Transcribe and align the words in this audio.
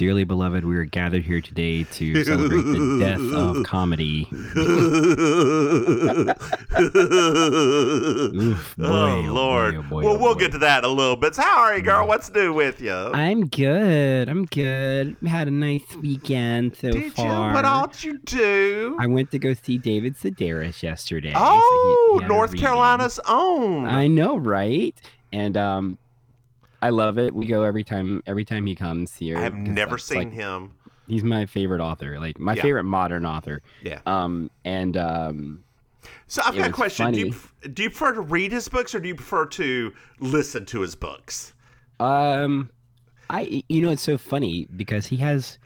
Dearly 0.00 0.24
beloved, 0.24 0.64
we 0.64 0.78
are 0.78 0.86
gathered 0.86 1.24
here 1.24 1.42
today 1.42 1.84
to 1.84 2.24
celebrate 2.24 2.62
the 2.62 2.98
death 3.00 3.20
of 3.34 3.62
comedy. 3.66 4.26
Oof, 8.40 8.76
boy, 8.78 8.84
oh, 8.86 9.22
boy, 9.22 9.30
Lord. 9.30 9.74
oh, 9.74 9.82
boy, 9.82 10.02
well, 10.04 10.14
oh, 10.14 10.18
we'll 10.18 10.32
boy. 10.32 10.40
get 10.40 10.52
to 10.52 10.58
that 10.60 10.84
in 10.84 10.90
a 10.90 10.92
little 10.94 11.16
bit. 11.16 11.34
So 11.34 11.42
how 11.42 11.58
are 11.60 11.76
you, 11.76 11.82
girl? 11.82 12.06
What's 12.08 12.32
new 12.32 12.54
with 12.54 12.80
you? 12.80 12.94
I'm 12.94 13.46
good. 13.48 14.30
I'm 14.30 14.46
good. 14.46 15.16
Had 15.26 15.48
a 15.48 15.50
nice 15.50 15.84
weekend 16.00 16.76
so 16.76 16.92
Did 16.92 17.02
you? 17.02 17.10
far. 17.10 17.52
What 17.52 17.66
all 17.66 17.88
did 17.88 18.02
you 18.02 18.16
do? 18.20 18.96
I 18.98 19.06
went 19.06 19.30
to 19.32 19.38
go 19.38 19.52
see 19.52 19.76
David 19.76 20.16
Sedaris 20.16 20.82
yesterday. 20.82 21.34
so 21.34 21.38
he- 21.38 21.44
oh, 21.44 22.18
he 22.22 22.26
North. 22.26 22.56
Carolina's 22.56 23.20
own. 23.28 23.84
I 23.84 24.06
know, 24.06 24.38
right? 24.38 24.94
And 25.30 25.58
um, 25.58 25.98
I 26.82 26.90
love 26.90 27.18
it. 27.18 27.34
We 27.34 27.46
go 27.46 27.62
every 27.62 27.84
time. 27.84 28.22
Every 28.26 28.44
time 28.44 28.66
he 28.66 28.74
comes 28.74 29.14
here. 29.14 29.38
I've 29.38 29.54
never 29.54 29.98
seen 29.98 30.18
like, 30.18 30.32
him. 30.32 30.72
He's 31.06 31.24
my 31.24 31.46
favorite 31.46 31.80
author. 31.80 32.18
Like 32.18 32.38
my 32.38 32.54
Yeah. 32.54 32.62
favorite 32.62 32.84
modern 32.84 33.26
author. 33.26 33.62
Yeah. 33.82 34.00
Um, 34.06 34.50
and 34.64 34.96
um, 34.96 35.64
So 36.28 36.40
I've 36.44 36.56
got 36.56 36.70
a 36.70 36.72
question. 36.72 37.12
Do 37.12 37.18
you, 37.18 37.34
do 37.72 37.82
you 37.82 37.90
prefer 37.90 38.12
to 38.14 38.20
read 38.20 38.52
his 38.52 38.68
books 38.68 38.94
or 38.94 39.00
do 39.00 39.08
you 39.08 39.14
prefer 39.14 39.46
to 39.46 39.92
listen 40.20 40.64
to 40.66 40.80
his 40.80 40.94
books? 40.94 41.52
Um, 41.98 42.70
I 43.28 43.62
you 43.68 43.82
know 43.82 43.90
it's 43.90 44.02
so 44.02 44.16
funny 44.16 44.66
because 44.76 45.06
he 45.06 45.16
has 45.18 45.58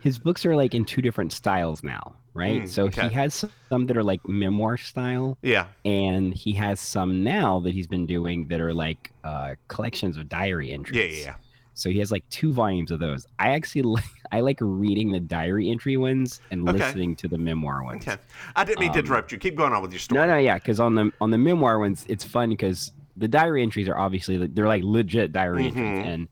his 0.00 0.18
books 0.18 0.46
are 0.46 0.56
like 0.56 0.74
in 0.74 0.84
two 0.84 1.02
different 1.02 1.32
styles 1.32 1.82
now, 1.82 2.14
right? 2.36 2.62
Mm, 2.62 2.68
so 2.68 2.84
okay. 2.84 3.08
he 3.08 3.14
has 3.14 3.44
some 3.68 3.86
that 3.86 3.96
are 3.96 4.04
like 4.04 4.20
memoir 4.28 4.76
style, 4.76 5.38
Yeah. 5.42 5.66
and 5.84 6.32
he 6.34 6.52
has 6.52 6.78
some 6.80 7.24
now 7.24 7.60
that 7.60 7.72
he's 7.74 7.86
been 7.86 8.06
doing 8.06 8.46
that 8.48 8.60
are 8.60 8.74
like 8.74 9.10
uh, 9.24 9.54
collections 9.68 10.16
of 10.16 10.28
diary 10.28 10.70
entries. 10.72 10.96
yeah, 10.98 11.04
yeah. 11.18 11.24
yeah. 11.24 11.34
So 11.74 11.90
he 11.90 11.98
has 11.98 12.10
like 12.10 12.24
two 12.30 12.54
volumes 12.54 12.90
of 12.90 13.00
those. 13.00 13.26
I 13.38 13.50
actually 13.50 13.82
like 13.98 14.04
I 14.32 14.40
like 14.40 14.58
reading 14.60 15.12
the 15.12 15.20
diary 15.20 15.70
entry 15.70 15.96
ones 15.98 16.40
and 16.50 16.66
Okay. 16.68 16.78
listening 16.78 17.16
to 17.16 17.28
the 17.28 17.36
memoir 17.36 17.82
ones. 17.84 18.06
Okay. 18.08 18.16
I 18.54 18.64
didn't 18.64 18.80
mean 18.80 18.92
to 18.92 18.98
Um, 19.00 19.04
interrupt 19.04 19.30
you. 19.32 19.36
Keep 19.38 19.56
going 19.56 19.72
on 19.74 19.82
with 19.82 19.92
your 19.92 19.98
story. 20.00 20.20
No, 20.20 20.26
no, 20.26 20.38
yeah, 20.38 20.54
because 20.54 20.80
on 20.80 20.94
the 20.94 21.12
on 21.20 21.30
the 21.30 21.38
memoir 21.38 21.78
ones, 21.78 22.06
it's 22.08 22.24
fun 22.24 22.48
because 22.50 22.92
the 23.18 23.28
diary 23.28 23.62
entries 23.62 23.88
are 23.88 23.98
obviously 23.98 24.38
they're 24.46 24.66
like 24.68 24.82
legit 24.84 25.32
diary 25.32 25.64
Mhm. 25.64 25.66
entries, 25.76 26.06
and 26.06 26.28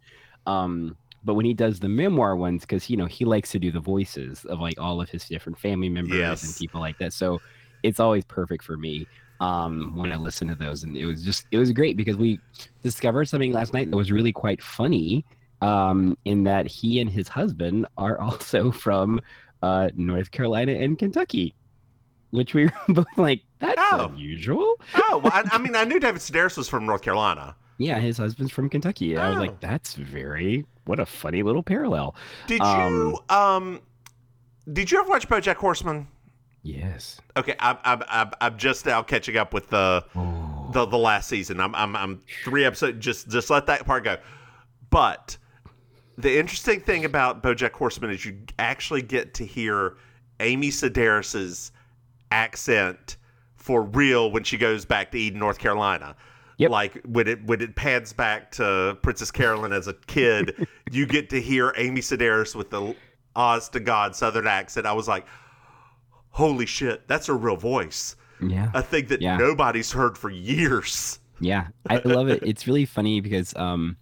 um, 0.47 0.97
but 1.25 1.35
when 1.35 1.45
he 1.47 1.55
does 1.55 1.81
the 1.81 1.89
memoir 1.89 2.37
ones, 2.37 2.63
because 2.63 2.89
you 2.91 2.97
know 2.97 3.07
he 3.07 3.25
likes 3.25 3.51
to 3.53 3.59
do 3.59 3.73
the 3.73 3.81
voices 3.81 4.45
of 4.45 4.61
like 4.61 4.79
all 4.81 5.01
of 5.01 5.09
his 5.11 5.25
different 5.27 5.59
family 5.59 5.89
members 5.89 6.43
and 6.45 6.55
people 6.57 6.81
like 6.81 6.99
that, 6.99 7.13
so 7.13 7.41
it's 7.83 8.01
always 8.01 8.25
perfect 8.25 8.65
for 8.65 8.77
me 8.77 9.09
um 9.41 9.97
when 9.97 10.13
I 10.13 10.17
listen 10.17 10.47
to 10.49 10.55
those, 10.55 10.85
and 10.85 10.97
it 10.97 11.07
was 11.07 11.25
just 11.25 11.47
it 11.51 11.59
was 11.59 11.73
great 11.73 11.97
because 11.97 12.17
we 12.17 12.41
discovered 12.83 13.25
something 13.27 13.53
last 13.53 13.73
night 13.75 13.91
that 13.91 13.97
was 13.97 14.13
really 14.13 14.33
quite 14.33 14.63
funny, 14.63 15.25
um, 15.61 16.17
in 16.25 16.45
that 16.45 16.67
he 16.67 17.01
and 17.01 17.11
his 17.11 17.27
husband 17.29 17.87
are 17.97 18.21
also 18.27 18.71
from 18.71 19.21
uh 19.63 19.89
North 19.97 20.31
Carolina 20.31 20.73
and 20.73 20.99
Kentucky 20.99 21.55
which 22.31 22.53
we 22.53 22.65
were 22.65 22.73
both 22.89 23.07
like, 23.17 23.43
that's 23.61 23.81
Oh. 23.93 24.09
unusual. 24.11 24.75
Oh, 24.97 25.21
well, 25.23 25.33
I, 25.33 25.45
I 25.53 25.59
mean, 25.65 25.77
I 25.77 25.85
knew 25.85 26.01
David 26.01 26.21
Sedaris 26.21 26.57
was 26.57 26.69
from 26.69 26.85
North 26.85 27.03
Carolina. 27.03 27.55
Yeah, 27.79 28.01
his 28.01 28.19
husband's 28.19 28.53
from 28.53 28.69
Kentucky. 28.69 29.13
And 29.15 29.23
I 29.23 29.29
was 29.29 29.37
Oh. 29.39 29.41
like, 29.43 29.61
that's 29.61 29.95
very, 29.95 30.67
what 30.85 31.01
a 31.01 31.07
funny 31.07 31.43
little 31.43 31.63
parallel. 31.63 32.15
Did 32.47 32.61
Um, 32.61 32.93
you 33.31 33.35
um 33.35 33.81
did 34.73 34.91
you 34.91 35.01
ever 35.01 35.09
watch 35.09 35.29
BoJack 35.29 35.57
Horseman? 35.57 36.09
Yes. 36.63 37.21
Okay, 37.37 37.55
I'm 37.61 37.77
I'm 37.85 38.03
I'm, 38.09 38.31
I'm 38.41 38.57
just 38.59 38.87
now 38.87 39.03
catching 39.03 39.37
up 39.37 39.53
with 39.53 39.69
the 39.71 40.05
Oh. 40.17 40.71
the 40.73 40.87
the 40.87 40.99
last 40.99 41.29
season. 41.29 41.61
I'm 41.61 41.75
I'm 41.75 41.95
I'm 41.97 42.23
three 42.45 42.65
episodes. 42.65 43.05
Just 43.05 43.29
just 43.29 43.51
let 43.51 43.67
that 43.67 43.85
part 43.85 44.05
go. 44.05 44.17
But 44.91 45.37
the 46.17 46.39
interesting 46.39 46.81
thing 46.81 47.05
about 47.05 47.43
BoJack 47.43 47.73
Horseman 47.73 48.11
is 48.11 48.25
you 48.25 48.39
actually 48.59 49.03
get 49.03 49.35
to 49.35 49.45
hear 49.45 49.97
Amy 50.41 50.69
Sedaris's 50.69 51.73
accent 52.31 53.17
for 53.57 53.83
real 53.83 54.31
when 54.31 54.45
she 54.45 54.57
goes 54.57 54.85
back 54.85 55.11
to 55.13 55.19
Eden, 55.19 55.39
North 55.41 55.59
Carolina. 55.59 56.17
Yep. 56.59 56.71
Like 56.71 57.03
when 57.05 57.27
it 57.29 57.45
when 57.45 57.61
it 57.61 57.75
pans 57.77 58.13
back 58.13 58.51
to 58.53 58.97
Princess 59.03 59.31
Carolyn 59.31 59.73
as 59.73 59.89
a 59.89 59.95
kid, 60.07 60.67
you 60.93 61.05
get 61.07 61.31
to 61.31 61.41
hear 61.41 61.73
Amy 61.77 62.01
Sedaris 62.01 62.55
with 62.55 62.71
the 62.71 62.95
Oz 63.37 63.69
to 63.71 63.81
God 63.81 64.15
Southern 64.15 64.47
accent. 64.47 64.87
I 64.87 64.93
was 64.93 65.09
like, 65.09 65.27
"Holy 66.31 66.67
shit, 66.67 67.07
that's 67.09 67.29
a 67.29 67.35
real 67.35 67.57
voice." 67.57 68.17
Yeah. 68.41 68.71
A 68.75 68.83
thing 68.83 69.07
that 69.07 69.21
Yeah. 69.23 69.37
nobody's 69.37 69.93
heard 69.93 70.19
for 70.19 70.31
years. 70.31 71.19
Yeah. 71.41 71.69
I 71.89 72.01
love 72.05 72.29
it. 72.29 72.43
It's 72.45 72.67
really 72.67 72.85
funny 72.85 73.21
because, 73.21 73.55
um, 73.57 73.97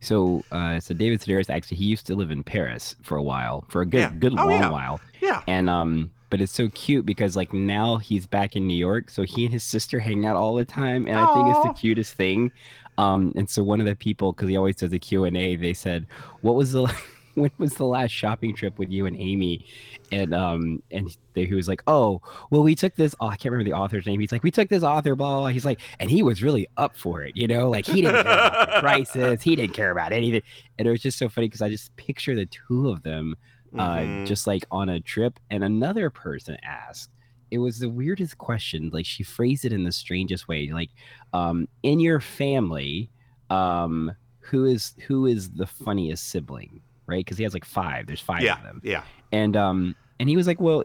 so, 0.00 0.44
uh, 0.52 0.80
so 0.80 0.94
David 0.94 1.20
Sedaris 1.20 1.48
actually, 1.50 1.76
he 1.78 1.84
used 1.86 2.06
to 2.06 2.14
live 2.14 2.30
in 2.30 2.42
Paris 2.42 2.96
for 3.02 3.16
a 3.16 3.22
while, 3.22 3.64
for 3.68 3.82
a 3.82 3.86
good, 3.86 4.00
Yeah. 4.00 4.12
good 4.18 4.32
Oh, 4.32 4.46
long 4.46 4.50
yeah. 4.50 4.68
while. 4.70 5.00
Yeah. 5.20 5.42
And, 5.46 5.70
um, 5.70 6.10
but 6.30 6.40
it's 6.40 6.52
so 6.52 6.68
cute 6.70 7.06
because 7.06 7.36
like 7.36 7.52
now 7.52 7.96
he's 7.96 8.26
back 8.26 8.56
in 8.56 8.66
New 8.66 8.76
York, 8.76 9.10
so 9.10 9.22
he 9.22 9.44
and 9.44 9.52
his 9.52 9.62
sister 9.62 9.98
hang 9.98 10.26
out 10.26 10.36
all 10.36 10.54
the 10.54 10.64
time, 10.64 11.06
and 11.06 11.18
I 11.18 11.34
think 11.34 11.48
it's 11.48 11.66
the 11.66 11.72
cutest 11.72 12.14
thing. 12.14 12.52
Um, 12.98 13.32
and 13.36 13.48
so 13.48 13.62
one 13.62 13.80
of 13.80 13.86
the 13.86 13.94
people, 13.94 14.32
because 14.32 14.48
he 14.48 14.56
always 14.56 14.76
does 14.76 14.92
a 14.92 14.98
Q 14.98 15.24
and 15.24 15.36
A, 15.36 15.56
they 15.56 15.74
said, 15.74 16.06
"What 16.40 16.54
was 16.54 16.72
the 16.72 16.92
when 17.34 17.50
was 17.58 17.74
the 17.74 17.84
last 17.84 18.10
shopping 18.10 18.54
trip 18.54 18.78
with 18.78 18.90
you 18.90 19.06
and 19.06 19.16
Amy?" 19.18 19.66
And 20.12 20.34
um, 20.34 20.82
and 20.90 21.14
they, 21.34 21.46
he 21.46 21.54
was 21.54 21.68
like, 21.68 21.82
"Oh, 21.86 22.22
well, 22.50 22.62
we 22.62 22.74
took 22.74 22.94
this. 22.94 23.14
Oh, 23.20 23.26
I 23.26 23.36
can't 23.36 23.52
remember 23.52 23.70
the 23.70 23.76
author's 23.76 24.06
name. 24.06 24.20
He's 24.20 24.32
like, 24.32 24.42
we 24.42 24.50
took 24.50 24.68
this 24.68 24.82
author, 24.82 25.14
blah, 25.14 25.30
blah, 25.30 25.40
blah. 25.40 25.48
He's 25.48 25.64
like, 25.64 25.80
and 26.00 26.10
he 26.10 26.22
was 26.22 26.42
really 26.42 26.68
up 26.76 26.96
for 26.96 27.22
it, 27.22 27.36
you 27.36 27.46
know, 27.46 27.68
like 27.70 27.86
he 27.86 28.02
didn't 28.02 28.22
care 28.22 28.32
about 28.32 28.74
the 28.74 28.80
prices, 28.80 29.42
he 29.42 29.56
didn't 29.56 29.74
care 29.74 29.90
about 29.90 30.12
anything. 30.12 30.42
And 30.78 30.88
it 30.88 30.90
was 30.90 31.02
just 31.02 31.18
so 31.18 31.28
funny 31.28 31.48
because 31.48 31.62
I 31.62 31.68
just 31.68 31.94
picture 31.96 32.34
the 32.34 32.46
two 32.46 32.88
of 32.88 33.02
them 33.02 33.36
uh, 33.78 33.98
Mhm. 34.00 34.26
just 34.26 34.46
like 34.46 34.64
on 34.70 34.88
a 34.88 35.00
trip. 35.00 35.38
And 35.50 35.62
another 35.64 36.10
person 36.10 36.56
asked, 36.62 37.10
it 37.50 37.58
was 37.58 37.78
the 37.78 37.88
weirdest 37.88 38.38
question. 38.38 38.90
Like 38.92 39.06
she 39.06 39.22
phrased 39.22 39.64
it 39.64 39.72
in 39.72 39.84
the 39.84 39.92
strangest 39.92 40.48
way. 40.48 40.70
Like, 40.72 40.90
um, 41.32 41.68
in 41.82 42.00
your 42.00 42.20
family, 42.20 43.08
um, 43.50 44.12
who 44.40 44.64
is 44.64 44.94
who 45.06 45.26
is 45.26 45.50
the 45.50 45.66
funniest 45.66 46.28
sibling, 46.28 46.80
right? 47.06 47.24
Because 47.24 47.36
he 47.38 47.44
has 47.44 47.54
like 47.54 47.64
five. 47.64 48.06
There's 48.06 48.20
five 48.20 48.42
yeah, 48.42 48.56
of 48.58 48.62
them. 48.64 48.80
yeah. 48.84 49.02
And 49.32 49.56
um, 49.56 49.94
and 50.20 50.28
he 50.28 50.36
was 50.36 50.46
like, 50.46 50.60
well, 50.60 50.84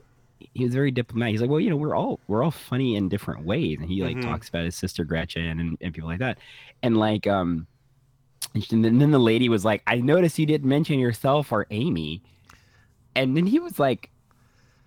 he 0.54 0.64
was 0.64 0.74
very 0.74 0.90
diplomatic. 0.92 1.34
He's 1.34 1.42
like, 1.42 1.50
well, 1.50 1.60
you 1.60 1.70
know, 1.70 1.76
we're 1.76 1.96
all 1.96 2.20
we're 2.28 2.44
all 2.44 2.52
funny 2.52 2.96
in 2.96 3.10
different 3.10 3.46
ways. 3.46 3.78
And 3.80 3.90
he 3.90 4.04
like 4.04 4.18
Mhm. 4.18 4.24
talks 4.24 4.50
about 4.50 4.66
his 4.66 4.76
sister 4.76 5.04
Gretchen 5.04 5.60
and, 5.60 5.78
and 5.82 5.94
people 5.94 6.10
like 6.10 6.20
that. 6.20 6.38
And 6.84 6.98
like 6.98 7.28
um, 7.28 7.68
and 8.54 8.84
then, 8.84 8.98
then 9.00 9.12
the 9.12 9.20
lady 9.20 9.48
was 9.50 9.64
like, 9.64 9.82
I 9.88 9.98
noticed 9.98 10.38
you 10.40 10.46
didn't 10.46 10.68
mention 10.68 11.00
yourself 11.00 11.52
or 11.52 11.68
Amy. 11.72 12.22
And 13.16 13.36
then 13.36 13.46
he 13.46 13.60
was 13.60 13.80
like, 13.80 14.10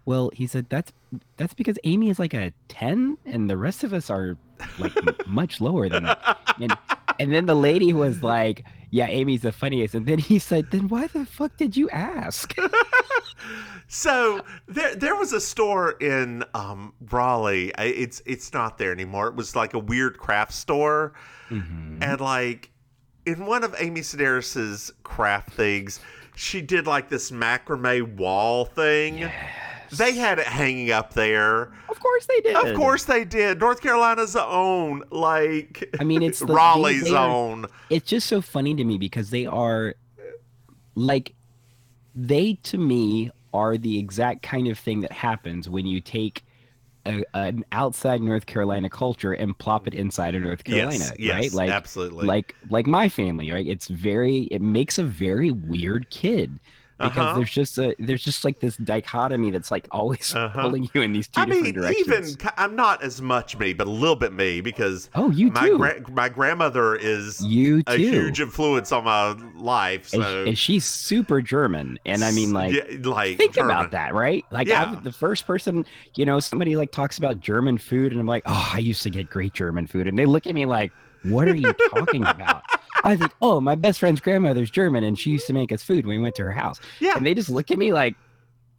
well, 0.07 0.31
he 0.35 0.47
said 0.47 0.67
that's 0.69 0.93
that's 1.37 1.55
because 1.55 1.79
Amy 1.85 2.11
is 2.11 2.19
like 2.19 2.35
a 2.35 2.53
10 2.69 3.19
and 3.25 3.49
the 3.49 3.57
rest 3.57 3.85
of 3.85 3.93
us 3.93 4.11
are 4.11 4.37
like 4.79 4.97
m- 4.97 5.15
much 5.27 5.61
lower 5.61 5.89
than 5.89 6.05
that. 6.05 6.39
And 6.61 6.77
and 7.19 7.33
then 7.33 7.47
the 7.47 7.55
lady 7.55 7.93
was 7.93 8.23
like, 8.23 8.65
yeah, 8.91 9.07
Amy's 9.07 9.43
the 9.43 9.53
funniest. 9.53 9.95
And 9.95 10.07
then 10.07 10.19
he 10.19 10.39
said, 10.39 10.71
then 10.71 10.89
why 10.89 11.07
the 11.09 11.25
fuck 11.27 11.57
did 11.57 11.77
you 11.77 11.89
ask? 11.91 12.55
So 13.89 14.41
there, 14.67 14.95
there 14.95 15.15
was 15.15 15.33
a 15.33 15.41
store 15.41 15.93
in 15.93 16.45
um, 16.55 16.95
Raleigh. 17.11 17.73
It's 17.79 18.23
it's 18.27 18.53
not 18.53 18.79
there 18.79 18.91
anymore. 18.93 19.29
It 19.29 19.35
was 19.35 19.55
like 19.55 19.75
a 19.75 19.79
weird 19.79 20.19
craft 20.19 20.53
store, 20.53 21.13
Mm-hmm. 21.51 22.03
and 22.03 22.21
like 22.21 22.71
in 23.27 23.45
one 23.45 23.63
of 23.65 23.75
Amy 23.79 24.01
Sedaris's 24.01 24.91
craft 25.03 25.51
things, 25.53 26.01
she 26.35 26.61
did 26.61 26.87
like 26.87 27.09
this 27.09 27.31
macrame 27.31 28.15
wall 28.17 28.65
thing. 28.65 29.19
Yes. 29.19 29.33
They 29.99 30.13
had 30.17 30.39
it 30.41 30.47
hanging 30.47 30.91
up 30.91 31.15
there. 31.15 31.73
Of 31.89 32.01
course 32.01 32.27
they 32.27 32.41
did. 32.41 32.57
Of 32.57 32.75
course 32.77 33.05
they 33.05 33.25
did. 33.25 33.61
North 33.61 33.81
Carolina's 33.81 34.35
own, 34.35 35.05
like 35.11 35.95
I 36.01 36.05
mean, 36.05 36.23
it's 36.23 36.39
the- 36.41 36.47
Raleigh's 36.53 37.05
they 37.05 37.15
are- 37.15 37.29
own. 37.31 37.67
It's 37.91 38.09
just 38.09 38.27
so 38.27 38.41
funny 38.41 38.75
to 38.75 38.85
me 38.85 38.99
because 38.99 39.31
they 39.31 39.47
are 39.47 39.95
like 40.97 41.35
they 42.15 42.55
to 42.65 42.79
me 42.79 43.31
are 43.53 43.77
the 43.77 43.99
exact 43.99 44.43
kind 44.43 44.67
of 44.69 44.79
thing 44.79 45.01
that 45.03 45.13
happens 45.13 45.69
when 45.69 45.87
you 45.87 46.01
take 46.01 46.45
a, 47.07 47.25
an 47.35 47.65
outside 47.73 48.21
North 48.23 48.47
Carolina 48.47 48.89
culture 48.91 49.33
and 49.33 49.57
plop 49.59 49.87
it 49.87 49.95
inside 49.95 50.35
of 50.35 50.43
North 50.43 50.65
Carolina, 50.65 51.13
Yes, 51.13 51.13
yes, 51.19 51.33
right? 51.33 51.53
Like 51.53 51.71
absolutely. 51.71 52.27
like 52.27 52.57
like 52.71 52.87
my 52.87 53.09
family, 53.09 53.51
right? 53.53 53.67
It's 53.67 53.89
very 53.89 54.43
it 54.45 54.63
makes 54.63 54.99
a 54.99 55.05
very 55.05 55.51
weird 55.51 56.11
kid 56.11 56.61
because 56.99 57.17
Uh-huh. 57.19 57.37
there's 57.39 57.51
just 57.51 57.79
a 57.79 57.95
there's 57.99 58.23
just 58.23 58.45
like 58.45 58.61
this 58.61 58.77
dichotomy 58.77 59.51
that's 59.51 59.71
like 59.71 59.87
always 59.91 60.35
Uh-huh. 60.37 60.61
pulling 60.63 60.89
you 60.95 61.03
in 61.03 61.13
these 61.13 61.29
two 61.29 61.41
I 61.41 61.45
different 61.47 61.65
mean, 61.65 61.75
directions. 61.75 62.37
even 62.37 62.51
I'm 62.57 62.77
not 62.77 63.03
as 63.03 63.21
much 63.21 63.59
me, 63.59 63.73
but 63.73 63.87
a 63.87 63.91
little 63.91 64.17
bit 64.17 64.33
me 64.33 64.61
because 64.61 65.11
Oh, 65.15 65.31
you 65.31 65.51
my 65.51 65.69
too. 65.69 65.77
gra- 65.79 66.01
my 66.13 66.29
grandmother 66.29 66.95
is 66.97 67.41
you 67.45 67.83
a 67.87 67.97
too. 67.97 68.03
huge 68.11 68.41
influence 68.41 68.93
on 68.93 69.05
my 69.05 69.33
life. 69.57 70.13
and, 70.13 70.23
So 70.23 70.45
and 70.45 70.59
she's 70.59 70.85
super 70.85 71.41
German, 71.43 71.99
and 72.07 72.23
I 72.25 72.31
mean, 72.31 72.53
like, 72.53 72.73
yeah, 72.75 72.85
like 73.03 73.39
think 73.39 73.55
German. 73.55 73.71
about 73.77 73.91
that, 73.93 74.15
right? 74.15 74.45
Like, 74.51 74.69
Yeah. 74.69 74.85
I'm 74.85 75.03
the 75.03 75.13
first 75.13 75.47
person, 75.47 75.85
you 76.15 76.25
know, 76.25 76.39
somebody 76.41 76.77
like 76.77 76.93
talks 76.93 77.19
about 77.19 77.41
German 77.41 77.79
food, 77.79 78.13
and 78.13 78.21
I'm 78.21 78.27
like, 78.27 78.43
oh, 78.47 78.71
I 78.73 78.79
used 78.79 79.03
to 79.03 79.11
get 79.11 79.29
great 79.31 79.53
German 79.53 79.87
food, 79.87 80.07
and 80.07 80.19
they 80.19 80.27
look 80.27 80.47
at 80.47 80.55
me 80.55 80.67
like, 80.67 80.93
what 81.25 81.49
are 81.49 81.55
you 81.57 81.73
talking 81.91 82.23
about? 82.27 82.63
I 83.05 83.17
think, 83.17 83.33
oh, 83.43 83.61
my 83.61 83.75
best 83.75 84.01
friend's 84.01 84.21
grandmother's 84.21 84.71
German, 84.71 85.05
and 85.05 85.19
she 85.19 85.31
used 85.31 85.47
to 85.47 85.53
make 85.53 85.71
us 85.73 85.83
food 85.83 86.07
when 86.07 86.17
we 86.17 86.23
went 86.23 86.35
to 86.37 86.43
her 86.45 86.53
house. 86.53 86.81
Yeah. 87.01 87.17
And 87.17 87.25
they 87.27 87.35
just 87.35 87.51
look 87.51 87.71
at 87.71 87.79
me 87.79 87.93
like, 87.93 88.15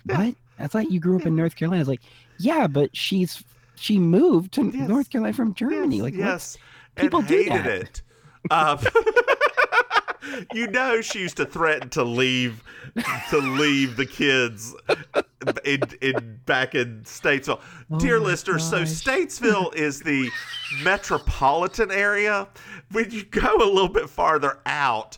what? 0.06 0.36
I 0.60 0.68
thought 0.68 0.92
you 0.92 1.00
grew 1.00 1.18
up 1.18 1.26
in 1.26 1.36
North 1.36 1.56
Carolina. 1.56 1.80
I 1.80 1.82
was 1.82 1.88
like, 1.88 2.02
yeah, 2.40 2.68
but 2.68 2.96
she's 2.96 3.44
she 3.76 4.00
moved 4.00 4.54
to 4.54 4.72
Yes. 4.74 4.88
North 4.90 5.10
Carolina 5.10 5.34
from 5.34 5.54
Germany. 5.54 5.98
Yes, 5.98 6.04
like, 6.04 6.14
yes, 6.16 6.58
People 6.96 7.20
and 7.20 7.28
do 7.28 7.36
hated 7.38 7.52
that. 7.52 7.68
it. 7.68 8.02
Um, 8.52 8.80
you 10.54 10.68
know, 10.68 11.02
she 11.02 11.20
used 11.20 11.38
to 11.38 11.46
threaten 11.46 11.90
to 11.90 12.04
leave 12.04 12.64
to 13.30 13.38
leave 13.40 13.96
the 13.98 14.06
kids 14.06 14.74
in, 15.66 15.82
in 16.02 16.40
back 16.46 16.76
in 16.76 17.02
Statesville. 17.04 17.60
Dear 18.00 18.18
Oh 18.18 18.20
my 18.22 18.26
listeners, 18.28 18.64
so. 18.68 18.84
Statesville 18.84 19.76
is 19.76 20.02
the 20.02 20.30
metropolitan 20.84 21.92
area. 21.92 22.48
When 22.92 23.12
you 23.12 23.24
go 23.26 23.56
a 23.58 23.70
little 23.70 23.90
bit 23.90 24.10
farther 24.10 24.60
out, 24.66 25.18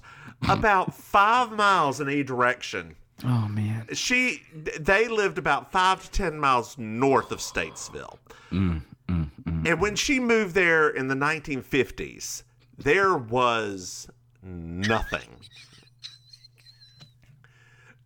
about 0.50 0.94
five 0.94 1.51
miles 1.51 2.00
in 2.01 2.07
any 2.09 2.24
direction, 2.24 2.95
Oh 3.24 3.48
man. 3.48 3.88
she 3.94 4.44
they 4.80 5.07
lived 5.07 5.38
about 5.38 5.71
five 5.71 6.04
to 6.04 6.12
ten 6.12 6.38
miles 6.39 6.77
north 6.77 7.31
of 7.31 7.39
Statesville. 7.39 8.18
Mm, 8.51 8.81
And 9.07 9.81
when 9.81 9.95
she 9.95 10.19
moved 10.19 10.54
there 10.56 10.89
in 10.89 11.07
the 11.07 11.15
1950s, 11.15 12.44
there 12.77 13.18
was 13.18 14.07
nothing. 14.47 15.29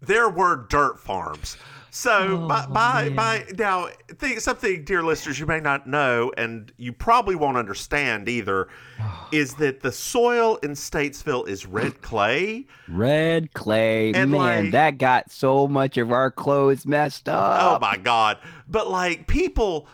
There 0.01 0.29
were 0.29 0.65
dirt 0.69 0.99
farms. 0.99 1.57
So 1.93 2.47
by, 2.47 2.65
by, 2.67 3.09
by 3.09 3.45
now, 3.57 3.89
think, 4.17 4.39
something, 4.39 4.85
dear 4.85 5.03
listeners, 5.03 5.37
you 5.37 5.45
may 5.45 5.59
not 5.59 5.87
know, 5.87 6.31
and 6.37 6.71
you 6.77 6.93
probably 6.93 7.35
won't 7.35 7.57
understand 7.57 8.29
either, 8.29 8.69
is 9.33 9.55
that 9.55 9.81
the 9.81 9.91
soil 9.91 10.55
in 10.63 10.71
Statesville 10.71 11.47
is 11.49 11.65
red 11.65 12.01
clay. 12.01 12.65
Red 12.87 13.53
clay, 13.53 14.13
And, 14.13 14.31
man, 14.31 14.63
like- 14.65 14.71
that 14.71 14.97
got 14.99 15.31
so 15.31 15.67
much 15.67 15.97
of 15.97 16.13
our 16.13 16.31
clothes 16.31 16.85
messed 16.85 17.27
oh, 17.27 17.33
up. 17.33 17.81
Oh 17.81 17.85
my 17.85 17.97
god! 17.97 18.37
But 18.69 18.89
like 18.89 19.27
people, 19.27 19.87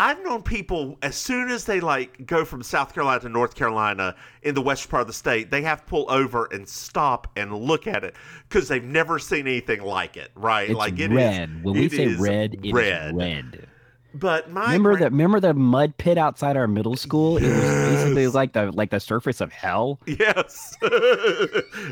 I've 0.00 0.24
known 0.24 0.42
people 0.42 0.96
as 1.02 1.14
soon 1.14 1.50
as 1.50 1.66
they 1.66 1.78
like 1.80 2.24
go 2.26 2.46
from 2.46 2.62
South 2.62 2.94
Carolina 2.94 3.20
to 3.20 3.28
North 3.28 3.54
Carolina 3.54 4.16
in 4.42 4.54
the 4.54 4.62
western 4.62 4.90
part 4.90 5.02
of 5.02 5.06
the 5.08 5.12
state, 5.12 5.50
they 5.50 5.60
have 5.60 5.80
to 5.80 5.86
pull 5.86 6.10
over 6.10 6.46
and 6.46 6.66
stop 6.66 7.28
and 7.36 7.54
look 7.54 7.86
at 7.86 8.02
it 8.02 8.14
because 8.48 8.66
they've 8.68 8.82
never 8.82 9.18
seen 9.18 9.46
anything 9.46 9.82
like 9.82 10.16
it. 10.16 10.30
Right? 10.34 10.70
It's 10.70 10.78
like 10.78 10.98
it 10.98 11.10
is 11.12 11.16
red. 11.16 11.62
when 11.64 11.74
we 11.74 11.88
say 11.90 12.04
is 12.04 12.18
red, 12.18 12.56
it's 12.62 12.72
red. 12.72 13.14
red. 13.14 13.66
But 14.14 14.50
my 14.50 14.62
Remember 14.72 14.96
that? 14.98 15.12
Remember 15.12 15.38
the 15.38 15.52
mud 15.54 15.96
pit 15.98 16.16
outside 16.18 16.56
our 16.56 16.66
middle 16.66 16.96
school? 16.96 17.36
It 17.36 17.42
was 17.46 17.60
basically 17.62 18.22
Yes. 18.22 18.34
like 18.34 18.54
the 18.54 18.72
like 18.72 18.90
the 18.90 19.00
surface 19.00 19.40
of 19.42 19.52
hell. 19.52 20.00
Yes, 20.06 20.76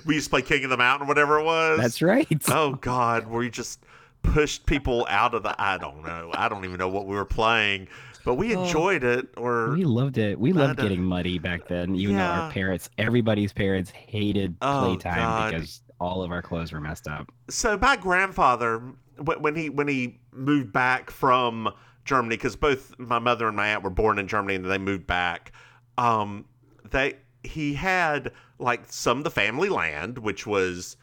we 0.06 0.14
used 0.14 0.26
to 0.26 0.30
play 0.30 0.42
King 0.42 0.64
of 0.64 0.70
the 0.70 0.76
Mountain, 0.78 1.06
whatever 1.08 1.38
it 1.38 1.44
was. 1.44 1.78
That's 1.78 2.02
right. 2.02 2.26
Oh 2.48 2.72
God, 2.72 3.28
where 3.28 3.42
you 3.44 3.50
just 3.50 3.84
pushed 4.32 4.66
people 4.66 5.06
out 5.08 5.34
of 5.34 5.42
the. 5.42 5.54
I 5.60 5.78
don't 5.78 6.02
know. 6.04 6.30
I 6.34 6.48
don't 6.48 6.64
even 6.64 6.78
know 6.78 6.88
what 6.88 7.06
we 7.06 7.14
were 7.16 7.24
playing, 7.24 7.88
but 8.24 8.34
we 8.34 8.52
enjoyed 8.52 9.04
it. 9.04 9.28
Or 9.36 9.70
We 9.70 9.84
loved 9.84 10.18
it. 10.18 10.38
We 10.38 10.52
loved 10.52 10.78
getting 10.80 11.02
muddy 11.02 11.38
back 11.38 11.66
then, 11.68 11.94
even 11.96 12.16
though 12.16 12.22
our 12.22 12.50
parents, 12.50 12.90
everybody's 12.98 13.52
parents, 13.52 13.90
hated 13.90 14.56
Oh, 14.62 14.84
playtime 14.86 15.16
God. 15.18 15.52
because 15.52 15.82
all 16.00 16.22
of 16.22 16.30
our 16.30 16.42
clothes 16.42 16.72
were 16.72 16.80
messed 16.80 17.08
up. 17.08 17.30
so 17.50 17.76
my 17.76 17.96
grandfather 17.96 18.80
when 19.18 19.42
when 19.42 19.56
he 19.56 19.68
when 19.68 19.88
he 19.88 20.20
moved 20.32 20.72
back 20.72 21.10
from 21.10 21.68
Germany 22.04 22.36
because 22.36 22.54
both 22.54 22.96
my 22.98 23.18
mother 23.18 23.48
and 23.48 23.56
my 23.56 23.66
aunt 23.68 23.82
were 23.82 23.90
born 23.90 24.16
in 24.18 24.28
Germany 24.28 24.54
and 24.54 24.64
they 24.64 24.78
moved 24.78 25.08
back 25.08 25.50
um 25.98 26.44
they 26.90 27.14
he 27.42 27.74
had 27.74 28.30
like 28.60 28.82
some 28.92 29.18
of 29.18 29.24
the 29.24 29.30
family 29.30 29.68
land 29.68 30.18
which 30.18 30.46
was 30.46 30.96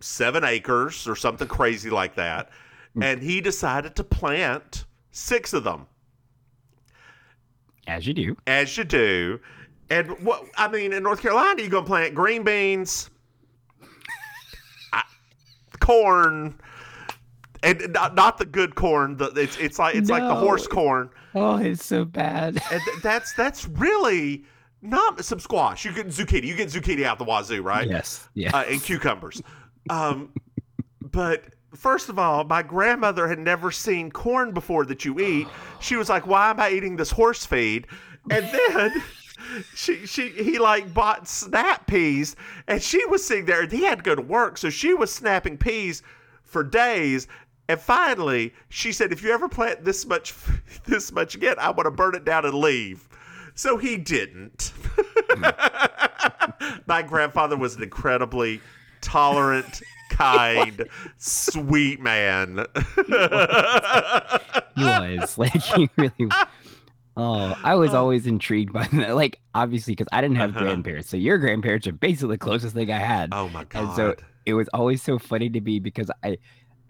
7 0.00 0.44
acres 0.44 1.06
or 1.06 1.14
something 1.16 1.46
crazy 1.48 1.90
like 1.90 2.14
that 2.16 2.50
and 3.00 3.22
he 3.22 3.40
decided 3.40 3.94
to 3.96 4.02
plant 4.04 4.84
6 5.12 5.52
of 5.52 5.62
them 5.64 5.86
As 7.86 8.06
you 8.06 8.14
do. 8.14 8.36
as 8.46 8.76
you 8.76 8.84
do 8.84 9.40
and 9.90 10.08
what 10.24 10.44
I 10.56 10.68
mean 10.68 10.92
in 10.92 11.02
North 11.02 11.20
Carolina 11.20 11.60
you're 11.60 11.70
going 11.70 11.84
to 11.84 11.88
plant 11.88 12.14
green 12.14 12.42
beans 12.44 13.10
I- 14.92 15.04
corn 15.80 16.58
and 17.62 17.92
not, 17.92 18.14
not 18.14 18.38
the 18.38 18.46
good 18.46 18.74
corn. 18.74 19.18
The, 19.18 19.26
it's 19.36 19.58
it's 19.58 19.78
like 19.78 19.94
it's 19.94 20.08
like 20.08 20.22
the 20.22 20.34
horse 20.34 20.66
corn, 20.66 21.10
Oh, 21.34 21.56
it's 21.58 21.84
so 21.84 22.06
bad. 22.06 22.58
and 22.72 22.80
th- 22.82 23.02
that's 23.02 23.34
that's 23.34 23.68
really 23.68 24.44
not 24.80 25.22
some 25.22 25.38
squash. 25.38 25.84
You 25.84 25.92
get 25.92 26.06
zucchini. 26.06 26.44
You 26.44 26.54
get 26.56 26.68
zucchini 26.70 27.04
out 27.04 27.18
the 27.18 27.24
wazoo, 27.24 27.60
right? 27.62 27.86
yes. 27.86 28.26
Yeah. 28.32 28.56
Uh, 28.56 28.62
and 28.62 28.82
cucumbers. 28.82 29.42
Um, 29.88 30.32
but 31.00 31.44
first 31.74 32.08
of 32.08 32.18
all, 32.18 32.44
my 32.44 32.62
grandmother 32.62 33.28
had 33.28 33.38
never 33.38 33.70
seen 33.70 34.10
corn 34.10 34.52
before 34.52 34.84
that 34.86 35.04
you 35.04 35.18
eat. 35.20 35.48
She 35.80 35.96
was 35.96 36.08
like, 36.08 36.26
"Why 36.26 36.50
am 36.50 36.60
I 36.60 36.70
eating 36.70 36.96
this 36.96 37.10
horse 37.10 37.46
feed?" 37.46 37.86
And 38.30 38.46
then. 38.46 39.02
She 39.74 40.06
she 40.06 40.28
he 40.28 40.58
like 40.58 40.94
bought 40.94 41.26
snap 41.26 41.86
peas 41.86 42.36
and 42.68 42.80
she 42.80 43.04
was 43.06 43.26
sitting 43.26 43.46
there 43.46 43.62
and 43.62 43.72
he 43.72 43.82
had 43.82 43.98
to 43.98 44.04
go 44.04 44.14
to 44.14 44.22
work 44.22 44.58
so 44.58 44.70
she 44.70 44.94
was 44.94 45.12
snapping 45.12 45.56
peas 45.56 46.02
for 46.42 46.62
days 46.62 47.26
and 47.68 47.80
finally 47.80 48.52
she 48.68 48.92
said 48.92 49.12
if 49.12 49.22
you 49.24 49.32
ever 49.32 49.48
plant 49.48 49.82
this 49.82 50.06
much 50.06 50.34
this 50.84 51.10
much 51.10 51.34
again 51.34 51.56
I 51.58 51.70
want 51.70 51.86
to 51.86 51.90
burn 51.90 52.14
it 52.14 52.24
down 52.24 52.44
and 52.44 52.54
leave 52.54 53.08
so 53.54 53.76
he 53.76 53.96
didn't 53.96 54.72
my 56.86 57.02
grandfather 57.02 57.56
was 57.56 57.74
an 57.74 57.82
incredibly 57.82 58.60
tolerant 59.00 59.82
kind 60.10 60.88
sweet 61.18 62.00
man. 62.00 62.66
He 64.76 64.84
was. 64.84 65.36
Like 65.38 65.52
he 65.62 65.88
really 65.96 66.28
oh 67.16 67.58
i 67.64 67.74
was 67.74 67.92
always 67.92 68.26
intrigued 68.26 68.72
by 68.72 68.86
that. 68.92 69.14
Like 69.16 69.38
obviously 69.54 69.92
because 69.92 70.06
i 70.12 70.20
didn't 70.20 70.36
have 70.36 70.50
Uh-huh. 70.56 70.64
grandparents. 70.64 71.08
So 71.10 71.16
your 71.16 71.38
grandparents 71.38 71.86
are 71.86 71.92
basically 71.92 72.34
the 72.34 72.38
closest 72.38 72.74
thing 72.74 72.90
i 72.90 72.98
had. 72.98 73.30
Oh 73.32 73.48
my 73.48 73.64
god 73.64 73.80
and 73.84 73.96
so 73.96 74.14
it 74.46 74.54
was 74.54 74.68
always 74.72 75.02
so 75.02 75.18
funny 75.18 75.50
to 75.50 75.60
me 75.60 75.80
because 75.80 76.10
i 76.24 76.38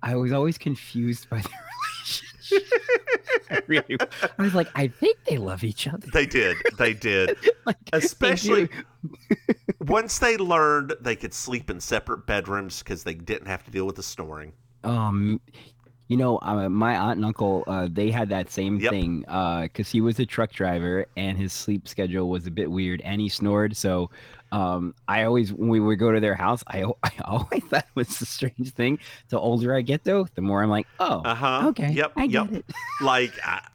i 0.03 0.15
was 0.17 0.33
always 0.33 0.57
confused 0.59 1.29
by 1.31 1.39
their 1.39 1.65
I 3.51 3.61
really 3.67 3.97
i 4.39 4.43
was 4.43 4.55
like 4.55 4.69
i 4.75 4.89
think 4.89 5.19
they 5.25 5.39
love 5.39 5.65
each 5.65 5.87
other 5.89 6.07
they 6.13 6.27
did 6.27 6.57
they 6.79 6.95
did 6.95 7.37
Like, 7.67 7.77
especially 7.93 8.69
do. 8.69 9.15
once 9.81 10.19
they 10.19 10.37
learned 10.37 10.95
they 11.01 11.17
could 11.17 11.35
sleep 11.35 11.71
in 11.71 11.81
separate 11.81 12.27
bedrooms 12.27 12.81
because 12.81 13.05
they 13.05 13.15
didn't 13.15 13.47
have 13.47 13.65
to 13.65 13.71
deal 13.71 13.87
with 13.87 13.97
the 13.97 14.03
snoring 14.03 14.53
Um, 14.85 15.41
you 16.09 16.17
know, 16.17 16.39
uh, 16.43 16.69
my 16.69 16.97
aunt 16.97 17.19
and 17.19 17.25
uncle, 17.25 17.63
uh, 17.69 17.87
they 17.89 18.11
had 18.11 18.29
that 18.31 18.51
same 18.51 18.81
Yep. 18.81 18.91
thing. 18.91 19.25
Uh, 19.29 19.63
because 19.63 19.89
he 19.89 20.01
was 20.01 20.19
a 20.19 20.27
truck 20.27 20.51
driver 20.53 21.07
and 21.17 21.39
his 21.39 21.53
sleep 21.53 21.87
schedule 21.87 22.29
was 22.29 22.49
a 22.49 22.51
bit 22.51 22.69
weird, 22.69 23.01
and 23.03 23.21
he 23.21 23.29
snored. 23.29 23.77
So, 23.77 24.11
Um, 24.53 24.95
I 25.07 25.25
always 25.25 25.53
when 25.53 25.69
we 25.69 25.81
would 25.81 25.99
go 25.99 26.11
to 26.13 26.21
their 26.21 26.35
house, 26.35 26.63
I 26.67 26.83
I 27.03 27.13
always 27.25 27.63
thought 27.65 27.85
it 27.89 27.95
was 27.97 28.21
a 28.21 28.27
strange 28.27 28.73
thing. 28.73 28.99
The 29.29 29.39
older 29.39 29.75
I 29.75 29.83
get, 29.83 30.05
though, 30.05 30.27
the 30.35 30.43
more 30.43 30.63
I'm 30.63 30.71
like, 30.71 30.87
oh, 30.99 31.23
Uh 31.25 31.35
huh. 31.35 31.69
okay, 31.69 31.91
Yep. 31.93 32.13
I 32.17 32.25
yep. 32.25 32.49
get 32.51 32.59
it. 32.59 32.65
like 33.03 33.33
I, 33.45 33.67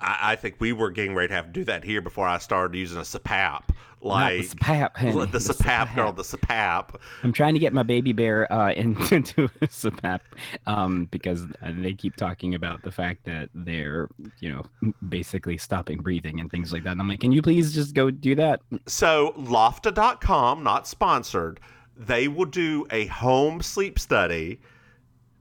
I 0.00 0.32
I 0.32 0.36
think 0.36 0.56
we 0.58 0.72
were 0.72 0.90
getting 0.90 1.14
ready 1.14 1.28
to 1.28 1.34
have 1.34 1.46
to 1.46 1.52
do 1.52 1.64
that 1.64 1.84
here 1.84 2.00
before 2.00 2.26
I 2.26 2.38
started 2.38 2.76
using 2.76 2.98
a 2.98 3.02
CPAP. 3.02 3.62
Like 4.02 4.36
Not 4.36 4.48
the 4.48 4.56
CPAP, 4.56 4.96
honey, 4.96 5.12
the 5.26 5.26
the 5.26 5.38
CPAP 5.38 5.94
girl, 5.94 6.12
the 6.12 6.22
CPAP. 6.22 6.94
I'm 7.22 7.32
trying 7.32 7.52
to 7.52 7.60
get 7.60 7.74
my 7.74 7.82
baby 7.82 8.12
bear 8.12 8.50
uh, 8.50 8.72
into 8.76 9.44
a 9.60 9.66
CPAP 9.66 10.20
um, 10.66 11.04
because 11.10 11.46
they 11.62 11.92
keep 11.92 12.16
talking 12.16 12.54
about 12.54 12.82
the 12.82 12.90
fact 12.90 13.24
that 13.24 13.50
they're, 13.54 14.08
you 14.40 14.50
know, 14.50 14.92
basically 15.08 15.58
stopping 15.58 15.98
breathing 15.98 16.40
and 16.40 16.50
things 16.50 16.72
like 16.72 16.82
that. 16.84 16.92
And 16.92 17.00
I'm 17.00 17.08
like, 17.08 17.20
can 17.20 17.32
you 17.32 17.42
please 17.42 17.74
just 17.74 17.94
go 17.94 18.10
do 18.10 18.34
that? 18.36 18.60
So 18.86 19.34
Lofta.com, 19.36 20.62
not 20.62 20.88
sponsored, 20.88 21.60
they 21.94 22.26
will 22.26 22.46
do 22.46 22.86
a 22.90 23.06
home 23.06 23.60
sleep 23.60 23.98
study. 23.98 24.60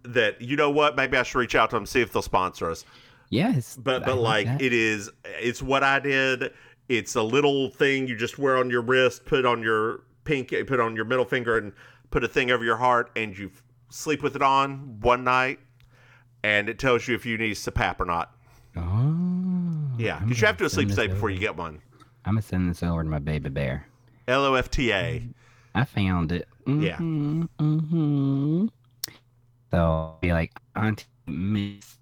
That 0.04 0.42
you 0.42 0.56
know 0.56 0.70
what? 0.70 0.96
Maybe 0.96 1.18
I 1.18 1.24
should 1.24 1.40
reach 1.40 1.56
out 1.56 1.70
to 1.70 1.76
them 1.76 1.86
see 1.86 2.02
if 2.02 2.12
they'll 2.12 2.22
sponsor 2.22 2.70
us. 2.72 2.84
Yes, 3.30 3.78
But 3.82 4.06
but 4.06 4.18
like 4.18 4.46
that. 4.48 4.62
it 4.62 4.74
is, 4.74 5.10
it's 5.24 5.62
what 5.62 5.84
I 5.84 6.00
did. 6.00 6.52
It's 6.88 7.16
a 7.16 7.22
little 7.22 7.70
thing 7.70 8.08
you 8.08 8.16
just 8.16 8.40
wear 8.40 8.58
on 8.58 8.70
your 8.70 8.82
wrist, 8.82 9.26
put 9.26 9.46
on 9.46 9.62
your 9.62 10.02
pink 10.24 10.54
put 10.68 10.80
on 10.80 10.96
your 10.96 11.06
middle 11.06 11.26
finger, 11.26 11.58
and 11.58 11.74
put 12.12 12.24
a 12.24 12.28
thing 12.28 12.52
over 12.52 12.64
your 12.64 12.78
heart, 12.78 13.12
and 13.16 13.38
you 13.38 13.52
sleep 13.90 14.24
with 14.24 14.36
it 14.36 14.42
on 14.42 15.00
one 15.02 15.24
night, 15.24 15.60
and 16.44 16.70
it 16.70 16.80
tells 16.80 17.08
you 17.08 17.16
if 17.16 17.26
you 17.26 17.38
need 17.38 17.54
CPAP 17.56 18.00
or 18.00 18.06
not. 18.06 18.36
Oh, 18.76 19.96
Yeah, 19.98 20.20
because 20.20 20.42
you 20.42 20.48
have 20.48 20.58
to 20.58 20.66
a 20.66 20.70
sleep 20.70 20.88
this 20.90 20.98
before 20.98 21.30
you 21.30 21.40
get 21.40 21.56
one. 21.56 21.82
I'm 22.26 22.34
gonna 22.34 22.42
send 22.42 22.70
this 22.70 22.84
over 22.84 23.04
to 23.04 23.10
my 23.10 23.20
baby 23.20 23.50
bear. 23.50 23.88
L 24.28 24.46
O 24.46 24.54
F 24.56 24.70
T 24.70 24.92
A. 24.92 25.24
I 25.76 25.86
found 25.86 26.32
it. 26.32 26.48
Yeah. 26.66 26.98
hmm 26.98 27.44
hmm 27.60 28.68
So 29.72 29.78
I'll 29.78 30.18
be 30.22 30.32
like, 30.32 30.52
Auntie 30.76 31.06
Miss 31.28 31.99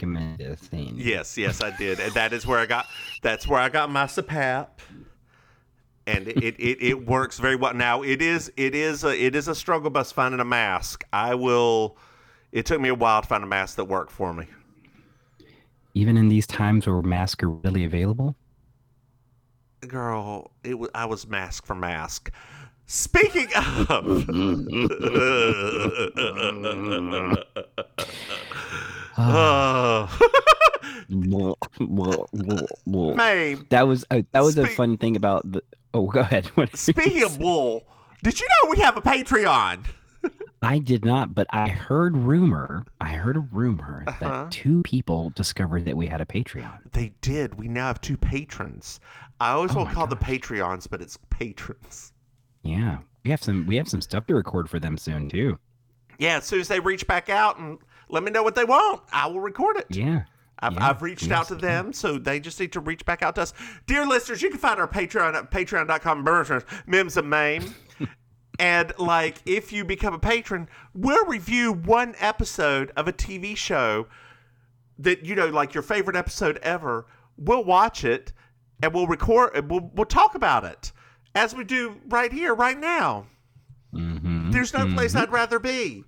recommended 0.00 0.52
this 0.52 0.68
thing. 0.68 0.94
Yes, 0.96 1.36
yes, 1.36 1.62
I 1.62 1.76
did, 1.76 2.00
and 2.00 2.12
that 2.14 2.32
is 2.32 2.46
where 2.46 2.58
I 2.58 2.66
got. 2.66 2.86
That's 3.22 3.46
where 3.46 3.60
I 3.60 3.68
got 3.68 3.90
my 3.90 4.04
CPAP, 4.04 4.68
and 6.06 6.28
it, 6.28 6.42
it, 6.42 6.56
it, 6.58 6.82
it 6.82 7.06
works 7.06 7.38
very 7.38 7.56
well. 7.56 7.74
Now 7.74 8.02
it 8.02 8.22
is 8.22 8.52
it 8.56 8.74
is 8.74 9.04
a, 9.04 9.10
it 9.10 9.36
is 9.36 9.48
a 9.48 9.54
struggle 9.54 9.90
bus 9.90 10.12
finding 10.12 10.40
a 10.40 10.44
mask. 10.44 11.04
I 11.12 11.34
will. 11.34 11.96
It 12.52 12.66
took 12.66 12.80
me 12.80 12.88
a 12.88 12.94
while 12.94 13.22
to 13.22 13.28
find 13.28 13.44
a 13.44 13.46
mask 13.46 13.76
that 13.76 13.84
worked 13.84 14.10
for 14.10 14.34
me. 14.34 14.46
Even 15.94 16.16
in 16.16 16.28
these 16.28 16.46
times 16.46 16.86
where 16.86 17.02
masks 17.02 17.44
are 17.44 17.48
really 17.48 17.84
available. 17.84 18.34
Girl, 19.86 20.50
it 20.64 20.78
was 20.78 20.90
I 20.94 21.04
was 21.04 21.26
mask 21.26 21.66
for 21.66 21.74
mask. 21.74 22.32
Speaking 22.86 23.48
of, 23.54 24.28
Oh. 31.10 31.56
Mame, 33.16 33.66
that 33.70 33.86
was 33.86 34.04
a, 34.10 34.24
that 34.32 34.42
was 34.42 34.56
a 34.58 34.66
fun 34.66 34.96
thing 34.96 35.16
about 35.16 35.50
the. 35.50 35.62
Oh, 35.92 36.06
go 36.06 36.20
ahead. 36.20 36.46
What- 36.54 36.76
speaking 36.76 37.22
of 37.24 37.38
wool, 37.38 37.84
did 38.22 38.38
you 38.40 38.46
know 38.46 38.70
we 38.70 38.78
have 38.78 38.96
a 38.96 39.02
Patreon? 39.02 39.84
I 40.62 40.78
did 40.78 41.04
not, 41.06 41.34
but 41.34 41.46
I 41.50 41.68
heard 41.68 42.16
rumor. 42.16 42.84
I 43.00 43.08
heard 43.10 43.36
a 43.36 43.40
rumor 43.40 44.04
Uh-huh. 44.06 44.18
that 44.20 44.50
two 44.52 44.82
people 44.82 45.30
discovered 45.30 45.86
that 45.86 45.96
we 45.96 46.06
had 46.06 46.20
a 46.20 46.26
Patreon. 46.26 46.92
They 46.92 47.12
did. 47.22 47.54
We 47.58 47.66
now 47.68 47.86
have 47.86 48.00
two 48.02 48.18
patrons. 48.18 49.00
I 49.40 49.52
always 49.52 49.72
Oh 49.72 49.76
want 49.76 49.86
my 49.86 49.90
to 49.92 49.96
call 49.96 50.06
the. 50.06 50.16
Patreons, 50.16 50.86
but 50.88 51.00
it's 51.00 51.18
patrons. 51.30 52.12
Yeah, 52.62 52.98
we 53.24 53.30
have 53.30 53.42
some 53.42 53.66
we 53.66 53.76
have 53.76 53.88
some 53.88 54.02
stuff 54.02 54.26
to 54.26 54.34
record 54.34 54.68
for 54.68 54.78
them 54.78 54.98
soon 54.98 55.30
too. 55.30 55.58
Yeah, 56.18 56.36
as 56.36 56.44
soon 56.44 56.60
as 56.60 56.68
they 56.68 56.80
reach 56.80 57.06
back 57.06 57.30
out 57.30 57.58
and 57.58 57.78
let 58.10 58.22
me 58.22 58.30
know 58.30 58.42
what 58.42 58.54
they 58.54 58.64
want, 58.64 59.02
I 59.12 59.26
will 59.26 59.40
record 59.40 59.76
it. 59.76 59.86
Yeah. 59.90 60.22
I've, 60.62 60.74
Yeah, 60.74 60.88
I've 60.88 61.02
reached 61.02 61.22
yes, 61.22 61.32
out 61.32 61.48
to 61.48 61.54
them, 61.54 61.92
so 61.92 62.18
they 62.18 62.38
just 62.38 62.60
need 62.60 62.72
to 62.72 62.80
reach 62.80 63.04
back 63.06 63.22
out 63.22 63.34
to 63.36 63.42
us. 63.42 63.54
Dear 63.86 64.06
listeners, 64.06 64.42
you 64.42 64.50
can 64.50 64.58
find 64.58 64.78
our 64.78 64.88
Patreon 64.88 65.34
at 65.34 65.50
patreon.com, 65.50 66.64
Mims 66.86 67.16
and 67.16 67.30
Mame. 67.30 67.74
and, 68.58 68.92
like, 68.98 69.36
if 69.46 69.72
you 69.72 69.84
become 69.84 70.12
a 70.12 70.18
patron, 70.18 70.68
we'll 70.94 71.24
review 71.24 71.72
one 71.72 72.14
episode 72.18 72.92
of 72.96 73.08
a 73.08 73.12
TV 73.12 73.56
show 73.56 74.06
that, 74.98 75.24
you 75.24 75.34
know, 75.34 75.46
like 75.46 75.72
your 75.72 75.82
favorite 75.82 76.16
episode 76.16 76.58
ever. 76.58 77.06
We'll 77.38 77.64
watch 77.64 78.04
it 78.04 78.32
and 78.82 78.92
we'll 78.92 79.06
record 79.06 79.56
and 79.56 79.70
we'll, 79.70 79.90
we'll 79.94 80.04
talk 80.04 80.34
about 80.34 80.64
it 80.64 80.92
as 81.34 81.54
we 81.54 81.64
do 81.64 81.96
right 82.08 82.32
here, 82.32 82.54
right 82.54 82.78
now. 82.78 83.26
Mm-hmm. 83.94 84.50
There's 84.50 84.72
no 84.74 84.92
place 84.92 85.14
I'd 85.14 85.32
rather 85.32 85.58
be. 85.58 86.04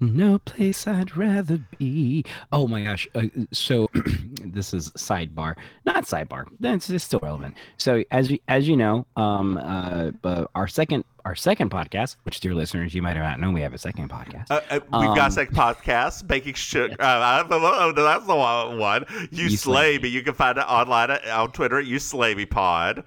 No 0.00 0.38
place 0.38 0.86
I'd 0.86 1.16
rather 1.16 1.60
be. 1.78 2.24
Oh 2.52 2.66
my 2.66 2.84
gosh. 2.84 3.08
Uh, 3.14 3.24
so 3.52 3.88
this 4.42 4.72
is 4.72 4.90
sidebar, 4.92 5.56
not 5.84 6.04
sidebar. 6.04 6.46
That's 6.60 6.88
it's 6.90 7.04
still 7.04 7.20
relevant. 7.20 7.54
So 7.76 8.02
as 8.10 8.30
you 8.30 8.38
as 8.48 8.66
you 8.68 8.76
know, 8.76 9.06
um, 9.16 9.58
uh, 9.58 10.10
but 10.22 10.50
our 10.54 10.68
second 10.68 11.04
our 11.24 11.34
second 11.34 11.70
podcast, 11.70 12.16
which 12.22 12.40
dear 12.40 12.54
listeners, 12.54 12.94
you 12.94 13.02
might 13.02 13.16
have 13.16 13.24
not 13.24 13.38
known, 13.40 13.52
we 13.52 13.60
have 13.60 13.74
a 13.74 13.78
second 13.78 14.08
podcast. 14.08 14.50
Uh, 14.50 14.60
uh, 14.70 14.80
we've 14.98 15.14
got 15.14 15.26
Um, 15.26 15.30
second 15.32 15.54
podcast, 15.56 16.26
baking 16.26 16.54
sugar. 16.54 16.96
Uh, 17.00 17.04
I 17.04 17.92
that's 17.92 18.26
the 18.26 18.34
one. 18.34 18.78
one. 18.78 19.04
You, 19.30 19.44
You 19.44 19.50
slay 19.50 19.96
Slay 19.96 19.98
me. 19.98 20.08
You 20.08 20.22
can 20.22 20.32
find 20.34 20.56
it 20.56 20.62
online 20.62 21.10
on 21.10 21.52
Twitter 21.52 21.78
at 21.78 21.86
You 21.86 21.98
Slay 21.98 22.34
Me 22.34 22.46
Pod. 22.46 23.04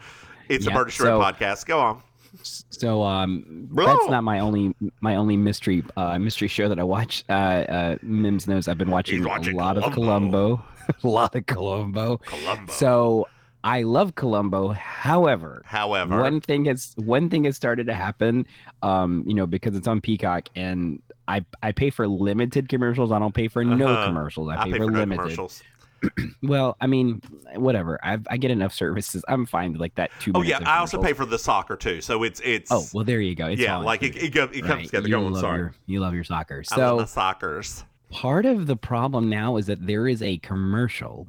It's 0.50 0.68
a 0.68 0.72
murder 0.72 0.92
so- 0.92 1.20
podcast. 1.20 1.66
Go 1.66 1.80
on. 1.80 2.04
So 2.44 3.04
um, 3.04 3.68
Bro. 3.72 3.86
that's 3.86 4.08
not 4.08 4.24
my 4.24 4.40
only 4.40 4.74
my 5.02 5.16
only 5.16 5.38
mystery 5.38 5.84
uh, 5.98 6.18
mystery 6.20 6.48
show 6.48 6.70
that 6.70 6.80
I 6.80 6.84
watch. 6.84 7.24
Uh, 7.30 7.34
uh, 7.34 7.96
Mims 8.02 8.48
knows 8.48 8.68
I've 8.68 8.78
been 8.78 8.90
watching, 8.92 9.24
watching 9.24 9.54
a 9.56 9.58
lot 9.58 9.78
of 9.78 9.92
Columbo. 9.94 10.58
Columbo, 10.58 10.66
a 11.04 11.08
lot 11.08 11.36
of 11.36 11.46
Columbo. 11.46 12.18
Columbo. 12.18 12.72
So 12.72 13.28
I 13.64 13.84
love 13.84 14.16
Columbo. 14.16 14.70
However, 14.70 15.62
However, 15.66 16.20
one 16.22 16.42
thing 16.42 16.66
has 16.66 16.94
one 16.98 17.30
thing 17.30 17.44
has 17.44 17.56
started 17.56 17.88
to 17.88 17.94
happen. 17.94 18.46
Um, 18.82 19.24
you 19.28 19.34
know, 19.34 19.46
because 19.46 19.76
it's 19.76 19.88
on 19.88 20.02
Peacock 20.02 20.48
and 20.56 21.02
I 21.28 21.46
I 21.62 21.72
pay 21.74 21.90
for 21.90 22.08
limited 22.08 22.70
commercials. 22.70 23.12
I 23.12 23.20
don't 23.20 23.36
pay 23.36 23.48
for 23.50 23.64
no 23.64 23.88
Uh-huh. 23.88 24.08
commercials. 24.08 24.50
I 24.50 24.56
I 24.56 24.64
pay, 24.66 24.72
pay 24.72 24.78
for, 24.80 24.86
for 24.86 24.92
no 24.92 25.00
limited. 25.00 25.22
commercials. 25.22 25.64
Well, 26.44 26.76
I 26.82 26.88
mean, 26.88 27.22
whatever. 27.56 28.00
I 28.04 28.18
I 28.30 28.38
get 28.38 28.50
enough 28.50 28.74
services. 28.74 29.24
I'm 29.28 29.46
fine 29.46 29.74
with 29.74 29.82
like 29.82 29.94
that 29.96 30.10
two. 30.20 30.32
Oh 30.34 30.42
yeah, 30.42 30.60
I 30.66 30.80
also 30.80 31.00
pay 31.02 31.14
for 31.14 31.26
the 31.26 31.38
soccer 31.38 31.76
too. 31.76 32.02
So 32.02 32.24
it's 32.24 32.42
it's 32.44 32.72
Oh 32.72 32.84
well, 32.94 33.04
there 33.06 33.22
you 33.22 33.36
go. 33.36 33.46
It's 33.48 33.62
yeah, 33.62 33.78
like 33.78 34.02
it, 34.02 34.16
it, 34.16 34.24
it 34.24 34.32
comes 34.34 34.58
Right, 34.64 34.86
together. 34.86 35.08
You 35.08 35.16
Go 35.16 35.26
on. 35.26 35.34
love 35.34 35.42
Sorry, 35.42 35.60
your 35.60 35.76
you 35.86 36.00
love 36.00 36.16
your 36.16 36.24
soccer. 36.24 36.64
I 36.72 36.76
love 36.78 37.08
So 37.10 37.20
soccers. 37.22 37.84
part 38.10 38.46
of 38.48 38.66
the 38.66 38.76
problem 38.76 39.30
now 39.30 39.58
is 39.58 39.68
that 39.68 39.86
there 39.86 40.08
is 40.08 40.24
a 40.24 40.38
commercial, 40.40 41.28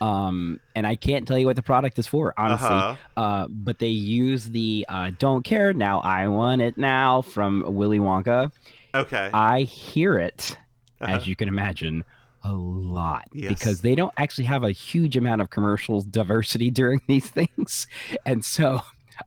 um, 0.00 0.60
and 0.76 0.86
I 0.86 0.94
can't 0.96 1.26
tell 1.26 1.38
you 1.38 1.46
what 1.46 1.56
the 1.56 1.62
product 1.62 1.98
is 1.98 2.06
for, 2.06 2.32
honestly. 2.38 2.68
Uh-huh. 2.68 2.96
Uh, 3.16 3.46
but 3.48 3.78
they 3.80 3.88
use 3.88 4.44
the 4.46 4.86
uh, 4.88 5.10
"Don't 5.18 5.44
care 5.44 5.72
now, 5.72 6.00
I 6.00 6.28
want 6.28 6.62
it 6.62 6.78
now" 6.78 7.22
from 7.22 7.64
Willy 7.66 7.98
Wonka. 7.98 8.52
Okay. 8.94 9.30
I 9.34 9.62
hear 9.62 10.18
it, 10.18 10.56
Uh-huh. 11.00 11.12
as 11.16 11.26
you 11.26 11.34
can 11.34 11.48
imagine, 11.48 12.04
a 12.44 12.52
lot 12.52 13.28
Yes. 13.32 13.48
because 13.48 13.80
they 13.80 13.94
don't 13.94 14.12
actually 14.18 14.44
have 14.44 14.62
a 14.62 14.70
huge 14.70 15.16
amount 15.16 15.40
of 15.40 15.50
commercials 15.50 16.04
diversity 16.04 16.70
during 16.70 17.00
these 17.08 17.28
things, 17.28 17.86
and 18.26 18.44
so 18.44 18.82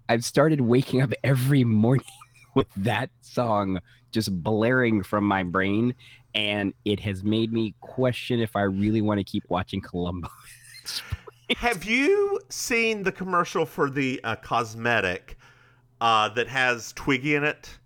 I've 0.09 0.23
started 0.23 0.61
waking 0.61 1.01
up 1.01 1.11
every 1.23 1.63
morning 1.63 2.05
with 2.55 2.67
that 2.77 3.09
song 3.21 3.79
just 4.11 4.31
blaring 4.43 5.03
from 5.03 5.23
my 5.25 5.43
brain, 5.43 5.93
and 6.33 6.73
it 6.85 6.99
has 7.01 7.23
made 7.23 7.51
me 7.51 7.73
question 7.81 8.39
if 8.39 8.55
I 8.55 8.61
really 8.61 9.01
want 9.01 9.19
to 9.19 9.23
keep 9.23 9.43
watching 9.49 9.81
Columbo. 9.81 10.29
Have 11.57 11.83
you 11.85 12.39
seen 12.49 13.03
the 13.03 13.11
commercial 13.11 13.65
for 13.65 13.89
the 13.89 14.19
uh, 14.23 14.35
cosmetic 14.37 15.37
uh, 16.01 16.29
that 16.29 16.47
has 16.47 16.93
Twiggy 16.93 17.35
in 17.35 17.43
it? 17.43 17.77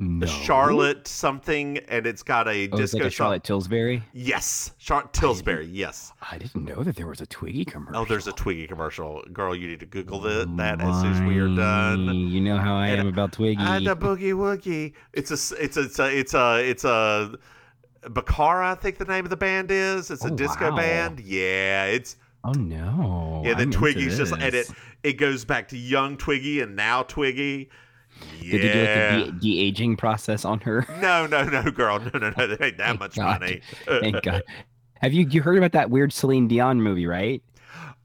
No. 0.00 0.26
Charlotte 0.26 1.08
something, 1.08 1.78
and 1.88 2.06
it's 2.06 2.22
got 2.22 2.46
a 2.46 2.68
Oh, 2.70 2.76
disco 2.76 2.98
like 2.98 3.06
a. 3.08 3.10
Charlotte 3.10 3.42
Tilbury. 3.44 4.02
Yes, 4.12 4.72
Charlotte 4.78 5.12
Tilbury. 5.12 5.66
Yes. 5.66 6.12
I 6.30 6.38
didn't 6.38 6.64
know 6.64 6.84
that 6.84 6.94
there 6.94 7.08
was 7.08 7.20
a 7.20 7.26
Twiggy 7.26 7.64
commercial. 7.64 8.00
Oh, 8.00 8.04
there's 8.04 8.28
a 8.28 8.32
Twiggy 8.32 8.68
commercial. 8.68 9.22
Girl, 9.32 9.56
you 9.56 9.66
need 9.66 9.80
to 9.80 9.86
Google 9.86 10.20
the, 10.20 10.48
that 10.56 10.80
as 10.80 11.00
soon 11.00 11.12
as 11.12 11.20
we 11.22 11.38
are 11.40 11.48
done. 11.52 12.06
You 12.28 12.40
know 12.40 12.58
how 12.58 12.76
I 12.76 12.88
And 12.88 13.00
am 13.00 13.06
about 13.08 13.32
Twiggy. 13.32 13.60
And 13.60 13.88
a 13.88 13.96
boogie 13.96 14.34
woogie. 14.34 14.92
It's 15.14 15.30
a, 15.30 15.56
it's 15.62 15.76
a, 15.76 15.80
it's 15.84 15.98
a, 15.98 16.18
it's 16.18 16.34
a, 16.34 16.70
it's 16.70 16.84
a, 16.84 17.32
Baccara, 18.08 18.70
I 18.70 18.74
think 18.76 18.98
the 18.98 19.04
name 19.04 19.24
of 19.24 19.30
the 19.30 19.36
band 19.36 19.70
is. 19.72 20.10
It's 20.12 20.24
a 20.24 20.32
Oh, 20.32 20.36
disco 20.36 20.70
wow. 20.70 20.76
band. 20.76 21.18
Yeah, 21.20 21.86
it's 21.86 22.16
oh 22.44 22.52
no. 22.52 23.42
yeah. 23.44 23.54
The 23.54 23.62
I'm 23.62 23.70
Twiggy's 23.72 24.16
just 24.16 24.32
and 24.32 24.54
it 24.54 24.70
it 25.02 25.14
goes 25.14 25.44
back 25.44 25.66
to 25.68 25.76
young 25.76 26.16
Twiggy 26.16 26.60
and 26.60 26.76
now 26.76 27.02
Twiggy. 27.02 27.68
Yeah. 28.40 28.50
Did 28.52 28.62
they 28.62 28.72
do 28.72 29.24
like 29.24 29.34
the 29.34 29.40
de 29.40 29.60
aging 29.60 29.96
process 29.96 30.44
on 30.44 30.60
her? 30.60 30.86
No, 31.00 31.26
no, 31.26 31.44
no, 31.44 31.62
girl, 31.70 31.98
no, 32.00 32.10
no, 32.18 32.32
no. 32.36 32.46
There 32.46 32.62
ain't 32.62 32.78
that 32.78 32.86
Thank 32.88 33.00
much 33.00 33.16
God. 33.16 33.40
money. 33.40 33.60
Thank 33.86 34.22
God. 34.22 34.42
Have 35.00 35.12
you 35.12 35.26
you 35.28 35.42
heard 35.42 35.58
about 35.58 35.72
that 35.72 35.90
weird 35.90 36.12
Celine 36.12 36.48
Dion 36.48 36.80
movie, 36.82 37.06
right? 37.06 37.42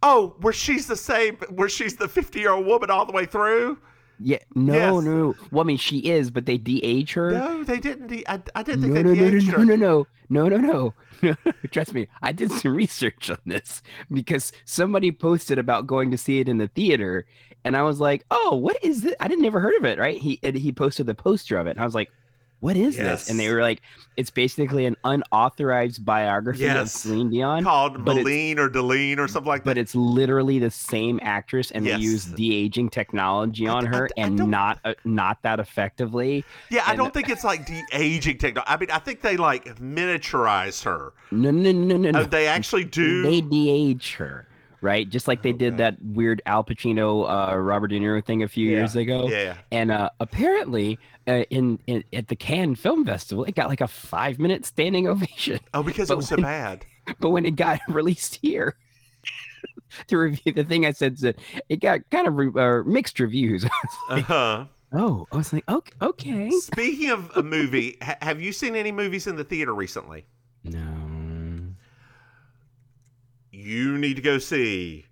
Oh, 0.04 0.36
where 0.42 0.54
she's 0.54 0.86
the 0.88 0.98
same, 0.98 1.38
where 1.50 1.70
she's 1.70 1.96
the 1.96 2.08
fifty-year-old 2.08 2.66
woman 2.66 2.90
all 2.90 3.06
the 3.06 3.14
way 3.14 3.26
through. 3.26 3.78
Yeah, 4.20 4.38
no, 4.54 4.74
Yes. 5.00 5.04
no. 5.06 5.36
Well, 5.52 5.64
I 5.64 5.66
mean, 5.66 5.78
she 5.78 5.98
is, 6.00 6.30
but 6.30 6.46
they 6.46 6.58
de-age 6.58 7.14
her. 7.14 7.32
No, 7.32 7.64
they 7.64 7.80
didn't. 7.80 8.08
De- 8.08 8.28
I, 8.30 8.42
I 8.56 8.64
didn't 8.64 8.82
think 8.84 8.94
no, 8.94 9.02
they 9.02 9.04
no, 9.04 9.14
no, 9.14 9.22
no, 9.24 9.30
de-aged 9.32 9.48
no, 9.48 9.58
her. 9.58 9.66
no, 9.66 9.76
no, 9.76 10.08
no, 10.30 10.48
no, 10.50 10.58
no, 10.58 10.94
no. 11.22 11.36
Trust 11.72 11.94
me, 11.94 12.08
I 12.22 12.32
did 12.32 12.52
some 12.52 12.76
research 12.76 13.30
on 13.30 13.38
this 13.46 13.82
because 14.12 14.52
somebody 14.66 15.12
posted 15.12 15.58
about 15.58 15.88
going 15.88 16.12
to 16.12 16.18
see 16.18 16.40
it 16.40 16.48
in 16.48 16.58
the 16.58 16.68
theater, 16.68 17.26
and 17.66 17.76
I 17.78 17.84
was 17.84 18.00
like, 18.00 18.26
"Oh, 18.32 18.56
what 18.56 18.78
is 18.84 19.02
this? 19.02 19.16
I 19.20 19.28
didn't 19.28 19.44
never 19.44 19.60
heard 19.60 19.76
of 19.76 19.86
it." 19.86 19.98
Right? 20.00 20.18
He 20.18 20.40
he 20.44 20.72
posted 20.72 21.06
the 21.06 21.16
poster 21.16 21.58
of 21.58 21.68
it, 21.68 21.72
and 21.72 21.80
I 21.80 21.86
was 21.86 21.96
like, 21.96 22.12
"What 22.60 22.76
is 22.78 22.96
this?" 22.98 23.30
And 23.30 23.40
they 23.40 23.52
were 23.52 23.62
like, 23.62 23.82
"It's 24.18 24.30
basically 24.30 24.86
an 24.86 24.96
unauthorized 25.04 26.06
biography 26.06 26.68
of 26.68 26.90
Celine 26.90 27.30
Dion." 27.30 27.64
Called 27.64 28.00
Maline 28.06 28.60
or 28.60 28.70
Deline 28.70 29.20
or 29.20 29.28
something 29.28 29.48
like 29.48 29.62
that." 29.64 29.70
but 29.70 29.78
it's 29.78 29.96
literally 29.96 30.60
the 30.60 30.72
same 30.72 31.20
actress, 31.24 31.72
and 31.72 31.86
Yes. 31.86 31.98
they 31.98 32.04
use 32.04 32.26
de-aging 32.26 32.90
technology 32.90 33.68
on 33.68 33.88
I 33.88 33.90
her, 33.90 34.08
d- 34.08 34.14
I 34.22 34.26
and 34.26 34.36
not 34.50 34.80
uh, 34.86 34.94
not 35.06 35.42
that 35.44 35.60
effectively. 35.60 36.44
Yeah, 36.70 36.84
I 36.86 36.96
don't 36.96 37.14
think 37.14 37.30
it's 37.30 37.44
like 37.44 37.66
de-aging 37.66 38.38
technology. 38.38 38.70
I 38.72 38.78
mean, 38.78 38.92
I 38.92 39.00
think 39.00 39.22
they 39.22 39.38
like 39.38 39.66
miniaturize 39.80 40.84
her. 40.84 41.14
No, 41.32 41.52
no, 41.52 41.72
no, 41.72 41.98
no, 41.98 42.12
no. 42.12 42.20
Uh, 42.20 42.24
they 42.26 42.48
actually 42.48 42.84
do. 42.84 43.24
They 43.24 43.42
de-age 43.42 44.16
her, 44.16 44.48
right? 44.84 45.10
Just 45.10 45.28
like 45.28 45.42
they 45.42 45.54
did 45.54 45.78
that 45.78 45.96
weird 46.04 46.42
Al 46.46 46.64
Pacino, 46.64 47.26
uh, 47.28 47.58
Robert 47.58 47.88
De 47.88 48.00
Niro 48.00 48.24
thing 48.24 48.44
a 48.44 48.48
few 48.48 48.70
Yeah, 48.70 48.78
years 48.78 48.96
ago. 48.96 49.28
yeah. 49.30 49.56
And 49.72 49.90
uh, 49.92 50.10
apparently, 50.20 51.00
uh, 51.28 51.44
in, 51.50 51.80
in 51.88 52.04
at 52.14 52.28
the 52.28 52.36
Cannes 52.36 52.76
Film 52.76 53.06
Festival, 53.06 53.46
it 53.46 53.56
got 53.56 53.70
like 53.70 53.82
a 53.82 53.88
five-minute 53.88 54.66
standing 54.66 55.08
ovation. 55.14 55.60
oh, 55.74 55.82
because 55.82 56.10
but 56.10 56.14
it 56.16 56.18
was 56.18 56.28
so 56.28 56.38
bad. 56.38 56.86
But 57.20 57.32
when 57.32 57.46
it 57.46 57.56
got 57.58 57.80
released 57.90 58.40
here, 58.42 58.76
to 60.08 60.18
review 60.18 60.54
the 60.54 60.64
thing 60.64 60.86
I 60.86 60.92
said, 60.92 61.18
that 61.18 61.38
it 61.70 61.82
got 61.82 62.00
kind 62.12 62.28
of 62.28 62.36
re- 62.36 62.52
uh, 62.56 62.84
mixed 62.84 63.20
reviews. 63.20 63.66
Uh 64.10 64.22
huh. 64.22 64.66
oh, 64.94 65.28
I 65.32 65.36
was 65.38 65.52
like, 65.54 65.70
okay, 65.70 65.92
okay. 66.02 66.50
Speaking 66.52 67.10
of 67.10 67.30
a 67.36 67.44
movie, 67.44 67.98
ha- 68.02 68.16
have 68.22 68.42
you 68.42 68.52
seen 68.54 68.76
any 68.76 68.92
movies 68.92 69.28
in 69.28 69.36
the 69.36 69.44
theater 69.44 69.74
recently? 69.74 70.26
No. 70.64 71.03
You 73.64 73.98
need 73.98 74.16
to 74.18 74.22
go 74.22 74.40
see 74.40 75.06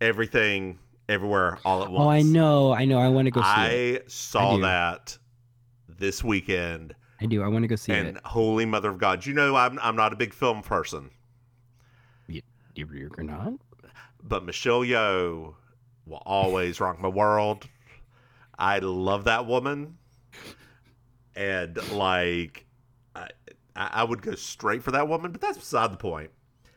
everything, 0.00 0.80
everywhere, 1.08 1.58
all 1.64 1.84
at 1.84 1.90
once. 1.90 2.04
Oh, 2.04 2.10
I 2.10 2.22
know, 2.22 2.72
I 2.72 2.84
know. 2.84 2.98
I 2.98 3.06
want 3.06 3.26
to 3.26 3.30
go 3.30 3.40
see 3.42 3.94
it. 3.94 4.02
I 4.02 4.08
saw 4.08 4.56
do. 4.56 4.62
that 4.62 5.16
this 5.88 6.24
weekend, 6.24 6.96
I 7.20 7.26
do. 7.26 7.44
I 7.44 7.46
want 7.46 7.62
to 7.62 7.68
go 7.68 7.76
see 7.76 7.92
and 7.92 8.08
it. 8.08 8.16
And 8.16 8.20
holy 8.24 8.66
mother 8.66 8.90
of 8.90 8.98
God, 8.98 9.24
you 9.24 9.34
know 9.34 9.54
I'm 9.54 9.78
I'm 9.80 9.94
not 9.94 10.12
a 10.12 10.16
big 10.16 10.34
film 10.34 10.62
person, 10.62 11.10
You, 12.26 12.42
you, 12.74 12.88
you're 12.90 13.22
not? 13.22 13.52
but 14.20 14.44
Michelle 14.44 14.80
Yeoh 14.80 15.54
will 16.04 16.22
always 16.26 16.80
rock 16.80 17.00
my 17.00 17.08
world. 17.08 17.68
I 18.58 18.80
love 18.80 19.24
that 19.24 19.46
woman, 19.46 19.96
and 21.36 21.76
like 21.92 22.66
I, 23.14 23.28
I 23.76 23.90
I 23.92 24.04
would 24.04 24.22
go 24.22 24.34
straight 24.34 24.82
for 24.82 24.90
that 24.90 25.06
woman, 25.06 25.30
but 25.30 25.40
that's 25.40 25.58
beside 25.58 25.92
the 25.92 25.98
point. 25.98 26.32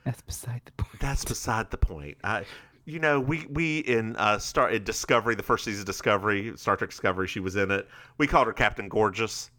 That's 0.05 0.21
beside 0.21 0.61
the 0.65 0.71
point. 0.83 0.99
That's 1.01 1.25
beside 1.25 1.71
the 1.71 1.77
point. 1.77 2.17
I, 2.23 2.45
you 2.85 2.99
know, 2.99 3.19
we 3.19 3.45
we 3.49 3.79
in 3.79 4.15
uh 4.17 4.37
Star 4.37 4.69
in 4.69 4.83
Discovery, 4.83 5.35
the 5.35 5.43
first 5.43 5.65
season 5.65 5.81
of 5.81 5.87
Discovery, 5.87 6.53
Star 6.55 6.77
Trek 6.77 6.91
Discovery, 6.91 7.27
she 7.27 7.39
was 7.39 7.55
in 7.55 7.71
it. 7.71 7.87
We 8.17 8.27
called 8.27 8.47
her 8.47 8.53
Captain 8.53 8.87
Gorgeous. 8.87 9.49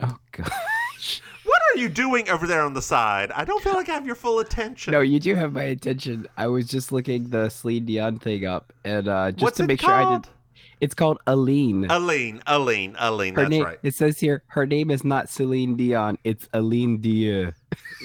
Oh 0.00 0.16
gosh. 0.32 0.50
What 1.44 1.60
are 1.74 1.78
you 1.78 1.90
doing 1.90 2.30
over 2.30 2.46
there 2.46 2.62
on 2.62 2.72
the 2.72 2.80
side? 2.80 3.30
I 3.32 3.44
don't 3.44 3.62
feel 3.62 3.74
like 3.74 3.90
I 3.90 3.92
have 3.92 4.06
your 4.06 4.14
full 4.14 4.38
attention. 4.38 4.92
No, 4.92 5.00
you 5.02 5.20
do 5.20 5.34
have 5.34 5.52
my 5.52 5.64
attention. 5.64 6.26
I 6.38 6.46
was 6.46 6.66
just 6.66 6.90
looking 6.90 7.28
the 7.28 7.50
Celine 7.50 7.84
Dion 7.84 8.18
thing 8.18 8.46
up, 8.46 8.72
and 8.82 9.06
uh, 9.08 9.30
just 9.32 9.42
What's 9.42 9.56
to 9.58 9.66
make 9.66 9.82
sure 9.82 9.92
I 9.92 10.02
called? 10.04 10.22
did. 10.22 10.30
It's 10.80 10.94
called 10.94 11.18
Aline. 11.26 11.84
Aline, 11.90 12.40
Aline, 12.46 12.96
Aline. 12.98 13.34
her 13.34 13.42
That's 13.42 13.50
name. 13.50 13.62
right. 13.64 13.78
It 13.82 13.94
says 13.94 14.18
here 14.20 14.42
her 14.48 14.64
name 14.64 14.90
is 14.90 15.04
not 15.04 15.28
Celine 15.28 15.76
Dion. 15.76 16.16
It's 16.24 16.48
Aline 16.54 17.02
Dieu. 17.02 17.52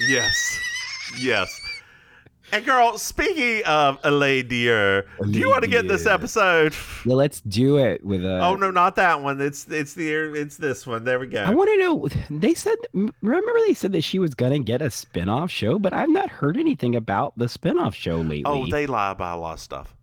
Yes, 0.06 0.60
yes. 1.18 1.58
And 2.52 2.64
girl, 2.64 2.98
speaking 2.98 3.62
of 3.64 3.98
Aline 4.02 4.48
Dieu, 4.48 5.02
do 5.22 5.38
you 5.38 5.48
want 5.48 5.62
to 5.62 5.70
get 5.70 5.86
this 5.86 6.04
episode? 6.04 6.74
Well, 7.06 7.16
let's 7.16 7.40
do 7.42 7.76
it 7.78 8.04
with 8.04 8.24
a. 8.24 8.40
Oh 8.44 8.56
no, 8.56 8.72
not 8.72 8.96
that 8.96 9.22
one. 9.22 9.40
It's 9.40 9.68
it's 9.68 9.94
the 9.94 10.10
it's 10.34 10.56
this 10.56 10.84
one. 10.84 11.04
There 11.04 11.20
we 11.20 11.28
go. 11.28 11.44
I 11.44 11.50
want 11.54 11.70
to 11.70 11.76
know. 11.76 12.08
They 12.28 12.54
said. 12.54 12.74
Remember, 12.92 13.52
they 13.68 13.74
said 13.74 13.92
that 13.92 14.02
she 14.02 14.18
was 14.18 14.34
gonna 14.34 14.58
get 14.58 14.82
a 14.82 14.90
spin-off 14.90 15.48
show, 15.48 15.78
but 15.78 15.92
I've 15.92 16.08
not 16.10 16.28
heard 16.28 16.56
anything 16.56 16.96
about 16.96 17.38
the 17.38 17.48
spin-off 17.48 17.94
show 17.94 18.16
lately. 18.16 18.42
oh, 18.46 18.66
they 18.66 18.88
lie 18.88 19.12
about 19.12 19.38
a 19.38 19.40
lot 19.40 19.52
of 19.54 19.60
stuff. 19.60 19.94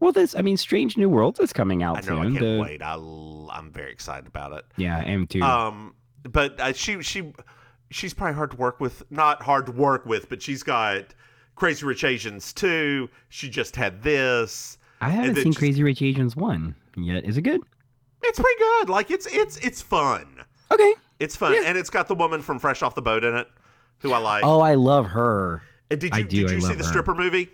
Well, 0.00 0.12
this. 0.12 0.34
I 0.34 0.40
mean, 0.40 0.56
Strange 0.56 0.96
New 0.96 1.10
Worlds 1.10 1.38
is 1.38 1.52
coming 1.52 1.82
out 1.82 1.98
I 1.98 2.00
know. 2.08 2.18
I 2.20 2.22
soon. 2.24 2.32
can't 2.36 2.44
The- 2.46 2.62
wait. 2.62 2.82
I'm 2.82 3.70
very 3.70 3.92
excited 3.92 4.26
about 4.26 4.52
it. 4.54 4.64
Yeah, 4.78 4.96
I 4.96 5.02
am 5.02 5.26
too. 5.26 5.42
Um, 5.42 5.94
but 6.24 6.58
uh, 6.58 6.72
she 6.72 7.02
she 7.02 7.32
she's 7.92 8.14
probably 8.14 8.34
hard 8.34 8.50
to 8.52 8.56
work 8.56 8.80
with. 8.80 9.02
Not 9.10 9.42
hard 9.42 9.66
to 9.66 9.72
work 9.72 10.04
with, 10.06 10.28
but 10.28 10.42
she's 10.42 10.62
got 10.62 11.14
Crazy 11.54 11.84
Rich 11.86 12.04
Asians 12.04 12.52
too. 12.52 13.08
She 13.28 13.48
just 13.48 13.76
had 13.76 14.02
this. 14.02 14.78
I 15.00 15.10
haven't 15.10 15.36
seen 15.36 15.44
just- 15.46 15.58
Crazy 15.58 15.82
Rich 15.82 16.02
Asians 16.02 16.34
one 16.36 16.74
yet. 16.96 17.24
Is 17.24 17.36
it 17.36 17.42
good? 17.42 17.60
It's 18.22 18.38
pretty 18.38 18.58
good. 18.58 18.88
Like 18.88 19.10
it's 19.10 19.26
it's 19.26 19.56
it's 19.58 19.80
fun. 19.82 20.42
Okay. 20.70 20.94
It's 21.20 21.36
fun, 21.36 21.54
and 21.64 21.78
it's 21.78 21.90
got 21.90 22.08
the 22.08 22.14
woman 22.16 22.42
from 22.42 22.58
Fresh 22.58 22.82
Off 22.82 22.94
the 22.96 23.02
Boat 23.02 23.22
in 23.22 23.36
it, 23.36 23.46
who 23.98 24.12
I 24.12 24.18
like. 24.18 24.44
Oh, 24.44 24.60
I 24.60 24.74
love 24.74 25.06
her. 25.06 25.62
and 25.90 26.00
did 26.00 26.12
I 26.12 26.18
you 26.18 26.24
do, 26.24 26.40
did 26.42 26.50
I 26.50 26.54
you 26.54 26.60
see 26.60 26.66
love 26.68 26.78
the 26.78 26.84
her. 26.84 26.90
stripper 26.90 27.14
movie 27.14 27.48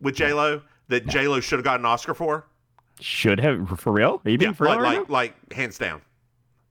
with 0.00 0.14
J 0.14 0.32
Lo 0.32 0.62
that 0.88 1.06
J 1.06 1.26
Lo 1.26 1.40
should 1.40 1.58
have 1.58 1.64
gotten 1.64 1.84
an 1.86 1.90
Oscar 1.90 2.14
for? 2.14 2.46
Should 3.00 3.40
have 3.40 3.80
for 3.80 3.92
real? 3.92 4.20
Are 4.24 4.30
you 4.30 4.38
being 4.38 4.50
Yeah, 4.50 4.54
for 4.56 4.64
real 4.64 4.74
like 4.76 4.82
right 4.82 4.98
like, 4.98 5.10
like 5.10 5.52
hands 5.52 5.78
down. 5.78 6.02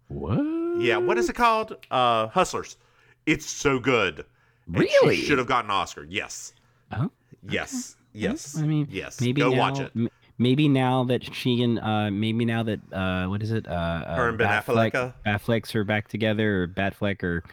What? 0.10 0.38
Yeah, 0.80 0.98
what 0.98 1.18
is 1.18 1.30
it 1.30 1.34
called? 1.36 1.76
Uh, 1.90 2.28
Hustlers. 2.28 2.78
It's 3.26 3.46
so 3.46 3.80
good. 3.80 4.26
And 4.68 4.80
Really? 4.80 5.16
She 5.18 5.24
should 5.26 5.38
have 5.38 5.48
gotten 5.48 5.70
an 5.72 5.76
Oscar. 5.76 6.04
Yes. 6.10 6.54
Oh, 6.92 7.12
Yes. 7.50 7.96
Yes. 8.14 8.58
I 8.58 8.64
mean, 8.64 8.88
yes. 8.90 9.22
Maybe 9.22 9.42
Go 9.42 9.50
now, 9.52 9.58
watch 9.58 9.80
it. 9.80 9.92
m- 9.96 10.10
Maybe 10.40 10.68
now 10.70 11.04
that 11.06 11.34
she 11.34 11.64
and 11.64 11.80
uh, 11.80 12.12
maybe 12.12 12.46
now 12.46 12.62
that 12.64 12.80
uh, 12.94 13.26
what 13.28 13.42
is 13.42 13.52
it? 13.52 13.68
Uh, 13.68 13.72
uh, 13.72 14.16
Her 14.16 14.30
and 14.30 14.38
Ben 14.38 14.48
Batfleck- 14.48 14.92
Affleck? 14.92 15.14
Batflecks 15.26 15.74
are 15.76 15.84
back 15.84 16.08
together, 16.10 16.64
or 16.64 16.68
Batfleck, 16.68 17.24
or 17.24 17.44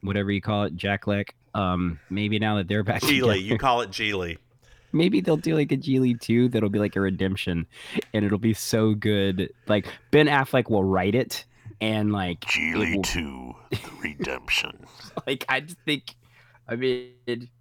whatever 0.00 0.32
you 0.32 0.40
call 0.40 0.64
it, 0.64 0.74
Jack 0.76 1.06
Leck. 1.06 1.34
Um, 1.54 2.00
maybe 2.10 2.40
now 2.40 2.56
that 2.56 2.66
they're 2.66 2.82
back 2.82 3.02
Gigli. 3.02 3.20
together, 3.20 3.36
You 3.36 3.58
call 3.58 3.82
it 3.82 3.90
Gigli. 3.90 4.38
maybe 4.92 5.20
they'll 5.20 5.36
do 5.36 5.54
like 5.54 5.70
a 5.70 5.76
Gigli 5.76 6.20
2 6.20 6.48
that'll 6.48 6.68
be 6.68 6.78
like 6.80 6.96
a 6.96 7.00
redemption 7.00 7.64
and 8.12 8.24
it'll 8.24 8.38
be 8.38 8.54
so 8.54 8.92
good. 8.94 9.52
Like 9.68 9.86
Ben 10.10 10.26
Affleck 10.26 10.68
will 10.68 10.84
write 10.84 11.14
it 11.14 11.44
and 11.82 12.12
like 12.12 12.44
it 12.56 12.76
will- 12.96 13.02
2, 13.02 13.54
The 13.70 13.78
Redemption. 14.02 14.86
like 15.26 15.44
I 15.48 15.60
just 15.60 15.78
think 15.84 16.14
I 16.68 16.76
mean, 16.76 17.10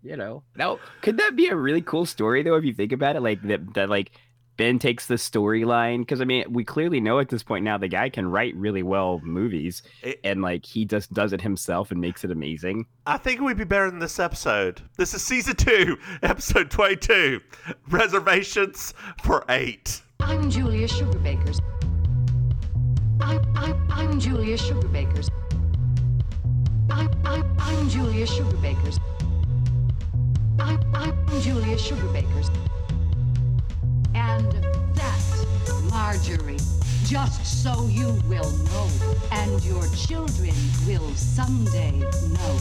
you 0.04 0.16
know, 0.16 0.44
now 0.56 0.80
could 1.02 1.18
that 1.18 1.36
be 1.36 1.48
a 1.48 1.56
really 1.56 1.82
cool 1.82 2.06
story 2.06 2.44
though 2.44 2.56
if 2.56 2.64
you 2.64 2.74
think 2.74 2.92
about 2.94 3.16
it? 3.18 3.22
Like 3.22 3.42
that 3.44 3.74
that 3.74 3.90
like 3.90 4.12
Ben 4.58 4.78
takes 4.78 5.08
the 5.08 5.16
storyline 5.16 6.00
because 6.00 6.22
I 6.22 6.26
mean 6.26 6.46
we 6.54 6.64
clearly 6.64 7.00
know 7.00 7.18
at 7.20 7.30
this 7.30 7.42
point 7.42 7.66
now 7.66 7.80
the 7.80 7.88
guy 7.88 8.10
can 8.10 8.28
write 8.28 8.56
really 8.56 8.84
well 8.84 9.20
movies 9.24 9.82
It- 10.04 10.20
and 10.24 10.44
like 10.44 10.66
he 10.68 10.86
just 10.86 11.12
does 11.14 11.34
it 11.34 11.42
himself 11.42 11.90
and 11.90 12.00
makes 12.00 12.24
it 12.24 12.30
amazing. 12.32 12.86
I 13.08 13.18
think 13.18 13.40
it 13.40 13.44
would 13.44 13.58
be 13.58 13.64
better 13.64 13.90
than 13.90 14.00
this 14.00 14.20
episode. 14.20 14.82
This 14.98 15.16
is 15.16 15.24
season 15.24 15.56
2, 15.56 15.98
episode 16.22 16.70
22. 16.70 17.42
Reservations 17.90 18.94
for 19.24 19.44
8. 19.50 20.02
I'm 20.20 20.50
Julia 20.52 20.88
Sugarbakers. 20.88 21.60
I'm, 23.22 23.42
I'm, 23.56 23.88
I'm 23.90 24.20
Julia 24.20 24.58
Sugarbakers. 24.58 25.30
I'm, 26.90 27.10
I'm, 27.26 27.44
I'm 27.60 27.90
Julia 27.90 28.26
Sugarbakers. 28.26 29.00
I'm, 30.60 30.80
I'm 30.94 31.42
Julia 31.42 31.78
Sugarbakers. 31.78 32.50
And 34.16 34.52
that's 34.96 35.46
Marjorie. 35.90 36.58
Just 37.06 37.64
so 37.64 37.88
you 37.88 38.20
will 38.28 38.52
know, 38.52 38.90
and 39.32 39.64
your 39.64 39.86
children 39.96 40.54
will 40.88 41.10
someday 41.16 41.92
know, 42.00 42.60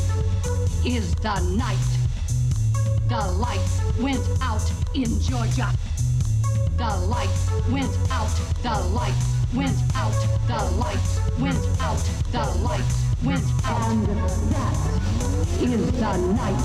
is 0.85 1.15
the 1.17 1.41
night 1.57 1.77
the 3.11 3.33
lights 3.33 3.81
went 3.99 4.25
out 4.41 4.63
in 4.95 5.21
Georgia. 5.21 5.69
The 6.77 6.97
lights 7.09 7.51
went 7.69 7.91
out. 8.09 8.31
The 8.63 8.79
lights 8.95 9.40
went 9.55 9.77
out. 9.95 10.15
The 10.47 10.77
lights 10.77 11.21
went 11.39 11.67
out. 11.81 11.99
The 12.33 12.45
lights 12.63 13.05
went 13.25 13.45
out. 13.65 13.91
And 13.91 14.07
that 14.07 14.77
is 15.63 15.93
the 15.93 16.17
night. 16.35 16.63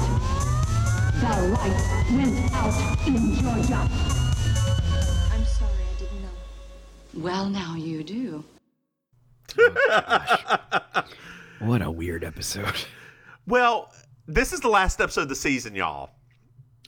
The 1.22 1.34
lights 1.50 1.86
went 2.12 2.54
out 2.54 3.08
in 3.08 3.36
Georgia. 3.36 3.90
I'm 5.34 5.46
sorry, 5.46 5.84
I 5.84 6.00
didn't 6.00 6.22
know. 6.22 7.24
Well, 7.24 7.50
now 7.50 7.76
you 7.76 8.04
do. 8.04 8.44
What 11.60 11.82
a 11.82 11.90
weird 11.90 12.24
episode. 12.24 12.76
Well, 13.48 13.92
this 14.28 14.54
is 14.54 14.60
the 14.60 14.68
last 14.68 15.00
episode 15.00 15.22
of 15.22 15.30
the 15.30 15.36
season, 15.36 15.74
y'all. 15.74 16.10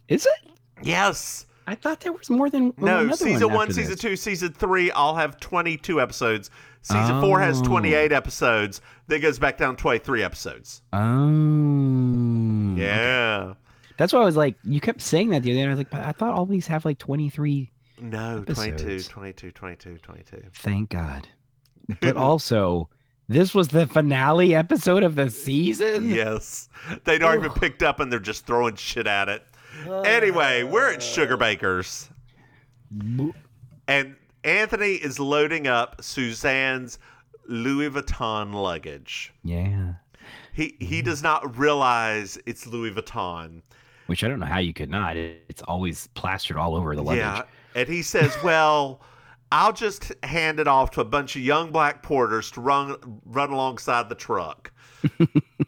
Is 0.07 0.25
it? 0.25 0.51
Yes. 0.83 1.45
I 1.69 1.75
thought 1.75 1.99
there 1.99 2.13
was 2.13 2.29
more 2.29 2.49
than 2.49 2.73
No, 2.77 3.11
season 3.11 3.49
one, 3.51 3.63
after 3.63 3.73
season 3.73 3.91
this. 3.91 3.99
two, 3.99 4.15
season 4.15 4.53
three 4.53 4.89
all 4.89 5.15
have 5.15 5.37
22 5.39 5.99
episodes. 6.01 6.49
Season 6.81 7.19
four 7.19 7.41
has 7.41 7.59
Oh. 7.59 7.65
28 7.65 8.13
episodes. 8.13 8.79
Then 9.07 9.19
goes 9.19 9.37
back 9.37 9.57
down 9.57 9.75
to 9.75 9.81
23 9.81 10.23
episodes. 10.23 10.81
Oh. 10.93 12.75
Yeah. 12.77 13.53
That's 13.97 14.13
why 14.13 14.21
I 14.21 14.25
was 14.25 14.37
like, 14.37 14.55
you 14.63 14.79
kept 14.79 15.01
saying 15.01 15.29
that 15.31 15.43
the 15.43 15.51
other 15.51 15.59
day. 15.59 15.65
I 15.65 15.69
was 15.69 15.77
like, 15.79 15.89
but 15.89 16.01
I 16.05 16.11
thought 16.13 16.33
all 16.33 16.45
these 16.45 16.67
have 16.67 16.85
like 16.85 16.99
23. 16.99 17.71
No, 17.99 18.43
22, 18.45 19.01
22, 19.03 19.51
22, 19.51 19.97
22. 19.97 20.43
Thank 20.53 20.89
God. 20.91 21.27
But 21.99 22.15
also, 22.15 22.89
this 23.27 23.55
was 23.55 23.69
the 23.69 23.87
finale 23.87 24.53
episode 24.55 25.03
of 25.03 25.15
the 25.15 25.29
season. 25.31 26.09
Yes. 26.09 26.69
They'd 27.05 27.23
already 27.23 27.41
been 27.41 27.53
picked 27.53 27.81
up 27.81 27.99
and 27.99 28.11
they're 28.11 28.19
just 28.19 28.45
throwing 28.45 28.75
shit 28.75 29.07
at 29.07 29.29
it. 29.29 29.43
Anyway, 30.05 30.63
we're 30.63 30.93
at 30.93 31.03
Sugar 31.03 31.37
Bakers. 31.37 32.09
And 33.87 34.15
Anthony 34.43 34.93
is 34.93 35.19
loading 35.19 35.67
up 35.67 36.01
Suzanne's 36.01 36.99
Louis 37.47 37.89
Vuitton 37.89 38.53
luggage. 38.53 39.33
Yeah. 39.43 39.93
He 40.53 40.75
he 40.79 41.01
does 41.01 41.21
not 41.21 41.57
realize 41.57 42.37
it's 42.45 42.65
Louis 42.65 42.91
Vuitton. 42.91 43.61
Which 44.07 44.23
I 44.23 44.27
don't 44.27 44.39
know 44.39 44.45
how 44.45 44.59
you 44.59 44.73
could 44.73 44.89
not. 44.89 45.17
It, 45.17 45.43
it's 45.49 45.61
always 45.63 46.07
plastered 46.07 46.57
all 46.57 46.75
over 46.75 46.95
the 46.95 47.03
luggage. 47.03 47.19
Yeah. 47.19 47.43
And 47.75 47.87
he 47.87 48.01
says, 48.01 48.35
Well, 48.43 49.01
I'll 49.51 49.73
just 49.73 50.11
hand 50.23 50.59
it 50.59 50.67
off 50.67 50.91
to 50.91 51.01
a 51.01 51.05
bunch 51.05 51.35
of 51.35 51.41
young 51.41 51.71
black 51.71 52.03
porters 52.03 52.51
to 52.51 52.61
run 52.61 53.21
run 53.25 53.51
alongside 53.51 54.09
the 54.09 54.15
truck. 54.15 54.71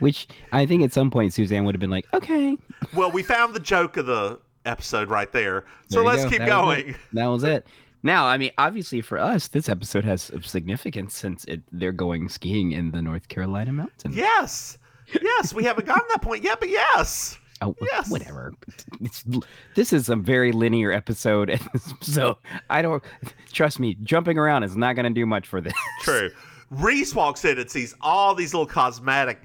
Which 0.00 0.28
I 0.52 0.66
think 0.66 0.82
at 0.82 0.92
some 0.92 1.10
point 1.10 1.32
Suzanne 1.32 1.64
would 1.64 1.74
have 1.74 1.80
been 1.80 1.90
like, 1.90 2.06
okay. 2.14 2.56
Well, 2.94 3.10
we 3.10 3.22
found 3.22 3.54
the 3.54 3.60
joke 3.60 3.96
of 3.96 4.06
the 4.06 4.38
episode 4.64 5.08
right 5.08 5.30
there. 5.32 5.64
So 5.88 5.96
there 5.96 6.04
let's 6.04 6.24
go. 6.24 6.30
keep 6.30 6.38
That 6.40 6.48
was 6.64 6.76
going. 6.82 6.96
That 7.12 7.26
was 7.26 7.44
it. 7.44 7.66
Now, 8.02 8.26
I 8.26 8.38
mean, 8.38 8.52
obviously 8.58 9.00
for 9.00 9.18
us, 9.18 9.48
this 9.48 9.68
episode 9.68 10.04
has 10.04 10.30
significance 10.42 11.14
since 11.16 11.44
it, 11.46 11.62
they're 11.72 11.92
going 11.92 12.28
skiing 12.28 12.72
in 12.72 12.90
the 12.92 13.02
North 13.02 13.28
Carolina 13.28 13.72
mountains. 13.72 14.14
Yes. 14.14 14.78
Yes, 15.22 15.54
we 15.54 15.64
haven't 15.64 15.86
gotten 15.86 16.02
to 16.02 16.08
that 16.14 16.22
point 16.22 16.44
yet, 16.44 16.60
but 16.60 16.68
yes. 16.68 17.38
Oh, 17.62 17.74
Yes. 17.80 18.10
whatever. 18.10 18.52
It's, 19.00 19.24
this 19.74 19.92
is 19.92 20.08
a 20.08 20.16
very 20.16 20.52
linear 20.52 20.92
episode, 20.92 21.58
so 22.02 22.38
I 22.68 22.82
don't 22.82 23.02
trust 23.52 23.80
me. 23.80 23.96
Jumping 24.02 24.36
around 24.36 24.62
is 24.64 24.76
not 24.76 24.94
going 24.94 25.04
to 25.04 25.10
do 25.18 25.24
much 25.26 25.46
for 25.46 25.60
this. 25.60 25.72
True. 26.02 26.30
Reese 26.70 27.14
walks 27.14 27.44
in 27.44 27.58
and 27.58 27.70
sees 27.70 27.94
all 28.00 28.34
these 28.34 28.52
little 28.52 28.66
cosmetic 28.66 29.40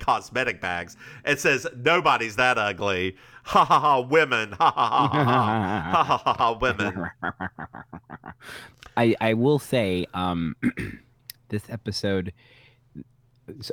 cosmetic 0.00 0.60
bags 0.60 0.96
and 1.24 1.38
says, 1.38 1.66
"Nobody's 1.76 2.36
that 2.36 2.58
ugly." 2.58 3.16
Ha 3.46 3.64
ha 3.64 3.78
ha! 3.78 4.00
Women. 4.00 4.50
Ha 4.58 4.72
ha 4.72 4.88
ha 4.88 5.08
ha 5.08 5.92
ha 5.92 6.02
ha 6.04 6.18
ha 6.18 6.34
ha! 6.36 6.58
Women. 6.58 7.08
I 8.96 9.14
I 9.20 9.34
will 9.34 9.60
say, 9.60 10.04
um, 10.14 10.56
this 11.48 11.62
episode. 11.70 12.32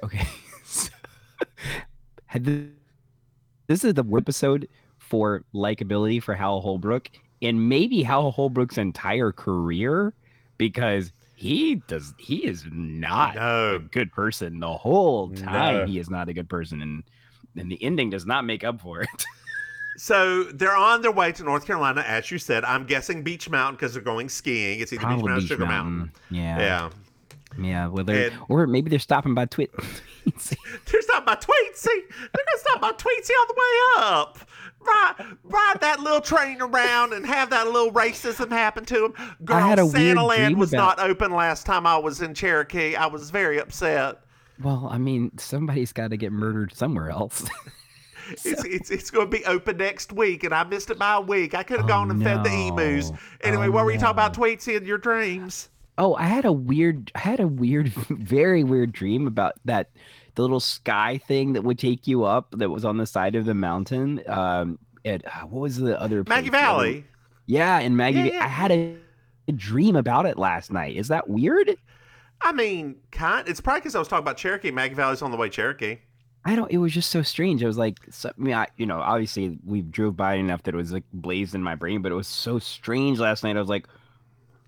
Okay, 0.03 0.27
this 3.67 3.83
is 3.83 3.93
the 3.95 4.05
episode 4.15 4.67
for 4.99 5.43
likability 5.55 6.21
for 6.21 6.35
Hal 6.35 6.61
Holbrook 6.61 7.09
and 7.41 7.67
maybe 7.67 8.03
Hal 8.03 8.31
Holbrook's 8.31 8.77
entire 8.77 9.31
career 9.31 10.13
because 10.57 11.11
he 11.43 11.75
does 11.87 12.13
he 12.17 12.45
is 12.45 12.65
not 12.71 13.35
No. 13.35 13.75
a 13.75 13.79
good 13.79 14.11
person 14.11 14.59
the 14.59 14.71
whole 14.73 15.29
time. 15.31 15.75
No. 15.79 15.85
He 15.85 15.99
is 15.99 16.09
not 16.09 16.29
a 16.29 16.33
good 16.33 16.47
person, 16.49 16.81
and 16.81 17.03
and 17.57 17.71
the 17.71 17.81
ending 17.83 18.09
does 18.09 18.25
not 18.25 18.45
make 18.45 18.63
up 18.63 18.79
for 18.81 19.01
it. 19.01 19.09
So 19.95 20.45
they're 20.45 20.75
on 20.75 21.03
their 21.03 21.11
way 21.11 21.31
to 21.33 21.43
North 21.43 21.67
Carolina, 21.67 22.01
as 22.01 22.31
you 22.31 22.39
said. 22.39 22.65
I'm 22.65 22.85
guessing 22.85 23.21
Beech 23.21 23.47
Mountain 23.47 23.75
because 23.75 23.93
they're 23.93 24.01
going 24.01 24.27
skiing. 24.27 24.79
It's 24.79 24.91
either 24.91 25.01
Beech 25.01 25.17
Mountain 25.23 25.31
or 25.37 25.41
Sugar 25.41 25.65
Mountain. 25.67 25.97
Mountain. 25.97 26.13
Yeah. 26.31 26.59
Yeah. 26.59 26.89
Yeah, 27.63 27.87
well, 27.89 28.03
they're, 28.03 28.31
And- 28.31 28.39
or 28.49 28.65
maybe 28.65 28.89
they're 28.89 28.97
stopping 28.97 29.35
by 29.35 29.45
Twit. 29.45 29.71
They're 30.91 31.01
stopping 31.01 31.25
by 31.25 31.35
Tweetsie. 31.35 31.85
They're 31.85 32.29
gonna 32.31 32.57
stop 32.57 32.81
by 32.81 32.91
Tweetsie 32.91 33.31
all 33.39 33.47
the 33.47 33.55
way 33.57 34.03
up. 34.05 34.37
Ride, 34.85 35.37
ride 35.43 35.77
that 35.81 35.99
little 36.01 36.19
train 36.21 36.61
around 36.61 37.13
and 37.13 37.25
have 37.25 37.49
that 37.51 37.67
little 37.67 37.91
racism 37.91 38.49
happen 38.49 38.83
to 38.85 39.05
him. 39.05 39.13
Girl, 39.45 39.59
had 39.59 39.79
a 39.79 39.87
Santa 39.87 40.25
Land 40.25 40.57
was 40.57 40.73
about- 40.73 40.97
not 40.97 41.09
open 41.09 41.31
last 41.31 41.65
time 41.65 41.87
I 41.87 41.97
was 41.97 42.21
in 42.21 42.33
Cherokee. 42.33 42.95
I 42.95 43.05
was 43.07 43.29
very 43.29 43.59
upset. 43.59 44.17
well, 44.61 44.87
I 44.91 44.97
mean, 44.97 45.31
somebody's 45.37 45.93
got 45.93 46.09
to 46.09 46.17
get 46.17 46.31
murdered 46.31 46.73
somewhere 46.75 47.09
else. 47.09 47.45
It's, 48.45 48.45
it's, 48.63 48.89
it's 48.89 49.11
going 49.11 49.29
to 49.29 49.37
be 49.37 49.43
open 49.43 49.75
next 49.75 50.13
week, 50.13 50.45
and 50.45 50.53
I 50.53 50.63
missed 50.63 50.89
it 50.89 50.97
by 50.97 51.15
a 51.15 51.21
week. 51.21 51.53
I 51.53 51.61
could 51.61 51.75
have 51.75 51.85
Oh, 51.87 51.89
gone 51.89 52.09
and 52.09 52.23
fed 52.23 52.41
the 52.45 52.67
emus. 52.69 53.11
Anyway, 53.41 53.67
Oh, 53.67 53.71
what 53.71 53.83
were 53.83 53.91
you 53.91 53.97
talking 53.99 54.11
about, 54.11 54.37
no. 54.37 54.43
Tweetsie, 54.45 54.77
in 54.77 54.85
your 54.85 54.97
dreams? 54.97 55.67
Oh, 55.97 56.15
I 56.15 56.23
had 56.23 56.45
a 56.45 56.51
weird, 56.51 57.11
I 57.15 57.19
had 57.19 57.39
a 57.39 57.47
weird, 57.47 57.87
very 58.09 58.63
weird 58.63 58.91
dream 58.91 59.27
about 59.27 59.53
that 59.65 59.89
the 60.35 60.41
little 60.41 60.59
sky 60.59 61.19
thing 61.27 61.53
that 61.53 61.63
would 61.63 61.77
take 61.77 62.07
you 62.07 62.23
up 62.23 62.51
that 62.57 62.69
was 62.69 62.85
on 62.85 62.97
the 62.97 63.05
side 63.05 63.35
of 63.35 63.45
the 63.45 63.53
mountain. 63.53 64.21
Um, 64.27 64.79
at 65.05 65.25
uh, 65.25 65.45
what 65.47 65.61
was 65.61 65.77
the 65.77 65.99
other 65.99 66.23
Maggie 66.27 66.49
place? 66.49 66.61
Valley. 66.61 67.05
Yeah, 67.45 67.79
in 67.79 67.95
Maggie. 67.95 68.19
Yeah, 68.19 68.25
yeah. 68.25 68.45
I 68.45 68.47
had 68.47 68.71
a, 68.71 68.95
a 69.47 69.51
dream 69.51 69.95
about 69.95 70.25
it 70.25 70.37
last 70.37 70.71
night. 70.71 70.95
Is 70.95 71.09
that 71.09 71.29
weird? 71.29 71.75
I 72.41 72.51
mean, 72.51 72.95
kind. 73.11 73.47
It's 73.47 73.61
probably 73.61 73.81
because 73.81 73.95
I 73.95 73.99
was 73.99 74.07
talking 74.07 74.23
about 74.23 74.37
Cherokee. 74.37 74.71
Maggie 74.71 74.95
Valley's 74.95 75.21
on 75.21 75.31
the 75.31 75.37
way 75.37 75.49
Cherokee. 75.49 75.99
I 76.45 76.55
don't. 76.55 76.71
It 76.71 76.77
was 76.77 76.93
just 76.93 77.09
so 77.09 77.21
strange. 77.21 77.63
I 77.63 77.67
was 77.67 77.77
like, 77.77 77.99
so, 78.09 78.29
I 78.29 78.41
mean, 78.41 78.53
I, 78.53 78.67
you 78.77 78.85
know, 78.85 78.99
obviously 78.99 79.57
we 79.65 79.81
drove 79.81 80.17
by 80.17 80.35
enough 80.35 80.63
that 80.63 80.73
it 80.73 80.77
was 80.77 80.91
like 80.91 81.05
blazed 81.13 81.55
in 81.55 81.63
my 81.63 81.75
brain, 81.75 82.01
but 82.01 82.11
it 82.11 82.15
was 82.15 82.27
so 82.27 82.59
strange 82.59 83.19
last 83.19 83.43
night. 83.43 83.55
I 83.55 83.59
was 83.59 83.69
like, 83.69 83.87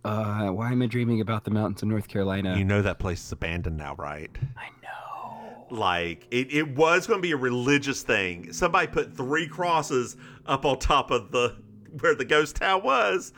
uh, 0.05 0.49
why 0.51 0.71
am 0.71 0.81
I 0.81 0.85
dreaming 0.87 1.21
about 1.21 1.43
the 1.43 1.51
mountains 1.51 1.81
of 1.81 1.89
North 1.89 2.07
Carolina? 2.07 2.55
You 2.57 2.63
know 2.65 2.81
that 2.81 2.99
place 2.99 3.23
is 3.25 3.31
abandoned 3.31 3.77
now, 3.77 3.95
right? 3.95 4.29
I 4.57 4.69
know. 4.83 5.65
Like 5.75 6.27
it, 6.31 6.53
it 6.53 6.75
was 6.75 7.07
going 7.07 7.17
to 7.17 7.21
be 7.21 7.31
a 7.31 7.37
religious 7.37 8.03
thing. 8.03 8.53
Somebody 8.53 8.87
put 8.87 9.15
three 9.17 9.47
crosses 9.47 10.15
up 10.45 10.63
on 10.65 10.79
top 10.79 11.11
of 11.11 11.31
the 11.31 11.55
where 11.99 12.13
the 12.15 12.25
ghost 12.25 12.57
town 12.57 12.83
was. 12.83 13.33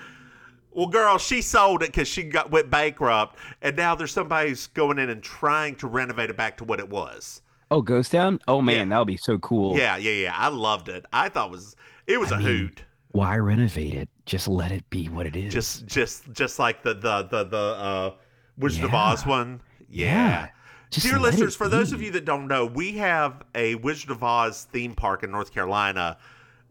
Well, 0.71 0.87
girl, 0.87 1.17
she 1.17 1.41
sold 1.41 1.81
it 1.81 1.87
because 1.87 2.07
she 2.07 2.23
got 2.23 2.51
went 2.51 2.69
bankrupt, 2.69 3.37
and 3.61 3.75
now 3.75 3.95
there's 3.95 4.11
somebody's 4.11 4.67
going 4.67 4.99
in 4.99 5.09
and 5.09 5.23
trying 5.23 5.75
to 5.77 5.87
renovate 5.87 6.29
it 6.29 6.37
back 6.37 6.57
to 6.57 6.63
what 6.65 6.79
it 6.79 6.89
was. 6.89 7.41
Oh, 7.71 7.81
Ghost 7.81 8.11
Town. 8.11 8.39
Oh 8.47 8.61
man, 8.61 8.75
Yeah. 8.75 8.85
that 8.95 8.99
would 8.99 9.07
be 9.07 9.17
so 9.17 9.37
cool. 9.39 9.75
Yeah, 9.77 9.97
yeah, 9.97 10.11
yeah. 10.11 10.33
I 10.37 10.49
loved 10.49 10.87
it. 10.89 11.05
I 11.11 11.29
thought 11.29 11.47
it 11.47 11.51
was 11.51 11.75
it 12.05 12.19
was 12.19 12.31
a 12.31 12.35
I 12.35 12.37
mean, 12.39 12.47
hoot. 12.47 12.83
Why 13.11 13.37
renovate 13.37 13.93
it? 13.93 14.09
Just 14.27 14.47
let 14.47 14.71
it 14.71 14.87
be 14.91 15.07
what 15.09 15.25
it 15.25 15.35
is. 15.35 15.51
Just 15.53 15.87
just 15.87 16.31
just 16.33 16.59
like 16.59 16.83
the 16.83 16.93
the 16.93 17.23
the 17.23 17.43
the 17.45 17.57
uh, 17.57 18.13
Wizard 18.57 18.83
of 18.83 18.93
Oz 18.93 19.25
one. 19.25 19.61
Yeah. 19.89 20.13
Yeah. 20.13 20.47
Dear 20.91 21.19
listeners, 21.19 21.55
for 21.55 21.67
those 21.67 21.91
of 21.93 22.01
you 22.01 22.11
that 22.11 22.23
don't 22.25 22.47
know, 22.47 22.65
we 22.65 22.93
have 22.93 23.41
a 23.55 23.75
Wizard 23.75 24.11
of 24.11 24.23
Oz 24.23 24.67
theme 24.71 24.93
park 24.95 25.23
in 25.23 25.31
North 25.31 25.53
Carolina 25.53 26.17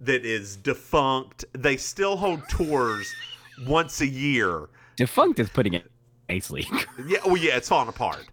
that 0.01 0.25
is 0.25 0.57
defunct. 0.57 1.45
They 1.53 1.77
still 1.77 2.17
hold 2.17 2.47
tours 2.49 3.13
once 3.67 4.01
a 4.01 4.07
year. 4.07 4.69
defunct 4.97 5.39
is 5.41 5.49
putting 5.49 5.75
it 5.75 5.91
nicely. 6.29 6.67
Yeah, 7.07 7.19
oh 7.25 7.35
yeah, 7.37 7.57
it's 7.57 7.69
falling 7.69 7.89
apart. 7.89 8.27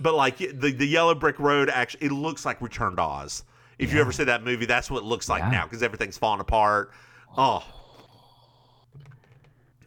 But 0.00 0.14
like 0.14 0.38
the 0.38 0.72
the 0.72 0.86
yellow 0.86 1.14
brick 1.14 1.38
road, 1.38 1.68
actually, 1.70 2.06
it 2.06 2.12
looks 2.12 2.44
like 2.44 2.60
Return 2.60 2.96
to 2.96 3.02
Oz. 3.02 3.44
If 3.78 3.92
you 3.92 4.00
ever 4.00 4.10
see 4.12 4.24
that 4.24 4.42
movie, 4.44 4.66
that's 4.66 4.90
what 4.90 4.98
it 4.98 5.04
looks 5.04 5.28
like 5.28 5.42
Yeah. 5.42 5.50
now 5.50 5.64
because 5.64 5.82
everything's 5.82 6.18
falling 6.18 6.40
apart. 6.40 6.90
Oh. 7.36 7.64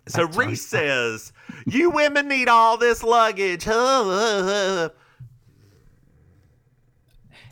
So 0.08 0.26
Reese 0.28 0.66
says, 0.66 1.32
"You 1.66 1.90
women 1.90 2.28
need 2.28 2.48
all 2.50 2.78
this 2.78 3.04
luggage." 3.04 3.66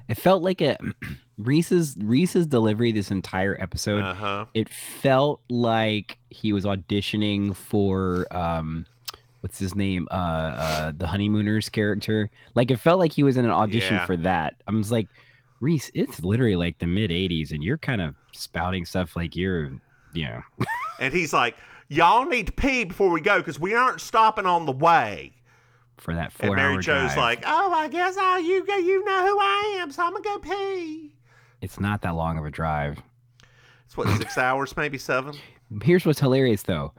It 0.07 0.15
felt 0.15 0.43
like 0.43 0.61
a 0.61 0.77
Reese's 1.37 1.97
Reese's 1.99 2.47
delivery 2.47 2.91
this 2.91 3.11
entire 3.11 3.57
episode. 3.59 4.03
Uh 4.03 4.13
huh. 4.13 4.45
it 4.53 4.69
felt 4.69 5.41
like 5.49 6.17
he 6.29 6.53
was 6.53 6.63
auditioning 6.65 7.55
for 7.55 8.25
um 8.35 8.85
what's 9.41 9.59
his 9.59 9.75
name 9.75 10.07
uh 10.11 10.13
uh 10.13 10.91
the 10.97 11.05
honeymooners 11.07 11.69
character 11.69 12.31
like 12.55 12.71
it 12.71 12.77
felt 12.77 12.99
like 12.99 13.11
he 13.11 13.21
was 13.23 13.37
in 13.37 13.45
an 13.45 13.51
audition 13.51 13.95
Yeah. 13.95 14.05
for 14.07 14.17
that 14.17 14.55
i 14.67 14.71
was 14.71 14.91
like 14.91 15.07
reese 15.59 15.91
it's 15.93 16.21
literally 16.23 16.55
like 16.55 16.79
the 16.79 16.87
mid 16.87 17.11
80s 17.11 17.51
and 17.51 17.63
you're 17.63 17.77
kind 17.77 18.01
of 18.01 18.15
spouting 18.31 18.85
stuff 18.85 19.15
like 19.15 19.35
you're 19.35 19.71
you 20.13 20.25
know 20.25 20.41
And 20.99 21.13
he's 21.13 21.31
like, 21.33 21.55
"Y'all 21.87 22.25
need 22.25 22.47
to 22.47 22.53
pee 22.53 22.83
before 22.83 23.09
we 23.09 23.21
go 23.21 23.39
because 23.39 23.59
we 23.59 23.73
aren't 23.73 24.01
stopping 24.01 24.45
on 24.45 24.65
the 24.65 24.71
way." 24.71 25.31
for 25.97 26.13
that 26.13 26.31
four 26.33 26.47
And 26.47 26.55
Mary 26.57 26.75
Jo's 26.75 27.13
drive. 27.13 27.17
like, 27.17 27.43
"Oh, 27.47 27.71
I 27.73 27.87
guess 27.87 28.17
I 28.17 28.39
you. 28.39 28.65
You 28.67 29.05
know 29.05 29.25
who 29.27 29.39
I 29.39 29.77
am, 29.79 29.91
so 29.91 30.03
I'm 30.03 30.11
gonna 30.11 30.23
go 30.23 30.39
pee." 30.39 31.15
it's 31.61 31.79
not 31.79 32.01
that 32.01 32.13
long 32.15 32.37
of 32.37 32.45
a 32.45 32.51
drive 32.51 33.01
It's 33.85 33.95
what 33.95 34.07
six 34.17 34.37
hours, 34.37 34.75
maybe 34.75 34.97
seven. 34.97 35.35
here's 35.83 36.05
what's 36.05 36.19
hilarious 36.19 36.63
though 36.63 36.93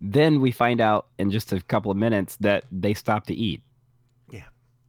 then 0.00 0.40
we 0.42 0.50
find 0.52 0.80
out 0.82 1.06
in 1.18 1.30
just 1.30 1.52
a 1.52 1.60
couple 1.62 1.90
of 1.90 1.96
minutes 1.96 2.36
that 2.36 2.64
they 2.70 2.92
stopped 2.92 3.28
to 3.28 3.34
eat 3.34 3.62
Yeah. 4.30 4.42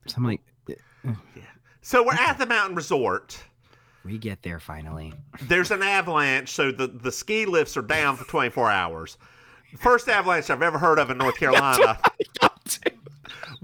so 0.05 0.15
i'm 0.17 0.25
like 0.25 0.41
uh, 0.69 0.73
yeah. 1.35 1.43
So 1.81 2.03
we're 2.03 2.13
at 2.13 2.37
the 2.39 2.45
mountain 2.47 2.75
resort. 2.75 3.39
We 4.03 4.17
get 4.17 4.41
there 4.43 4.59
finally. 4.59 5.13
there's 5.43 5.69
an 5.71 5.81
avalanche, 5.83 6.49
so 6.51 6.71
the, 6.71 6.87
the 6.87 7.11
ski 7.11 7.45
lifts 7.45 7.77
are 7.77 7.81
down 7.83 8.15
for 8.17 8.25
24 8.25 8.69
hours. 8.71 9.17
First 9.77 10.07
avalanche 10.09 10.49
I've 10.49 10.61
ever 10.61 10.77
heard 10.77 10.99
of 10.99 11.09
in 11.09 11.17
North 11.17 11.35
Carolina. 11.39 11.99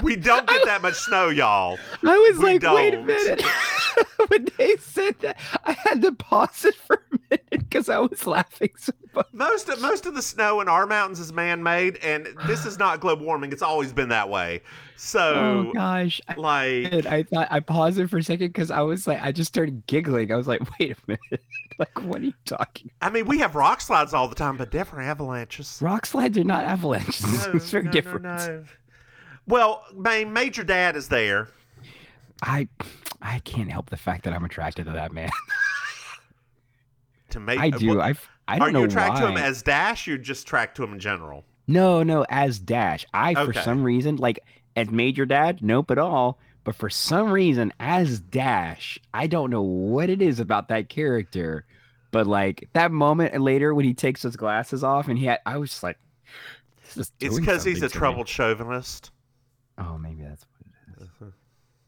We 0.03 0.15
don't 0.15 0.47
get 0.47 0.65
that 0.65 0.81
much 0.81 0.95
snow, 0.95 1.29
y'all. 1.29 1.77
I 2.03 2.17
was 2.17 2.37
We 2.37 2.59
like, 2.59 2.75
wait 2.75 2.93
a 2.93 3.01
minute. 3.01 3.41
when 4.27 4.47
they 4.57 4.75
said 4.77 5.15
that, 5.19 5.39
I 5.65 5.73
had 5.73 6.01
to 6.01 6.11
pause 6.13 6.65
it 6.65 6.75
for 6.75 7.03
a 7.11 7.17
minute 7.29 7.47
because 7.51 7.89
I 7.89 7.99
was 7.99 8.25
laughing 8.25 8.71
so 8.77 8.93
much. 9.13 9.27
Most 9.33 9.69
of 9.69 9.81
most 9.81 10.05
of 10.05 10.15
the 10.15 10.21
snow 10.21 10.61
in 10.61 10.69
our 10.69 10.85
mountains 10.85 11.19
is 11.19 11.33
man-made, 11.33 11.97
and 11.97 12.27
this 12.47 12.65
is 12.65 12.77
not 12.79 12.99
global 12.99 13.25
warming. 13.25 13.51
It's 13.51 13.61
always 13.61 13.91
been 13.93 14.09
that 14.09 14.29
way. 14.29 14.61
So, 14.95 15.33
Oh 15.33 15.71
gosh. 15.73 16.21
I, 16.27 16.33
like, 16.35 16.91
did. 16.91 17.07
I 17.07 17.23
thought 17.23 17.47
I 17.49 17.59
paused 17.59 17.97
it 17.97 18.07
for 18.07 18.19
a 18.19 18.23
second 18.23 18.47
because 18.49 18.69
I 18.71 18.81
was 18.81 19.07
like, 19.07 19.21
I 19.21 19.31
just 19.31 19.47
started 19.49 19.85
giggling. 19.87 20.31
I 20.31 20.35
was 20.35 20.47
like, 20.47 20.61
wait 20.79 20.91
a 20.91 20.95
minute. 21.07 21.43
like, 21.79 22.01
what 22.03 22.21
are 22.21 22.25
you 22.25 22.33
talking? 22.45 22.91
I 23.01 23.09
mean, 23.09 23.25
we 23.25 23.39
have 23.39 23.55
rock 23.55 23.81
slides 23.81 24.13
all 24.13 24.27
the 24.27 24.35
time, 24.35 24.57
but 24.57 24.69
different 24.71 25.09
avalanches. 25.09 25.79
Rock 25.81 26.05
slides 26.05 26.37
are 26.37 26.43
not 26.43 26.65
avalanches. 26.65 27.47
No, 27.47 27.53
it's 27.53 27.71
very 27.71 27.85
no, 27.85 27.91
different. 27.91 28.23
no. 28.23 28.63
Well, 29.51 29.83
major 29.93 30.63
dad 30.63 30.95
is 30.95 31.09
there. 31.09 31.49
I 32.41 32.69
I 33.21 33.39
can't 33.39 33.69
help 33.69 33.89
the 33.89 33.97
fact 33.97 34.23
that 34.23 34.33
I'm 34.33 34.45
attracted 34.45 34.85
to 34.85 34.91
that 34.93 35.11
man. 35.11 35.29
To 37.31 37.39
make, 37.39 37.59
I 37.61 37.69
do. 37.69 37.87
Well, 37.91 38.01
I 38.01 38.13
I 38.49 38.59
don't 38.59 38.67
are 38.67 38.71
know 38.73 38.79
you 38.79 38.85
attracted 38.87 39.23
why. 39.23 39.27
to 39.27 39.27
him 39.31 39.37
as 39.37 39.61
Dash? 39.61 40.05
Or 40.05 40.11
you 40.11 40.17
just 40.17 40.43
attracted 40.43 40.81
to 40.81 40.83
him 40.83 40.91
in 40.93 40.99
general? 40.99 41.45
No, 41.65 42.03
no, 42.03 42.25
as 42.27 42.59
Dash. 42.59 43.05
I 43.13 43.35
for 43.35 43.53
some 43.53 43.85
reason 43.85 44.17
like 44.17 44.41
as 44.75 44.89
Major 44.89 45.25
Dad, 45.25 45.59
nope 45.61 45.91
at 45.91 45.97
all. 45.97 46.39
But 46.65 46.75
for 46.75 46.89
some 46.89 47.31
reason, 47.31 47.71
as 47.79 48.19
Dash, 48.19 48.99
I 49.13 49.27
don't 49.27 49.49
know 49.49 49.61
what 49.61 50.09
it 50.09 50.21
is 50.21 50.41
about 50.41 50.67
that 50.67 50.89
character. 50.89 51.65
But 52.11 52.27
like 52.27 52.67
that 52.73 52.91
moment 52.91 53.39
later 53.39 53.73
when 53.73 53.85
he 53.85 53.93
takes 53.93 54.21
his 54.23 54.35
glasses 54.35 54.83
off 54.83 55.07
and 55.07 55.17
he 55.17 55.25
had 55.25 55.39
I 55.45 55.57
was 55.57 55.69
just 55.69 55.83
like 55.83 55.97
It's 56.97 57.11
because 57.39 57.63
he's 57.63 57.81
a 57.81 57.87
to 57.87 57.95
me. 57.95 57.97
troubled 57.97 58.27
chauvinist. 58.27 59.11
Oh, 59.81 59.97
maybe 59.97 60.23
that's 60.23 60.45
what 60.45 60.67
it 60.97 61.03
is. 61.03 61.09
Uh-huh. 61.09 61.31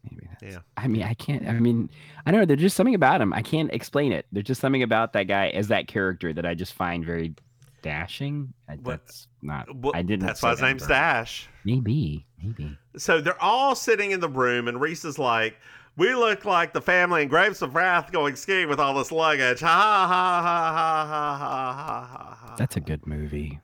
Maybe 0.09 0.27
that's 0.29 0.53
Yeah. 0.55 0.59
I 0.75 0.87
mean, 0.87 1.03
I 1.03 1.13
can't. 1.13 1.47
I 1.47 1.53
mean, 1.53 1.89
I 2.25 2.31
don't 2.31 2.41
know. 2.41 2.45
There's 2.45 2.59
just 2.59 2.75
something 2.75 2.95
about 2.95 3.21
him. 3.21 3.31
I 3.33 3.41
can't 3.41 3.71
explain 3.71 4.11
it. 4.11 4.25
There's 4.31 4.45
just 4.45 4.59
something 4.59 4.83
about 4.83 5.13
that 5.13 5.23
guy 5.23 5.49
as 5.49 5.69
that 5.69 5.87
character 5.87 6.33
that 6.33 6.45
I 6.45 6.53
just 6.55 6.73
find 6.73 7.05
very 7.05 7.33
dashing. 7.81 8.53
I- 8.67 8.73
What- 8.75 9.05
That's 9.05 9.27
not. 9.41 9.73
Well, 9.75 9.93
I 9.95 10.01
didn't. 10.01 10.25
That's 10.25 10.41
why 10.41 10.51
his 10.51 10.59
that, 10.59 10.65
name's 10.67 10.87
Dash. 10.87 11.47
Maybe. 11.63 12.25
Maybe. 12.43 12.77
So 12.97 13.21
they're 13.21 13.41
all 13.41 13.75
sitting 13.75 14.11
in 14.11 14.19
the 14.19 14.29
room, 14.29 14.67
and 14.67 14.81
Reese 14.81 15.05
is 15.05 15.17
like, 15.17 15.57
"We 15.95 16.13
look 16.15 16.43
like 16.43 16.73
the 16.73 16.81
family 16.81 17.21
in 17.23 17.29
Grapes 17.29 17.61
of 17.61 17.73
Wrath 17.75 18.11
going 18.11 18.35
skiing 18.35 18.67
with 18.67 18.79
all 18.79 18.93
this 18.95 19.11
luggage." 19.11 19.61
Ha 19.61 19.67
ha 19.67 20.07
ha 20.07 20.41
ha 20.41 20.71
ha 20.71 21.07
ha 21.07 21.37
ha 21.37 22.07
ha. 22.17 22.35
ha. 22.47 22.55
That's 22.57 22.75
a 22.75 22.81
good 22.81 23.07
movie. 23.07 23.59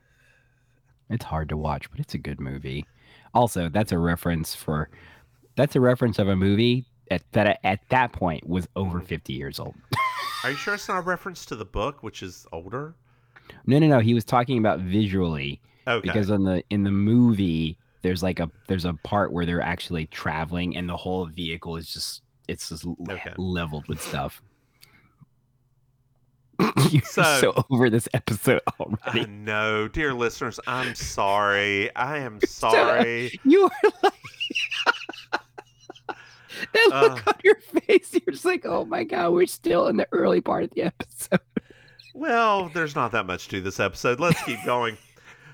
It's 1.10 1.24
hard 1.24 1.48
to 1.50 1.56
watch, 1.56 1.90
but 1.90 2.00
it's 2.00 2.14
a 2.14 2.18
good 2.18 2.40
movie. 2.40 2.86
Also, 3.34 3.68
that's 3.68 3.92
a 3.92 3.98
reference 3.98 4.54
for. 4.54 4.88
That's 5.56 5.76
a 5.76 5.80
reference 5.80 6.18
of 6.18 6.28
a 6.28 6.36
movie 6.36 6.86
at, 7.10 7.22
that 7.32 7.58
at 7.64 7.80
that 7.90 8.12
point 8.12 8.48
was 8.48 8.66
over 8.76 9.00
50 9.00 9.32
years 9.32 9.58
old. 9.60 9.74
Are 10.44 10.50
you 10.50 10.56
sure 10.56 10.74
it's 10.74 10.88
not 10.88 10.98
a 10.98 11.02
reference 11.02 11.44
to 11.46 11.56
the 11.56 11.64
book, 11.66 12.02
which 12.02 12.22
is 12.22 12.46
older? 12.52 12.94
No, 13.66 13.78
no, 13.78 13.86
no. 13.88 13.98
He 13.98 14.14
was 14.14 14.24
talking 14.24 14.58
about 14.58 14.80
visually. 14.80 15.60
Okay. 15.88 16.06
because 16.06 16.30
on 16.30 16.44
the 16.44 16.62
in 16.70 16.84
the 16.84 16.90
movie 16.90 17.76
there's 18.02 18.22
like 18.22 18.38
a 18.38 18.50
there's 18.68 18.84
a 18.84 18.92
part 19.02 19.32
where 19.32 19.44
they're 19.46 19.62
actually 19.62 20.06
traveling 20.06 20.76
and 20.76 20.88
the 20.88 20.96
whole 20.96 21.24
vehicle 21.26 21.76
is 21.76 21.90
just 21.92 22.22
it's 22.48 22.68
just 22.68 22.86
Okay. 23.10 23.32
leveled 23.38 23.88
with 23.88 24.00
stuff 24.00 24.42
you're 26.90 27.02
So- 27.02 27.40
so, 27.40 27.64
over 27.70 27.90
this 27.90 28.08
episode 28.14 28.60
I 28.66 28.72
already 28.82 29.26
know, 29.30 29.88
dear 29.88 30.12
listeners, 30.14 30.58
I'm 30.66 30.94
sorry. 30.94 31.94
I 31.96 32.18
am 32.18 32.38
sorry. 32.46 33.38
you 33.44 33.64
are 33.64 33.90
like 34.02 34.12
that 36.72 36.88
look 36.90 37.26
Uh. 37.26 37.30
on 37.30 37.34
your 37.44 37.56
face 37.56 38.12
you're 38.12 38.32
just 38.32 38.44
like 38.44 38.66
oh 38.66 38.84
my 38.84 39.02
god 39.04 39.30
we're 39.30 39.46
still 39.46 39.86
in 39.86 39.96
the 39.96 40.06
early 40.12 40.40
part 40.42 40.62
of 40.64 40.70
the 40.72 40.82
episode 40.82 41.40
Well, 42.14 42.70
there's 42.74 42.94
not 42.94 43.12
that 43.12 43.24
much 43.26 43.48
to 43.48 43.60
this 43.62 43.80
episode. 43.80 44.20
Let's 44.20 44.42
keep 44.44 44.58
going. 44.66 44.98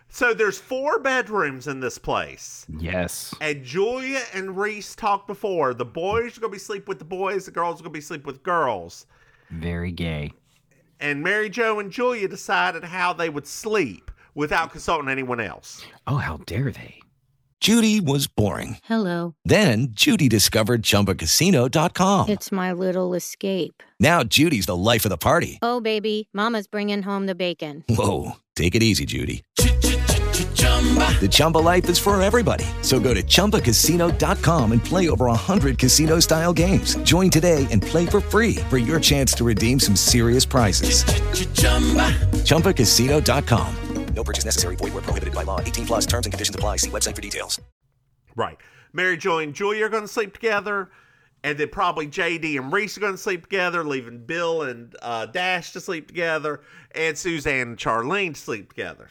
So 0.09 0.35
there's 0.35 0.59
four 0.59 0.99
bedrooms 0.99 1.69
in 1.69 1.79
this 1.81 1.99
place. 1.99 2.67
yes 2.79 3.35
And 3.41 3.63
Julia 3.63 4.21
and 4.33 4.57
Reese 4.57 4.97
talked 4.97 5.27
before. 5.29 5.75
The 5.75 5.85
boys 5.85 6.37
are 6.37 6.41
gonna 6.41 6.53
be 6.53 6.59
sleep 6.59 6.89
with 6.89 6.99
the 6.99 7.05
boys, 7.05 7.45
the 7.45 7.51
girls 7.53 7.79
are 7.81 7.85
gonna 7.85 7.93
be 7.93 8.01
sleep 8.01 8.25
with 8.27 8.43
girls. 8.43 9.07
very 9.51 9.93
gay 9.93 10.33
And 11.01 11.23
Mary 11.23 11.49
Jo 11.49 11.79
and 11.79 11.91
Julia 11.91 12.29
decided 12.29 12.85
how 12.85 13.13
they 13.13 13.29
would 13.29 13.47
sleep 13.47 14.11
without 14.35 14.71
consulting 14.71 15.09
anyone 15.09 15.41
else. 15.41 15.85
oh 16.07 16.17
how 16.17 16.39
dare 16.47 16.71
they 16.71 17.01
Judy 17.61 18.01
was 18.01 18.27
boring. 18.27 18.77
Hello. 18.85 19.35
Then 19.45 19.89
Judy 19.91 20.29
discovered 20.29 20.83
ChumbaCasino.com. 20.83 22.29
It's 22.29 22.53
my 22.53 22.73
little 22.73 23.15
escape. 23.15 23.83
Now 23.99 24.23
Judy's 24.23 24.67
the 24.67 24.77
life 24.77 25.05
of 25.05 25.09
the 25.09 25.17
party. 25.17 25.59
Oh, 25.63 25.81
baby, 25.81 26.29
Mama's 26.35 26.67
bringing 26.67 27.03
home 27.03 27.27
the 27.27 27.35
bacon. 27.35 27.83
Whoa, 27.89 28.33
take 28.55 28.75
it 28.75 28.83
easy, 28.83 29.07
Judy. 29.07 29.43
The 31.21 31.29
Chumba 31.29 31.59
life 31.59 31.89
is 31.89 31.99
for 31.99 32.21
everybody. 32.23 32.65
So 32.83 33.01
go 33.01 33.15
to 33.15 33.23
ChumbaCasino.com 33.23 34.73
and 34.73 34.85
play 34.85 35.09
over 35.09 35.27
100 35.27 35.79
casino-style 35.79 36.53
games. 36.53 36.95
Join 36.99 37.31
today 37.31 37.67
and 37.71 37.83
play 37.83 38.07
for 38.07 38.21
free 38.21 38.57
for 38.69 38.79
your 38.79 39.01
chance 39.01 39.33
to 39.35 39.45
redeem 39.45 39.81
some 39.81 39.97
serious 39.97 40.45
prizes. 40.45 41.03
ChumbaCasino.com. 42.45 43.77
No 44.15 44.25
purchase 44.25 44.45
necessary. 44.45 44.77
Void 44.77 44.95
where 44.95 45.03
prohibited 45.03 45.35
by 45.35 45.43
law. 45.43 45.61
18 45.61 45.87
plus 45.87 46.07
terms 46.07 46.27
and 46.27 46.33
conditions 46.33 46.55
apply. 46.55 46.77
See 46.77 46.91
website 46.91 47.15
for 47.15 47.23
details. 47.23 47.61
Right. 48.35 48.59
Mary 48.93 49.17
Jo 49.17 49.39
and 49.39 49.55
Julia 49.55 49.87
are 49.87 49.89
gonna 49.91 50.09
sleep 50.09 50.33
together. 50.33 50.91
And 51.45 51.59
then 51.59 51.69
probably 51.69 52.09
JD 52.09 52.59
and 52.59 52.73
Reese 52.73 52.97
are 52.97 53.01
going 53.01 53.13
to 53.13 53.19
sleep 53.19 53.43
together, 53.43 53.85
leaving 53.85 54.25
Bill 54.25 54.63
and 54.63 54.97
uh, 55.01 55.27
Dash 55.27 55.73
to 55.75 55.81
sleep 55.81 56.09
together, 56.09 56.61
and 56.93 57.17
Suzanne 57.17 57.69
and 57.69 57.77
Charlene 57.77 58.35
to 58.35 58.41
sleep 58.41 58.71
together. 58.71 59.11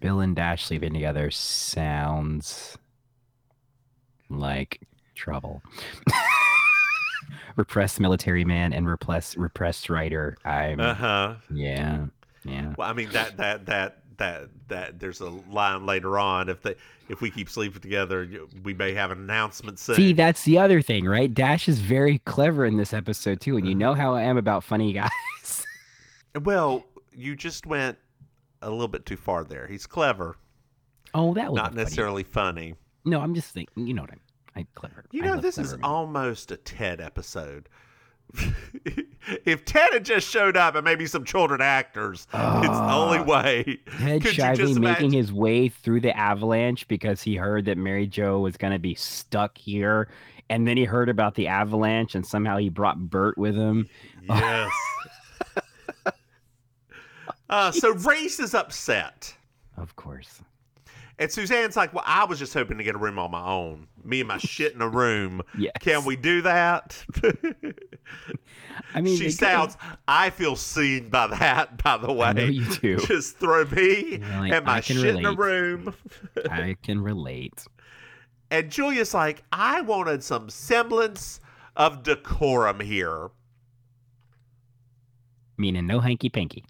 Bill 0.00 0.20
and 0.20 0.34
Dash 0.34 0.64
sleeping 0.64 0.92
together 0.94 1.30
sounds 1.30 2.76
like 4.28 4.80
trouble. 5.14 5.62
repressed 7.56 8.00
military 8.00 8.44
man 8.44 8.72
and 8.72 8.88
repressed 8.88 9.36
repressed 9.36 9.90
writer. 9.90 10.36
I'm 10.44 10.80
Uh 10.80 10.94
huh. 10.94 11.34
yeah. 11.52 12.06
Yeah. 12.44 12.74
Well, 12.78 12.88
I 12.88 12.94
mean 12.94 13.10
that 13.10 13.36
that 13.36 13.66
that 13.66 13.98
that 14.16 14.48
that 14.68 15.00
there's 15.00 15.20
a 15.20 15.28
line 15.28 15.84
later 15.84 16.18
on. 16.18 16.48
If 16.48 16.62
they 16.62 16.76
if 17.08 17.20
we 17.20 17.30
keep 17.30 17.50
sleeping 17.50 17.80
together, 17.80 18.28
we 18.62 18.72
may 18.72 18.94
have 18.94 19.10
an 19.10 19.18
announcement 19.18 19.78
soon. 19.78 19.96
See, 19.96 20.12
that's 20.12 20.44
the 20.44 20.58
other 20.58 20.80
thing, 20.80 21.04
right? 21.04 21.32
Dash 21.32 21.68
is 21.68 21.80
very 21.80 22.18
clever 22.20 22.64
in 22.64 22.76
this 22.76 22.94
episode 22.94 23.40
too, 23.40 23.56
and 23.56 23.68
you 23.68 23.74
know 23.74 23.94
how 23.94 24.14
I 24.14 24.22
am 24.22 24.38
about 24.38 24.64
funny 24.64 24.92
guys. 24.92 25.66
well, 26.44 26.84
you 27.12 27.36
just 27.36 27.66
went 27.66 27.98
a 28.62 28.70
little 28.70 28.88
bit 28.88 29.06
too 29.06 29.16
far 29.16 29.44
there. 29.44 29.66
He's 29.66 29.86
clever, 29.86 30.36
oh, 31.14 31.34
that 31.34 31.52
was 31.52 31.56
not 31.56 31.74
necessarily 31.74 32.22
funny. 32.22 32.74
No, 33.04 33.20
I'm 33.20 33.34
just 33.34 33.52
thinking. 33.52 33.86
You 33.86 33.94
know 33.94 34.02
what 34.02 34.12
I'm. 34.12 34.20
I 34.56 34.66
clever. 34.74 35.04
You 35.12 35.22
know, 35.22 35.36
this 35.40 35.58
is 35.58 35.72
men. 35.72 35.80
almost 35.84 36.50
a 36.50 36.56
Ted 36.56 37.00
episode. 37.00 37.68
if 39.44 39.64
Ted 39.64 39.92
had 39.92 40.04
just 40.04 40.28
showed 40.28 40.56
up 40.56 40.74
and 40.74 40.84
maybe 40.84 41.06
some 41.06 41.24
children 41.24 41.60
actors, 41.60 42.26
it's 42.32 42.32
the 42.32 42.92
only 42.92 43.18
Ah. 43.18 43.22
way. 43.24 43.78
Ted 43.98 44.22
Could 44.22 44.36
you 44.36 44.42
Shively 44.42 44.78
making 44.80 45.12
his 45.12 45.32
way 45.32 45.68
through 45.68 46.00
the 46.00 46.16
avalanche 46.16 46.86
because 46.88 47.22
he 47.22 47.36
heard 47.36 47.64
that 47.66 47.78
Mary 47.78 48.06
Jo 48.06 48.40
was 48.40 48.56
going 48.56 48.72
to 48.72 48.78
be 48.78 48.94
stuck 48.94 49.56
here. 49.58 50.08
And 50.48 50.66
then 50.66 50.76
he 50.76 50.84
heard 50.84 51.08
about 51.08 51.34
the 51.36 51.46
avalanche 51.46 52.14
and 52.16 52.26
somehow 52.26 52.56
he 52.56 52.68
brought 52.68 52.98
Bert 52.98 53.38
with 53.38 53.54
him. 53.54 53.88
Yes. 54.28 54.70
uh, 57.50 57.70
so 57.70 57.92
Reese 57.92 58.40
is 58.40 58.54
upset. 58.54 59.34
Of 59.76 59.96
course. 59.96 60.40
And 61.18 61.30
Suzanne's 61.30 61.76
like, 61.76 61.92
Well, 61.92 62.04
I 62.06 62.24
was 62.24 62.38
just 62.38 62.54
hoping 62.54 62.78
to 62.78 62.84
get 62.84 62.94
a 62.94 62.98
room 62.98 63.18
on 63.18 63.30
my 63.30 63.46
own. 63.46 63.88
Me 64.02 64.20
and 64.20 64.28
my 64.28 64.38
shit 64.38 64.72
in 64.72 64.80
a 64.80 64.88
room. 64.88 65.42
Yes. 65.58 65.72
Can 65.80 66.06
we 66.06 66.16
do 66.16 66.40
that? 66.42 67.04
I 68.94 69.02
mean, 69.02 69.18
she 69.18 69.30
sounds, 69.30 69.76
I 70.08 70.30
feel 70.30 70.56
seen 70.56 71.10
by 71.10 71.26
that, 71.26 71.82
by 71.82 71.98
the 71.98 72.10
way. 72.10 72.28
I 72.28 72.32
know 72.32 72.44
you 72.44 72.64
do. 72.76 72.96
Just 73.06 73.36
throw 73.36 73.64
me 73.66 74.18
like, 74.18 74.52
and 74.52 74.64
my 74.64 74.80
shit 74.80 75.16
in 75.16 75.26
a 75.26 75.34
room. 75.34 75.94
I 76.50 76.76
can 76.82 77.00
relate. 77.00 77.66
And 78.50 78.70
Julia's 78.70 79.12
like, 79.12 79.42
I 79.52 79.82
wanted 79.82 80.24
some 80.24 80.48
semblance 80.48 81.40
of 81.76 82.02
decorum 82.02 82.80
here. 82.80 83.30
Meaning 85.58 85.86
no 85.86 86.00
hanky 86.00 86.30
panky. 86.30 86.64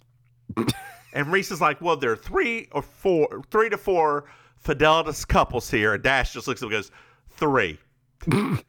And 1.13 1.33
Reese 1.33 1.51
is 1.51 1.61
like, 1.61 1.81
well, 1.81 1.97
there 1.97 2.13
are 2.13 2.17
three 2.17 2.69
or 2.73 2.83
four, 2.83 3.43
three 3.51 3.69
to 3.71 3.77
four 3.79 4.27
Fidelitous 4.59 5.25
couples 5.25 5.71
here. 5.71 5.95
And 5.95 6.03
Dash 6.03 6.33
just 6.35 6.47
looks 6.47 6.63
at 6.63 6.67
him 6.67 6.73
and 6.73 6.83
goes, 6.83 6.91
three. 7.31 7.79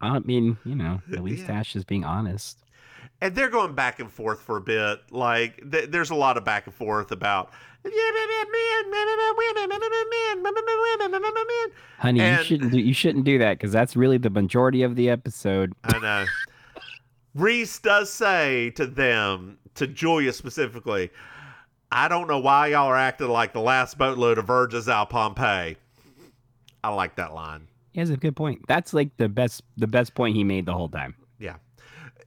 I 0.00 0.18
mean, 0.20 0.56
you 0.64 0.74
know, 0.76 1.00
at 1.12 1.22
least 1.24 1.46
Yeah. 1.48 1.58
Ash 1.58 1.74
is 1.76 1.84
being 1.84 2.04
honest. 2.04 2.60
and 3.20 3.34
they're 3.34 3.50
going 3.50 3.74
back 3.74 3.98
and 3.98 4.10
forth 4.10 4.40
for 4.40 4.56
a 4.56 4.60
bit. 4.60 5.00
Like 5.10 5.60
th- 5.70 5.90
there's 5.90 6.10
a 6.10 6.14
lot 6.14 6.36
of 6.36 6.44
back 6.44 6.66
and 6.66 6.74
forth 6.74 7.10
about 7.10 7.50
Honey, 11.98 12.20
you 12.20 12.24
And- 12.24 12.46
shouldn't 12.46 12.72
do, 12.72 12.78
you 12.78 12.92
shouldn't 12.94 13.24
do 13.24 13.38
that 13.38 13.58
because 13.58 13.72
that's 13.72 13.96
really 13.96 14.18
the 14.18 14.30
majority 14.30 14.82
of 14.82 14.94
the 14.96 15.10
episode. 15.10 15.72
I 15.84 15.98
know. 15.98 16.24
Reese 17.38 17.78
does 17.78 18.12
say 18.12 18.70
to 18.70 18.86
them, 18.86 19.58
to 19.74 19.86
Julia 19.86 20.32
specifically, 20.32 21.10
I 21.90 22.08
don't 22.08 22.26
know 22.26 22.38
why 22.38 22.68
y'all 22.68 22.88
are 22.88 22.96
acting 22.96 23.28
like 23.28 23.52
the 23.52 23.60
last 23.60 23.96
boatload 23.96 24.38
of 24.38 24.46
virgins 24.46 24.88
out 24.88 25.10
Pompeii. 25.10 25.76
I 26.82 26.88
like 26.90 27.16
that 27.16 27.32
line. 27.32 27.68
He 27.92 28.00
has 28.00 28.10
a 28.10 28.16
good 28.16 28.36
point. 28.36 28.62
That's 28.68 28.92
like 28.92 29.16
the 29.16 29.28
best 29.28 29.62
the 29.76 29.86
best 29.86 30.14
point 30.14 30.36
he 30.36 30.44
made 30.44 30.66
the 30.66 30.74
whole 30.74 30.88
time. 30.88 31.14
Yeah. 31.38 31.56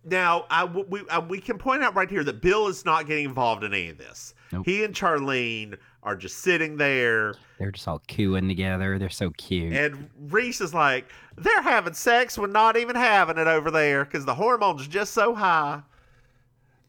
Now, 0.03 0.45
I, 0.49 0.65
we, 0.65 1.03
I, 1.09 1.19
we 1.19 1.39
can 1.39 1.59
point 1.59 1.83
out 1.83 1.95
right 1.95 2.09
here 2.09 2.23
that 2.23 2.41
Bill 2.41 2.67
is 2.67 2.85
not 2.85 3.05
getting 3.05 3.25
involved 3.25 3.63
in 3.63 3.73
any 3.73 3.89
of 3.89 3.97
this. 3.99 4.33
Nope. 4.51 4.65
He 4.65 4.83
and 4.83 4.95
Charlene 4.95 5.77
are 6.03 6.15
just 6.15 6.39
sitting 6.39 6.77
there, 6.77 7.35
They're 7.59 7.71
just 7.71 7.87
all 7.87 8.01
cooing 8.07 8.47
together. 8.47 8.97
They're 8.97 9.09
so 9.09 9.29
cute. 9.31 9.73
and 9.73 10.09
Reese 10.19 10.59
is 10.61 10.73
like, 10.73 11.05
they're 11.37 11.61
having 11.61 11.93
sex 11.93 12.37
when 12.37 12.51
not 12.51 12.75
even 12.77 12.95
having 12.95 13.37
it 13.37 13.47
over 13.47 13.69
there 13.71 14.03
because 14.05 14.25
the 14.25 14.33
hormones 14.35 14.85
are 14.87 14.89
just 14.89 15.13
so 15.13 15.35
high. 15.35 15.81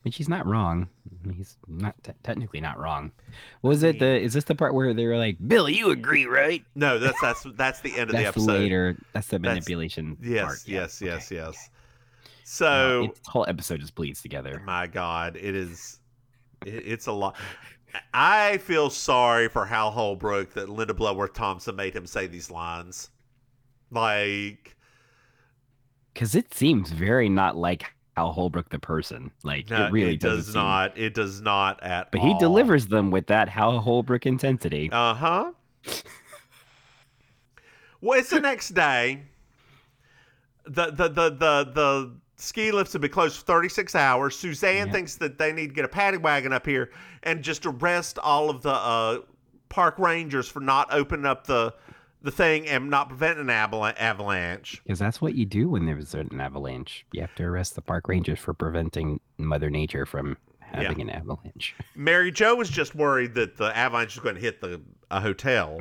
But 0.02 0.12
she's 0.14 0.28
not 0.28 0.46
wrong. 0.46 0.88
He's 1.36 1.56
not 1.68 1.94
te- 2.02 2.12
technically 2.24 2.60
not 2.60 2.76
wrong. 2.76 3.12
Was 3.62 3.84
it 3.84 4.00
the? 4.00 4.18
Is 4.20 4.32
this 4.32 4.42
the 4.42 4.54
part 4.56 4.74
where 4.74 4.92
they 4.92 5.06
were 5.06 5.16
like, 5.16 5.36
"Bill, 5.46 5.68
you 5.68 5.90
agree, 5.90 6.26
right?" 6.26 6.64
No, 6.74 6.98
that's 6.98 7.20
that's 7.20 7.46
that's 7.54 7.80
the 7.82 7.92
end 7.92 8.10
of 8.10 8.16
the 8.16 8.24
That's 8.24 8.28
episode. 8.36 8.50
later. 8.52 8.96
That's 9.12 9.28
the 9.28 9.38
That's- 9.38 9.54
manipulation. 9.54 10.16
Yes, 10.20 10.44
part. 10.44 10.58
Yeah, 10.66 10.80
yes, 10.80 11.00
yes, 11.00 11.26
okay, 11.30 11.36
yes. 11.36 11.70
So, 12.42 13.04
it's- 13.04 13.20
the 13.24 13.30
whole 13.30 13.44
episode 13.48 13.78
just 13.80 13.94
bleeds 13.94 14.20
together. 14.22 14.60
my 14.66 14.88
God, 14.88 15.36
it 15.36 15.54
is, 15.54 16.00
it, 16.66 16.82
it's 16.84 17.06
a 17.06 17.12
lot. 17.12 17.36
I 18.14 18.58
feel 18.58 18.90
sorry 18.90 19.48
for 19.48 19.66
Hal 19.66 19.90
Holbrook 19.90 20.54
that 20.54 20.68
Linda 20.68 20.94
Bloodworth 20.94 21.34
Thompson 21.34 21.76
made 21.76 21.94
him 21.94 22.06
say 22.06 22.26
these 22.26 22.50
lines. 22.50 23.10
Like, 23.90 24.76
Because 26.14 26.34
it 26.34 26.54
seems 26.54 26.90
very 26.90 27.28
not 27.28 27.56
like 27.56 27.84
Hal 28.16 28.32
Holbrook 28.32 28.70
the 28.70 28.78
person. 28.78 29.30
Like 29.42 29.68
no, 29.70 29.86
it 29.86 29.92
really 29.92 30.14
it 30.14 30.20
does 30.20 30.46
seem- 30.46 30.54
not. 30.54 30.96
It 30.96 31.14
does 31.14 31.40
not 31.40 31.82
at 31.82 32.10
But 32.12 32.20
all. 32.20 32.26
he 32.32 32.38
delivers 32.38 32.86
them 32.86 33.10
with 33.10 33.26
that 33.28 33.48
Hal 33.48 33.78
Holbrook 33.80 34.24
intensity. 34.26 34.88
Uh 34.92 35.14
huh. 35.14 35.52
well, 38.00 38.18
it's 38.18 38.30
the 38.30 38.40
next 38.40 38.70
day. 38.70 39.22
The 40.64 40.86
the 40.86 41.08
the 41.08 41.30
the 41.30 41.70
the 41.74 42.12
ski 42.42 42.72
lifts 42.72 42.92
have 42.92 43.02
been 43.02 43.10
closed 43.10 43.38
for 43.38 43.44
36 43.44 43.94
hours. 43.94 44.36
Suzanne 44.36 44.90
thinks 44.90 45.16
that 45.16 45.38
they 45.38 45.52
need 45.52 45.68
to 45.68 45.74
get 45.74 45.84
a 45.84 45.88
paddy 45.88 46.18
wagon 46.18 46.52
up 46.52 46.66
here 46.66 46.90
and 47.22 47.42
just 47.42 47.64
arrest 47.64 48.18
all 48.18 48.50
of 48.50 48.62
the 48.62 48.74
uh, 48.74 49.18
park 49.68 49.98
rangers 49.98 50.48
for 50.48 50.60
not 50.60 50.92
opening 50.92 51.26
up 51.26 51.46
the 51.46 51.74
the 52.24 52.30
thing 52.30 52.68
and 52.68 52.88
not 52.88 53.08
preventing 53.08 53.48
an 53.50 53.70
avalan- 53.70 53.96
avalanche. 53.98 54.80
Because 54.84 55.00
that's 55.00 55.20
what 55.20 55.34
you 55.34 55.44
do 55.44 55.70
when 55.70 55.86
there's 55.86 56.14
an 56.14 56.40
avalanche. 56.40 57.04
You 57.12 57.20
have 57.20 57.34
to 57.34 57.42
arrest 57.42 57.74
the 57.74 57.82
park 57.82 58.06
rangers 58.06 58.38
for 58.38 58.54
preventing 58.54 59.18
Mother 59.38 59.70
Nature 59.70 60.06
from 60.06 60.36
having 60.60 61.00
an 61.00 61.10
avalanche. 61.10 61.74
Mary 61.96 62.30
Jo 62.30 62.54
was 62.54 62.70
just 62.70 62.94
worried 62.94 63.34
that 63.34 63.56
the 63.56 63.76
avalanche 63.76 64.14
is 64.14 64.22
going 64.22 64.36
to 64.36 64.40
hit 64.40 64.60
the 64.60 64.80
a 65.10 65.20
hotel. 65.20 65.80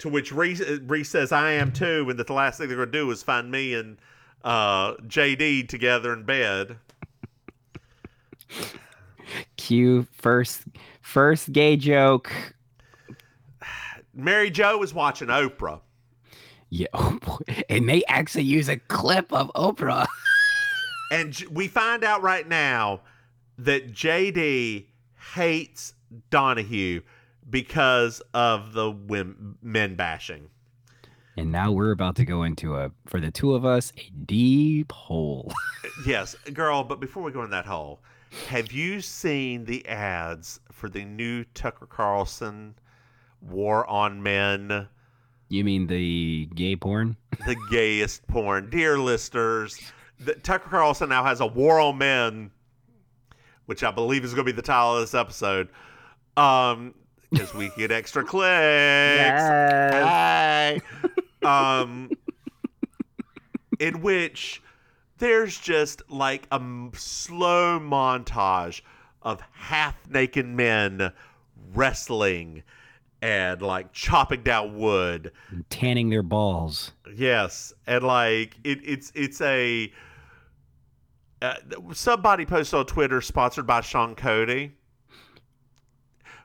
To 0.00 0.08
which 0.08 0.32
Reese, 0.32 0.60
Reese 0.82 1.08
says, 1.08 1.32
"I 1.32 1.52
am 1.52 1.72
too," 1.72 2.06
and 2.08 2.18
that 2.18 2.26
the 2.26 2.34
last 2.34 2.58
thing 2.58 2.68
they're 2.68 2.76
going 2.76 2.90
to 2.90 2.98
do 2.98 3.10
is 3.10 3.22
find 3.22 3.50
me 3.50 3.74
and 3.74 3.98
uh, 4.46 4.94
JD 5.08 5.68
together 5.68 6.12
in 6.12 6.22
bed. 6.22 6.76
Cue 9.56 10.06
first 10.12 10.62
first 11.02 11.52
gay 11.52 11.76
joke. 11.76 12.32
Mary 14.14 14.48
Jo 14.48 14.78
was 14.78 14.94
watching 14.94 15.28
Oprah. 15.28 15.80
Yeah, 16.70 16.86
oh 16.94 17.18
boy. 17.20 17.64
and 17.68 17.88
they 17.88 18.04
actually 18.08 18.44
use 18.44 18.68
a 18.68 18.78
clip 18.78 19.32
of 19.32 19.50
Oprah. 19.54 20.06
And 21.08 21.40
we 21.52 21.68
find 21.68 22.02
out 22.02 22.22
right 22.22 22.48
now 22.48 23.02
that 23.58 23.92
JD 23.92 24.86
hates 25.34 25.94
Donahue 26.30 27.02
because 27.48 28.20
of 28.34 28.72
the 28.72 28.92
wim- 28.92 29.54
men 29.62 29.94
bashing. 29.94 30.50
And 31.36 31.52
now 31.52 31.70
we're 31.70 31.90
about 31.90 32.16
to 32.16 32.24
go 32.24 32.44
into 32.44 32.76
a 32.76 32.90
for 33.06 33.20
the 33.20 33.30
two 33.30 33.54
of 33.54 33.64
us 33.64 33.92
a 33.98 34.10
deep 34.24 34.92
hole. 34.92 35.52
Yes, 36.06 36.34
girl, 36.52 36.84
but 36.84 37.00
before 37.00 37.22
we 37.22 37.32
go 37.32 37.42
in 37.42 37.48
that 37.50 37.64
hole, 37.64 38.00
have 38.48 38.70
you 38.70 39.00
seen 39.00 39.64
the 39.64 39.86
ads 39.88 40.60
for 40.70 40.90
the 40.90 41.04
new 41.06 41.42
Tucker 41.54 41.86
Carlson 41.86 42.74
War 43.40 43.86
on 43.86 44.22
Men, 44.22 44.88
You 45.48 45.64
mean 45.64 45.86
the 45.86 46.50
gay 46.54 46.76
porn? 46.76 47.16
the 47.46 47.56
gayest 47.70 48.26
porn? 48.26 48.68
Dear 48.68 48.98
listeners, 48.98 49.80
the, 50.20 50.34
Tucker 50.34 50.68
Carlson 50.68 51.08
now 51.08 51.24
has 51.24 51.40
a 51.40 51.46
War 51.46 51.80
on 51.80 51.96
Men, 51.96 52.50
which 53.64 53.82
I 53.82 53.90
believe 53.90 54.22
is 54.22 54.34
going 54.34 54.44
to 54.46 54.52
be 54.52 54.56
the 54.56 54.60
title 54.62 54.96
of 54.96 55.00
this 55.00 55.14
episode. 55.14 55.68
Um, 56.36 56.94
because 57.30 57.54
we 57.54 57.70
get 57.78 57.90
extra 57.90 58.22
clicks. 58.26 58.44
Hey. 59.40 60.80
Um, 61.46 62.10
in 63.78 64.00
which 64.02 64.62
there's 65.18 65.58
just 65.58 66.02
like 66.10 66.46
a 66.50 66.56
m- 66.56 66.92
slow 66.94 67.78
montage 67.78 68.82
of 69.22 69.40
half 69.52 69.94
naked 70.08 70.46
men 70.46 71.12
wrestling 71.74 72.62
and 73.22 73.62
like 73.62 73.92
chopping 73.92 74.42
down 74.42 74.78
wood. 74.78 75.32
and 75.50 75.68
Tanning 75.70 76.10
their 76.10 76.22
balls. 76.22 76.92
Yes, 77.14 77.72
and 77.86 78.04
like 78.04 78.56
it, 78.62 78.78
it's 78.84 79.10
it's 79.14 79.40
a 79.40 79.92
uh, 81.42 81.54
somebody 81.92 82.46
posted 82.46 82.78
on 82.78 82.86
Twitter 82.86 83.20
sponsored 83.20 83.66
by 83.66 83.80
Sean 83.80 84.14
Cody. 84.14 84.72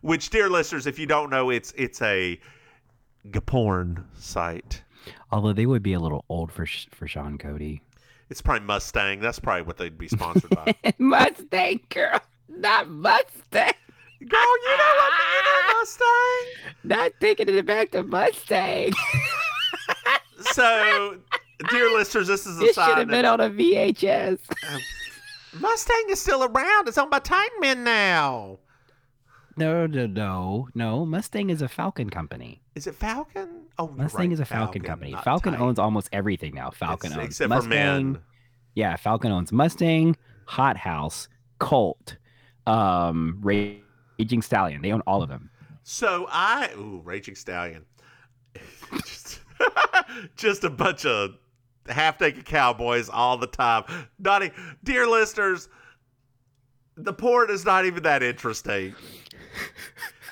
Which, 0.02 0.32
dear 0.32 0.50
listeners, 0.50 0.88
if 0.88 0.98
you 0.98 1.06
don't 1.06 1.30
know, 1.30 1.50
it's 1.50 1.72
it's 1.78 2.02
a 2.02 2.40
porn 3.46 4.06
site. 4.18 4.82
Although 5.32 5.54
they 5.54 5.66
would 5.66 5.84
be 5.84 5.94
a 5.94 6.00
little 6.00 6.26
old 6.30 6.52
for 6.52 6.66
for 6.92 7.08
Sean 7.08 7.38
Cody. 7.38 7.82
It's 8.30 8.42
probably 8.42 8.66
Mustang. 8.66 9.20
That's 9.20 9.40
probably 9.40 9.64
what 9.64 9.78
they'd 9.78 9.98
be 9.98 10.08
sponsored 10.08 10.52
by. 10.52 10.74
Mustang 10.98 11.82
girl, 11.90 12.20
not 12.48 12.90
Mustang. 12.90 13.74
Girl, 14.28 14.58
you 14.64 14.78
know 14.78 14.94
what? 14.98 15.14
You 15.34 15.44
know 15.44 15.80
Mustang. 15.80 16.76
Not 16.84 17.12
taking 17.20 17.50
it 17.50 17.66
back 17.66 17.92
to 17.92 18.04
Mustang. 18.04 18.94
So, 20.54 21.18
dear 21.70 21.92
listeners, 21.96 22.28
this 22.28 22.46
is 22.46 22.58
a 22.58 22.60
This 22.60 22.70
should 22.70 22.76
sign 22.76 22.98
have 22.98 23.08
been 23.08 23.24
that 23.24 23.26
on 23.26 23.40
a 23.40 23.50
VHS. 23.50 24.40
Mustang 25.60 26.06
is 26.10 26.20
still 26.20 26.44
around. 26.44 26.88
It's 26.88 26.98
owned 26.98 27.12
by 27.12 27.20
Titan 27.20 27.60
Men 27.60 27.84
now. 27.84 28.58
No, 29.58 29.86
no, 29.86 30.08
no, 30.08 30.70
no. 30.74 31.06
Mustang 31.06 31.50
is 31.50 31.62
a 31.62 31.68
Falcon 31.68 32.10
company. 32.10 32.62
Is 32.76 32.88
it 32.88 32.96
Falcon? 32.96 33.66
Oh, 33.78 33.88
Mustang 33.90 34.20
right, 34.30 34.32
is 34.34 34.40
a 34.40 34.46
Falcon, 34.46 34.82
company. 34.82 35.16
Falcon 35.24 35.54
Titan. 35.54 35.68
owns 35.68 35.80
almost 35.80 36.10
everything 36.14 36.54
now. 36.56 36.72
Falcon 36.72 37.12
It's- 37.12 37.20
owns 37.24 37.28
except 37.36 37.50
Mustang. 37.50 38.16
for. 38.16 38.22
Yeah, 38.76 38.96
Falcon 38.96 39.32
owns 39.32 39.52
Mustang, 39.52 40.16
Hot 40.46 40.78
House, 40.78 41.28
Colt, 41.60 42.18
um, 42.66 43.40
Raging 43.42 44.42
Stallion. 44.42 44.82
They 44.82 44.92
own 44.94 45.02
all 45.02 45.22
of 45.22 45.30
them. 45.30 45.50
So 45.84 46.28
I, 46.32 46.72
ooh, 46.78 47.02
Raging 47.04 47.36
Stallion. 47.36 47.84
just, 49.06 49.40
just 50.38 50.64
a 50.64 50.70
bunch 50.70 51.06
of 51.06 51.32
half 51.88 52.22
naked 52.22 52.46
cowboys 52.46 53.10
all 53.10 53.38
the 53.38 53.48
time. 53.48 53.84
Not, 54.20 54.44
e- 54.44 54.52
dear 54.84 55.08
listeners, 55.08 55.68
the 56.96 57.14
porn 57.14 57.50
is 57.50 57.66
not 57.66 57.86
even 57.86 58.04
that 58.04 58.22
interesting. 58.24 58.94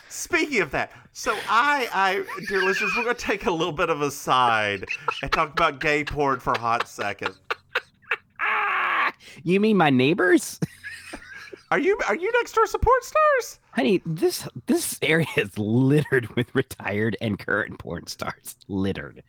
Speaking 0.09 0.61
of 0.61 0.71
that, 0.71 0.91
so 1.13 1.35
I, 1.49 1.89
I, 1.93 2.45
dear 2.47 2.63
listeners, 2.63 2.91
we're 2.95 3.03
going 3.03 3.15
to 3.15 3.21
take 3.21 3.45
a 3.45 3.51
little 3.51 3.73
bit 3.73 3.89
of 3.89 4.01
a 4.01 4.11
side 4.11 4.85
and 5.21 5.31
talk 5.31 5.51
about 5.51 5.79
gay 5.79 6.03
porn 6.03 6.39
for 6.39 6.53
a 6.53 6.59
hot 6.59 6.87
second. 6.87 7.35
You 9.43 9.59
mean 9.59 9.77
my 9.77 9.89
neighbors? 9.89 10.59
Are 11.71 11.79
you, 11.79 11.99
are 12.07 12.15
you 12.15 12.31
next 12.33 12.53
door 12.53 12.65
support 12.67 13.03
stars? 13.03 13.59
Honey, 13.71 14.01
this 14.05 14.47
this 14.65 14.97
area 15.01 15.27
is 15.37 15.57
littered 15.57 16.27
with 16.35 16.53
retired 16.55 17.15
and 17.21 17.37
current 17.37 17.77
porn 17.79 18.07
stars. 18.07 18.55
Littered. 18.67 19.23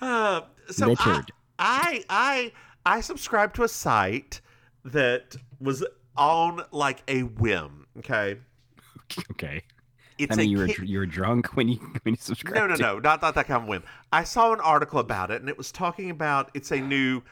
Uh, 0.00 0.40
so 0.70 0.86
I, 0.86 0.88
Littered. 0.88 1.30
I 1.58 2.04
I 2.08 2.52
I 2.86 3.00
subscribed 3.00 3.54
to 3.56 3.62
a 3.62 3.68
site 3.68 4.40
that 4.84 5.36
was 5.60 5.84
on 6.16 6.62
like 6.72 7.02
a 7.06 7.22
whim. 7.22 7.83
Okay, 7.98 8.38
Okay. 9.32 9.62
It's 10.16 10.32
I 10.32 10.36
mean, 10.36 10.50
you 10.50 10.58
were 10.58 10.66
you 10.66 10.98
were 10.98 11.06
drunk 11.06 11.56
when 11.56 11.68
you 11.68 11.78
when 12.02 12.14
you 12.14 12.20
subscribed. 12.20 12.56
No, 12.56 12.66
no, 12.66 12.74
no, 12.76 12.98
not 13.00 13.20
not 13.20 13.34
that 13.34 13.46
kind 13.46 13.62
of 13.62 13.68
whim. 13.68 13.82
I 14.12 14.24
saw 14.24 14.52
an 14.52 14.60
article 14.60 15.00
about 15.00 15.30
it, 15.30 15.40
and 15.40 15.48
it 15.48 15.58
was 15.58 15.72
talking 15.72 16.10
about 16.10 16.50
it's 16.54 16.70
a 16.70 16.80
new 16.80 17.22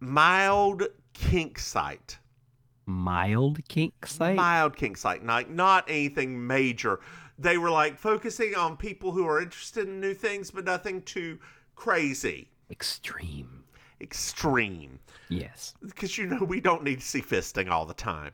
mild 0.00 0.84
kink 1.12 1.58
site. 1.58 2.18
Mild 2.86 3.60
kink 3.68 4.04
site. 4.04 4.34
Mild 4.34 4.74
kink 4.74 4.96
site, 4.96 5.24
like 5.24 5.48
not 5.48 5.88
anything 5.88 6.44
major. 6.44 6.98
They 7.38 7.56
were 7.56 7.70
like 7.70 7.98
focusing 7.98 8.56
on 8.56 8.76
people 8.76 9.12
who 9.12 9.26
are 9.28 9.40
interested 9.40 9.86
in 9.86 10.00
new 10.00 10.12
things, 10.12 10.50
but 10.50 10.64
nothing 10.64 11.02
too 11.02 11.38
crazy. 11.76 12.50
Extreme. 12.68 13.64
Extreme. 14.00 14.98
Yes. 15.28 15.74
Because 15.86 16.18
you 16.18 16.26
know 16.26 16.44
we 16.44 16.60
don't 16.60 16.82
need 16.82 16.98
to 17.00 17.06
see 17.06 17.22
fisting 17.22 17.70
all 17.70 17.86
the 17.86 17.94
time. 17.94 18.32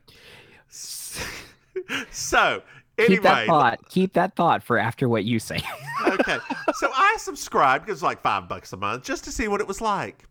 so 2.10 2.62
anyway, 2.98 3.14
Keep 3.14 3.22
that 3.22 3.46
thought. 3.46 3.88
Keep 3.88 4.12
that 4.14 4.36
thought 4.36 4.62
for 4.62 4.78
after 4.78 5.08
what 5.08 5.24
you 5.24 5.38
say. 5.38 5.60
okay. 6.06 6.38
So 6.74 6.90
I 6.94 7.16
subscribed 7.18 7.86
because 7.86 7.98
it's 7.98 8.02
like 8.02 8.22
five 8.22 8.48
bucks 8.48 8.72
a 8.72 8.76
month 8.76 9.04
just 9.04 9.24
to 9.24 9.32
see 9.32 9.48
what 9.48 9.60
it 9.60 9.68
was 9.68 9.80
like. 9.80 10.24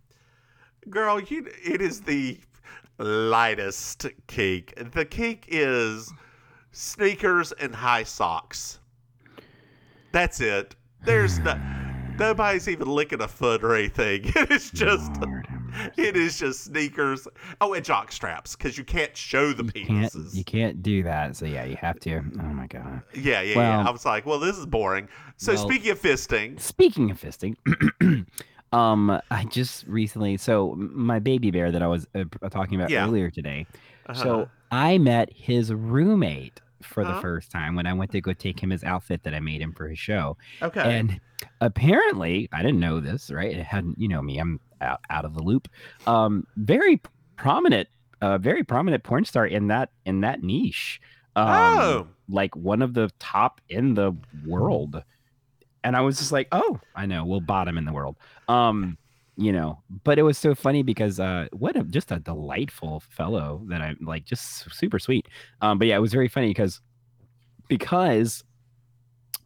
Girl, 0.90 1.20
you 1.20 1.48
it 1.64 1.82
is 1.82 2.02
the 2.02 2.40
lightest 2.98 4.06
cake. 4.28 4.74
The 4.94 5.06
cake 5.06 5.46
is 5.48 6.12
sneakers 6.72 7.52
and 7.54 7.74
high 7.74 8.04
socks. 8.04 8.80
That's 10.12 10.40
it. 10.42 10.76
There's 11.04 11.40
no 11.40 11.60
nobody's 12.18 12.68
even 12.68 12.88
licking 12.88 13.22
a 13.22 13.28
foot 13.28 13.64
or 13.64 13.76
anything. 13.76 14.32
It 14.36 14.52
is 14.52 14.72
just 14.72 15.12
it 15.98 16.16
is 16.16 16.38
just 16.40 16.66
sneakers. 16.66 17.28
Oh, 17.62 17.74
and 17.74 17.84
jock 17.86 18.12
straps 18.12 18.56
because 18.56 18.78
you 18.78 18.84
can't 18.84 19.16
show 19.16 19.54
the 19.54 19.64
can't 19.72 20.14
you 20.34 20.44
can't 20.44 20.82
do 20.84 21.04
that. 21.04 21.36
So 21.36 21.46
yeah, 21.46 21.66
you 21.66 21.76
have 21.78 22.00
to. 22.02 22.18
Oh 22.18 22.44
my 22.44 22.68
god. 22.68 23.02
Yeah, 23.14 23.42
yeah, 23.42 23.56
Well- 23.58 23.82
yeah. 23.84 23.88
I 23.88 23.92
was 23.92 24.06
like, 24.06 24.26
well, 24.26 24.40
this 24.40 24.58
is 24.58 24.66
boring. 24.66 25.08
So 25.38 25.54
Well- 25.54 25.68
speaking 25.68 25.92
of 25.92 26.02
fisting, 26.02 26.60
Speaking 26.60 27.12
of 27.12 27.20
fisting, 27.22 27.56
um, 28.72 29.22
I 29.32 29.44
just 29.46 29.86
recently 29.88 30.38
so 30.38 30.76
my 30.78 31.20
baby 31.20 31.52
bear 31.52 31.72
that 31.72 31.82
I 31.84 31.88
was 31.88 32.08
uh, 32.16 32.24
talking 32.50 32.76
about 32.76 32.90
Yeah. 32.90 33.06
earlier 33.06 33.30
today. 33.30 33.66
Uh-huh. 34.08 34.24
So 34.24 34.50
I 34.72 34.98
met 34.98 35.30
his 35.34 35.74
roommate 35.74 36.62
for 36.82 37.04
the 37.04 37.14
Huh? 37.14 37.22
first 37.22 37.52
time 37.52 37.76
when 37.76 37.88
I 37.88 37.94
went 37.94 38.12
to 38.12 38.22
go 38.22 38.34
take 38.34 38.60
him 38.60 38.70
his 38.70 38.84
outfit 38.84 39.24
that 39.24 39.34
I 39.34 39.40
made 39.40 39.62
him 39.62 39.74
for 39.74 39.88
his 39.88 39.98
show. 39.98 40.38
Okay. 40.62 40.82
And 41.00 41.20
apparently, 41.62 42.48
I 42.54 42.62
didn't 42.62 42.80
know 42.80 43.00
this, 43.00 43.32
right? 43.32 43.52
It 43.56 43.66
hadn't, 43.66 44.00
you 44.00 44.08
know 44.08 44.22
me, 44.22 44.38
I'm 44.38 44.60
out, 44.82 45.00
out 45.10 45.26
of 45.26 45.34
the 45.34 45.42
loop. 45.44 45.68
Um, 46.08 46.46
very 46.58 47.02
prominent, 47.38 47.88
uh, 48.22 48.38
very 48.38 48.64
prominent 48.64 49.04
porn 49.04 49.26
star 49.26 49.46
in 49.46 49.68
that 49.68 49.90
in 50.06 50.22
that 50.22 50.42
niche. 50.44 51.00
Um, 51.36 51.48
Oh. 51.50 52.08
like 52.30 52.56
one 52.56 52.82
of 52.82 52.94
the 52.94 53.12
top 53.20 53.60
in 53.70 53.94
the 53.96 54.14
world. 54.46 55.04
And 55.84 55.96
I 55.96 56.02
was 56.02 56.18
just 56.18 56.32
like, 56.32 56.48
oh, 56.54 56.80
I 56.96 57.06
know, 57.06 57.26
we'll 57.26 57.42
bottom 57.42 57.78
in 57.78 57.84
the 57.86 57.92
world. 57.94 58.16
Um, 58.48 58.98
you 59.38 59.52
know, 59.52 59.84
but 60.06 60.18
it 60.18 60.24
was 60.24 60.38
so 60.38 60.56
funny 60.56 60.82
because 60.82 61.20
uh 61.20 61.48
what 61.52 61.76
a 61.76 61.84
just 61.84 62.10
a 62.10 62.20
delightful 62.20 63.04
fellow 63.10 63.64
that 63.68 63.82
I'm 63.82 63.98
like 64.02 64.24
just 64.24 64.72
super 64.74 64.98
sweet. 64.98 65.28
Um, 65.62 65.78
but 65.78 65.88
yeah, 65.88 65.98
it 65.98 66.00
was 66.00 66.14
very 66.14 66.30
funny 66.30 66.48
because 66.48 66.80
because 67.68 68.45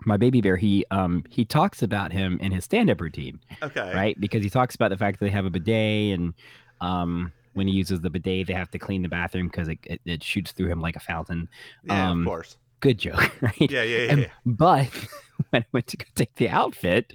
my 0.05 0.17
baby 0.17 0.39
bear 0.41 0.55
he 0.57 0.85
um 0.91 1.23
he 1.29 1.43
talks 1.43 1.81
about 1.83 2.11
him 2.11 2.37
in 2.41 2.51
his 2.51 2.63
stand-up 2.63 3.01
routine 3.01 3.39
okay. 3.61 3.91
right 3.93 4.19
because 4.19 4.41
he 4.43 4.49
talks 4.49 4.73
about 4.75 4.89
the 4.89 4.97
fact 4.97 5.19
that 5.19 5.25
they 5.25 5.31
have 5.31 5.45
a 5.45 5.49
bidet 5.49 6.17
and 6.17 6.33
um 6.81 7.31
when 7.53 7.67
he 7.67 7.73
uses 7.73 7.99
the 8.01 8.09
bidet 8.09 8.47
they 8.47 8.53
have 8.53 8.71
to 8.71 8.79
clean 8.79 9.01
the 9.01 9.09
bathroom 9.09 9.47
because 9.47 9.67
it, 9.67 9.79
it, 9.83 10.01
it 10.05 10.23
shoots 10.23 10.51
through 10.53 10.67
him 10.67 10.79
like 10.81 10.95
a 10.95 10.99
fountain 11.01 11.49
Yeah, 11.83 12.11
um 12.11 12.21
of 12.21 12.25
course. 12.27 12.57
good 12.79 12.97
joke 12.97 13.31
right 13.41 13.59
Yeah, 13.71 13.83
yeah, 13.83 13.97
yeah. 13.97 14.11
And- 14.11 14.19
yeah. 14.21 14.27
but 14.45 14.87
when 15.49 15.63
i 15.63 15.65
went 15.73 15.87
to 15.87 15.97
go 15.97 16.05
take 16.15 16.35
the 16.35 16.49
outfit 16.49 17.13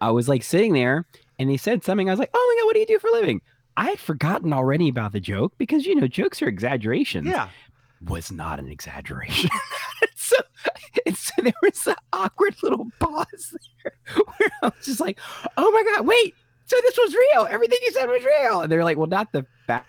i 0.00 0.10
was 0.10 0.28
like 0.28 0.42
sitting 0.42 0.72
there 0.72 1.06
and 1.38 1.50
he 1.50 1.56
said 1.56 1.84
something 1.84 2.08
i 2.08 2.12
was 2.12 2.18
like 2.20 2.30
oh 2.32 2.54
my 2.56 2.60
god 2.62 2.66
what 2.66 2.74
do 2.74 2.80
you 2.80 2.86
do 2.86 2.98
for 2.98 3.08
a 3.08 3.12
living 3.12 3.42
i 3.76 3.86
had 3.90 3.98
forgotten 3.98 4.52
already 4.52 4.88
about 4.88 5.12
the 5.12 5.20
joke 5.20 5.52
because 5.58 5.84
you 5.84 5.94
know 5.94 6.06
jokes 6.06 6.40
are 6.40 6.48
exaggerations 6.48 7.26
Yeah. 7.26 7.48
was 8.06 8.30
not 8.32 8.58
an 8.58 8.68
exaggeration. 8.68 9.50
so, 10.28 10.36
and 11.06 11.16
so 11.16 11.32
there 11.42 11.52
was 11.62 11.86
an 11.86 11.94
awkward 12.12 12.54
little 12.62 12.86
pause 12.98 13.54
there 13.82 13.92
where 14.38 14.50
I 14.62 14.66
was 14.66 14.84
just 14.84 15.00
like, 15.00 15.18
oh 15.56 15.70
my 15.70 15.82
God, 15.94 16.06
wait. 16.06 16.34
So 16.66 16.76
this 16.82 16.96
was 16.96 17.14
real. 17.14 17.46
Everything 17.50 17.78
you 17.82 17.90
said 17.92 18.06
was 18.06 18.24
real. 18.24 18.62
And 18.62 18.72
they're 18.72 18.84
like, 18.84 18.96
well, 18.96 19.06
not 19.06 19.32
the 19.32 19.44
ba- 19.66 19.84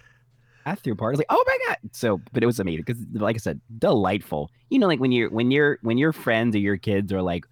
bathroom 0.65 0.97
part. 0.97 1.09
I 1.09 1.13
was 1.13 1.17
like, 1.19 1.27
oh 1.29 1.43
my 1.47 1.57
God. 1.67 1.77
So, 1.93 2.19
but 2.33 2.43
it 2.43 2.45
was 2.45 2.59
amazing 2.59 2.83
because 2.85 3.01
like 3.13 3.35
I 3.35 3.39
said, 3.39 3.61
delightful. 3.77 4.51
You 4.69 4.79
know, 4.79 4.87
like 4.87 4.99
when 4.99 5.11
you're, 5.11 5.29
when 5.29 5.51
you're, 5.51 5.79
when 5.83 5.97
your 5.97 6.11
friends 6.11 6.55
or 6.55 6.59
your 6.59 6.77
kids 6.77 7.13
are 7.13 7.21
like, 7.21 7.45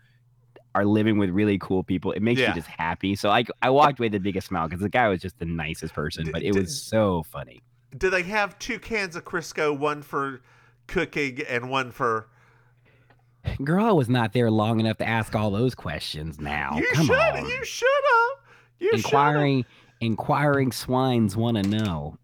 are 0.76 0.86
living 0.86 1.20
with 1.20 1.30
really 1.30 1.58
cool 1.60 1.84
people, 1.84 2.12
it 2.12 2.22
makes 2.22 2.42
Yeah. 2.42 2.50
you 2.50 2.56
just 2.56 2.68
happy. 2.68 3.16
So 3.16 3.30
I, 3.30 3.46
I 3.62 3.70
walked 3.70 4.00
away 4.00 4.08
with 4.08 4.14
the 4.14 4.20
biggest 4.20 4.48
smile 4.48 4.68
because 4.68 4.82
the 4.82 4.90
guy 4.90 5.08
was 5.08 5.22
just 5.22 5.38
the 5.40 5.46
nicest 5.46 5.94
person, 5.94 6.30
but 6.32 6.42
it 6.42 6.52
d- 6.54 6.60
was 6.60 6.82
so 6.84 7.24
funny. 7.32 7.62
Do 7.96 8.10
they 8.10 8.24
have 8.24 8.58
two 8.58 8.80
cans 8.80 9.16
of 9.16 9.24
Crisco, 9.24 9.78
one 9.78 10.02
for 10.02 10.42
cooking 10.88 11.42
and 11.48 11.70
one 11.70 11.92
for? 11.92 12.28
Girl, 13.64 13.86
I 13.86 13.92
was 13.92 14.10
not 14.10 14.34
there 14.34 14.50
long 14.50 14.80
enough 14.80 14.98
to 14.98 15.08
ask 15.08 15.36
all 15.36 15.52
those 15.52 15.76
questions 15.76 16.40
now. 16.40 16.76
you 16.78 16.88
Oh, 16.92 16.96
Come 16.96 17.06
should. 17.08 17.16
on. 17.20 17.46
You 17.50 17.66
should 17.66 17.88
have. 17.88 18.38
You 18.80 18.90
should. 18.90 18.96
inquiring 19.06 19.66
inquiring 20.02 20.72
swines 20.72 21.36
want 21.38 21.58
to 21.58 21.64
know. 21.64 22.18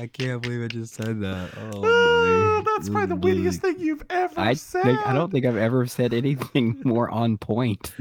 I 0.00 0.06
can't 0.06 0.40
believe 0.40 0.62
I 0.62 0.68
just 0.68 0.94
said 0.94 1.20
that. 1.22 1.50
Oh, 1.72 2.62
that's 2.64 2.88
probably 2.88 3.06
the 3.06 3.16
wittiest 3.16 3.60
thing 3.62 3.80
you've 3.80 4.04
ever 4.10 4.34
I 4.38 4.54
said. 4.54 4.84
think, 4.84 5.04
I 5.04 5.12
don't 5.12 5.32
think 5.32 5.44
I've 5.44 5.56
ever 5.56 5.86
said 5.88 6.14
anything 6.14 6.80
more 6.84 7.10
on 7.10 7.36
point. 7.36 7.92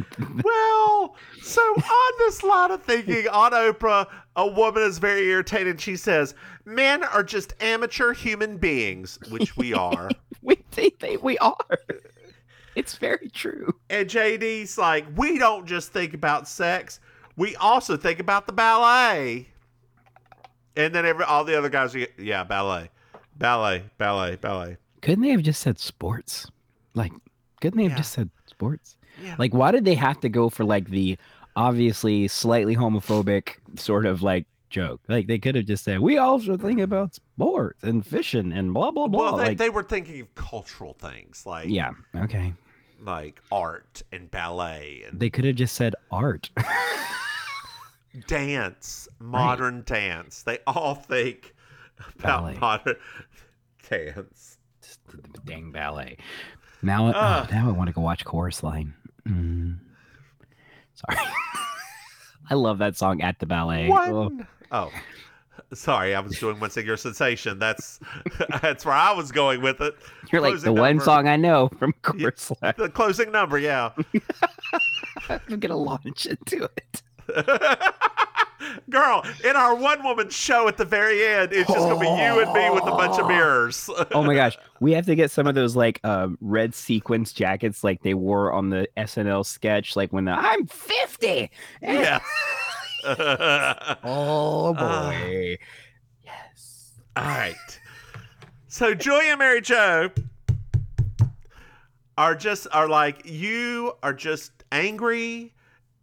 Well, 0.43 0.96
so 1.41 1.61
on 1.61 2.13
this 2.19 2.43
line 2.43 2.71
of 2.71 2.83
thinking, 2.83 3.27
on 3.27 3.51
Oprah, 3.51 4.07
a 4.35 4.47
woman 4.47 4.83
is 4.83 4.97
very 4.99 5.27
irritated. 5.29 5.79
She 5.81 5.95
says, 5.95 6.35
"Men 6.65 7.03
are 7.03 7.23
just 7.23 7.53
amateur 7.61 8.13
human 8.13 8.57
beings," 8.57 9.17
which 9.29 9.55
we 9.57 9.73
are. 9.73 10.09
we 10.41 10.55
think 10.71 10.99
they, 10.99 11.17
we 11.17 11.37
are. 11.39 11.55
It's 12.75 12.95
very 12.97 13.29
true. 13.29 13.73
And 13.89 14.07
JD's 14.09 14.77
like, 14.77 15.05
"We 15.15 15.37
don't 15.39 15.65
just 15.65 15.91
think 15.93 16.13
about 16.13 16.47
sex; 16.47 16.99
we 17.35 17.55
also 17.55 17.97
think 17.97 18.19
about 18.19 18.45
the 18.47 18.53
ballet." 18.53 19.47
And 20.75 20.93
then 20.93 21.05
every 21.05 21.25
all 21.25 21.43
the 21.43 21.57
other 21.57 21.69
guys, 21.69 21.95
are, 21.95 22.05
yeah, 22.19 22.43
ballet, 22.43 22.91
ballet, 23.35 23.83
ballet, 23.97 24.35
ballet. 24.35 24.77
Couldn't 25.01 25.23
they 25.23 25.29
have 25.31 25.41
just 25.41 25.61
said 25.61 25.79
sports? 25.79 26.51
Like, 26.93 27.11
couldn't 27.61 27.77
they 27.77 27.83
have 27.83 27.93
Yeah. 27.93 27.97
just 27.97 28.11
said 28.13 28.29
sports? 28.45 28.96
Yeah. 29.23 29.35
Like, 29.37 29.53
why 29.53 29.71
did 29.71 29.85
they 29.85 29.95
have 29.95 30.19
to 30.21 30.29
go 30.29 30.49
for 30.49 30.63
like 30.63 30.89
the 30.89 31.17
obviously 31.55 32.27
slightly 32.27 32.75
homophobic 32.75 33.55
sort 33.75 34.05
of 34.05 34.21
like 34.21 34.45
joke? 34.69 35.01
Like, 35.07 35.27
they 35.27 35.39
could 35.39 35.55
have 35.55 35.65
just 35.65 35.83
said, 35.83 35.99
"We 35.99 36.17
also 36.17 36.57
think 36.57 36.79
about 36.79 37.15
sports 37.15 37.83
and 37.83 38.05
fishing 38.05 38.51
and 38.51 38.73
blah 38.73 38.91
blah 38.91 39.07
blah." 39.07 39.31
Well, 39.31 39.37
they, 39.37 39.43
like, 39.49 39.57
they 39.57 39.69
were 39.69 39.83
thinking 39.83 40.21
of 40.21 40.35
cultural 40.35 40.93
things 40.93 41.45
like 41.45 41.69
yeah, 41.69 41.91
okay. 42.15 42.53
like 43.01 43.41
art 43.51 44.01
and 44.11 44.29
ballet 44.31 45.03
and 45.07 45.19
They 45.19 45.29
could 45.29 45.45
have 45.45 45.55
just 45.55 45.75
said 45.75 45.95
art. 46.11 46.49
dance, 48.27 49.07
modern 49.19 49.83
dance. 49.85 50.43
They 50.43 50.59
all 50.65 50.95
think 50.95 51.53
about 52.15 52.43
Ballet. 52.43 52.57
modern 52.59 52.95
dance. 53.89 54.57
Just 54.81 54.99
Dang 55.45 55.71
ballet. 55.71 56.17
Now, 56.81 57.07
oh, 57.07 57.47
now 57.51 57.67
I 57.67 57.71
want 57.71 57.87
to 57.87 57.93
go 57.93 58.01
watch 58.01 58.23
Chorus 58.23 58.61
Line. 58.63 58.93
Mm. 59.27 59.77
Sorry. 60.93 61.27
I 62.49 62.53
love 62.53 62.77
that 62.79 62.97
song 62.97 63.21
at 63.21 63.39
the 63.39 63.45
ballet. 63.45 63.89
Oh, 63.91 64.23
One. 64.23 64.47
Oh, 64.71 64.91
sorry, 65.73 66.15
I 66.15 66.19
was 66.19 66.39
doing 66.39 66.59
one 66.59 66.69
singer 66.69 66.97
sensation. 66.97 67.59
That's 67.59 67.99
that's 68.61 68.85
where 68.85 68.95
I 68.95 69.11
was 69.11 69.31
going 69.31 69.61
with 69.61 69.81
it. 69.81 69.95
you're 70.31 70.41
like 70.41 70.53
the 70.55 70.71
Closing 70.71 70.75
one 70.75 70.99
song 70.99 71.27
I 71.27 71.35
know 71.35 71.69
from 71.77 71.93
Chorus 72.01 72.51
Line. 72.61 72.73
The 72.77 72.89
closing 72.89 73.31
number, 73.31 73.57
yeah. 73.57 73.91
I'm 75.29 75.59
gonna 75.59 75.75
launch 75.75 76.25
into 76.25 76.69
it. 76.77 78.07
Girl, 78.89 79.23
in 79.43 79.55
our 79.55 79.75
one 79.75 80.03
woman 80.03 80.29
show 80.29 80.67
at 80.67 80.77
the 80.77 80.85
very 80.85 81.25
end, 81.25 81.51
it's 81.53 81.67
just 81.71 81.79
gonna 81.87 81.99
be 81.99 82.05
you 82.07 82.41
and 82.41 82.53
me 82.53 82.69
with 82.69 82.83
a 82.83 82.91
bunch 82.91 83.19
of 83.19 83.27
mirrors. 83.27 83.89
Oh 84.11 84.23
my 84.23 84.33
gosh, 84.35 84.57
we 84.79 84.93
have 84.93 85.05
to 85.07 85.15
get 85.15 85.31
some 85.31 85.47
of 85.47 85.55
those 85.55 85.75
like 85.75 85.99
um, 86.03 86.37
red 86.41 86.73
sequence 86.73 87.33
jackets 87.33 87.83
like 87.83 88.01
they 88.03 88.13
wore 88.13 88.51
on 88.51 88.69
the 88.69 88.87
SNL 88.97 89.45
sketch, 89.45 89.95
like 89.95 90.11
when 90.13 90.25
the 90.25 90.31
I'm 90.31 90.65
50. 90.67 91.49
yeah. 91.81 92.19
Oh 94.03 94.75
Ah. 94.77 95.11
yes. 96.25 96.91
All 97.15 97.23
right. 97.23 97.79
So 98.67 98.93
Julia 98.93 99.29
and 99.31 99.39
Mary 99.39 99.61
Jo 99.61 100.09
are 102.17 102.35
just 102.35 102.67
are 102.73 102.87
like 102.89 103.21
you 103.25 103.93
are 104.03 104.13
just 104.13 104.51
angry 104.71 105.53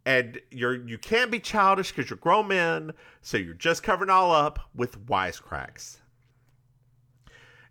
and 0.05 0.39
you're 0.51 0.75
you 0.87 0.97
can't 0.97 1.31
be 1.31 1.39
childish 1.39 1.91
because 1.91 2.09
you're 2.09 2.17
grown 2.17 2.47
men, 2.47 2.93
so 3.21 3.37
you're 3.37 3.53
just 3.53 3.83
covering 3.83 4.09
all 4.09 4.31
up 4.31 4.59
with 4.75 5.05
wisecracks. 5.07 5.97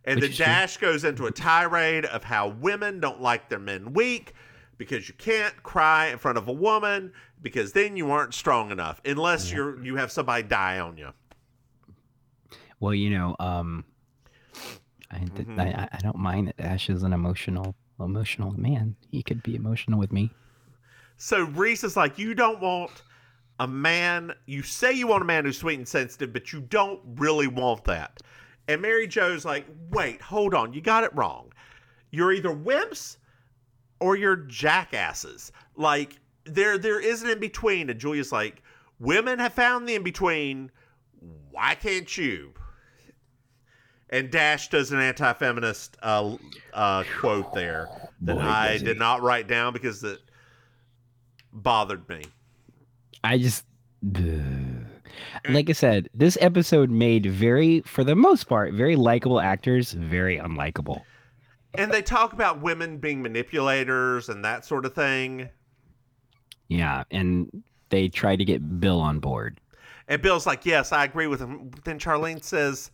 And 0.05 0.21
then. 0.21 0.33
Dash 0.33 0.77
goes 0.77 1.05
into 1.05 1.27
a 1.27 1.31
tirade 1.31 2.05
of 2.05 2.25
how 2.25 2.49
women 2.49 3.01
don't 3.01 3.23
like 3.23 3.49
their 3.49 3.59
men 3.59 3.95
weak 3.95 4.35
because 4.77 5.09
you 5.09 5.15
can't 5.15 5.63
cry 5.63 6.07
in 6.09 6.19
front 6.19 6.37
of 6.37 6.47
a 6.49 6.53
woman 6.53 7.13
because 7.41 7.73
then 7.73 7.97
you 7.97 8.11
aren't 8.11 8.35
strong 8.35 8.71
enough 8.71 9.01
unless 9.07 9.51
you're 9.53 9.83
you 9.83 9.97
have 9.97 10.11
somebody 10.13 10.43
die 10.43 10.79
on 10.79 10.97
you. 10.99 11.11
Well, 12.81 12.95
you 12.95 13.11
know, 13.11 13.37
um, 13.39 13.85
I, 15.11 15.19
Mm-hmm. 15.21 15.61
I 15.61 15.65
I- 15.85 15.89
I 15.93 15.99
don't 15.99 16.17
mind 16.19 16.49
that 16.49 16.61
Ash 16.61 16.91
is 16.91 17.03
an 17.03 17.13
emotional 17.13 17.75
emotional 18.01 18.53
man. 18.61 18.97
He 19.11 19.23
could 19.23 19.43
be 19.43 19.55
emotional 19.55 19.99
with 19.99 20.13
me. 20.13 20.33
So 21.25 21.45
Reese 21.45 21.85
is 21.85 21.97
like, 21.97 22.19
you 22.19 22.35
don't 22.35 22.61
want 22.61 23.03
a 23.59 23.67
man. 23.67 24.35
You 24.45 24.63
say 24.63 24.93
you 24.93 25.07
want 25.07 25.23
a 25.23 25.25
man 25.25 25.47
who's 25.47 25.57
sweet 25.57 25.79
and 25.79 25.89
sensitive, 25.89 26.35
but 26.35 26.53
you 26.53 26.61
don't 26.61 27.01
really 27.15 27.47
want 27.47 27.85
that. 27.85 28.21
And 28.69 28.83
Mary 28.83 29.07
Jo's 29.07 29.43
like, 29.43 29.65
wait, 29.89 30.21
hold 30.21 30.53
on, 30.53 30.75
you 30.75 30.83
got 30.83 31.03
it 31.03 31.15
wrong. 31.15 31.51
You're 32.11 32.31
either 32.35 32.55
wimps 32.55 33.17
or 34.01 34.17
you're 34.17 34.37
jackasses. 34.37 35.51
Like 35.77 36.21
there, 36.45 36.77
there 36.77 37.01
is 37.01 37.23
an 37.23 37.31
in 37.31 37.41
between. 37.41 37.89
And 37.89 37.99
Julia's 37.99 38.31
like, 38.31 38.63
women 38.99 39.39
have 39.39 39.55
found 39.55 39.89
the 39.89 39.95
in 39.95 40.03
between. 40.03 40.71
Why 41.51 41.75
can't 41.75 42.15
you? 42.19 42.53
And 44.11 44.31
Dash 44.31 44.69
does 44.69 44.93
an 44.93 45.01
anti-feminist 45.01 45.97
uh, 46.03 46.37
uh, 46.75 47.05
quote 47.19 47.55
there 47.55 47.89
that 48.21 48.37
Boy, 48.37 48.43
I 48.43 48.73
does 48.73 48.81
he. 48.83 48.87
did 48.89 48.99
not 48.99 49.23
write 49.23 49.49
down 49.49 49.73
because 49.73 50.05
it 50.05 50.21
bothered 51.55 52.09
me. 52.09 52.25
I 53.23 53.39
just 53.39 53.65
like 55.49 55.71
I 55.71 55.73
said, 55.73 56.09
this 56.15 56.37
episode 56.41 56.91
made 56.91 57.27
very, 57.27 57.81
for 57.83 58.05
the 58.05 58.15
most 58.15 58.45
part, 58.45 58.75
very 58.75 58.97
likable 58.97 59.41
actors 59.41 59.93
very 59.93 60.39
unlikable. 60.39 61.03
And 61.75 61.93
they 61.93 62.03
talk 62.03 62.33
about 62.33 62.61
women 62.61 62.99
being 62.99 63.23
manipulators 63.23 64.29
and 64.29 64.45
that 64.45 64.65
sort 64.65 64.85
of 64.85 64.95
thing. 64.95 65.49
Yeah, 66.69 67.05
and 67.11 67.63
they 67.91 68.09
try 68.09 68.37
to 68.37 68.45
get 68.45 68.81
Bill 68.81 69.01
on 69.01 69.19
board. 69.21 69.61
And 70.07 70.21
Bill's 70.21 70.47
like, 70.47 70.67
"Yes, 70.67 70.93
I 70.93 71.05
agree 71.05 71.27
with 71.27 71.41
him." 71.41 71.71
Then 71.85 71.99
Charlene 71.99 72.43
says, 72.45 72.91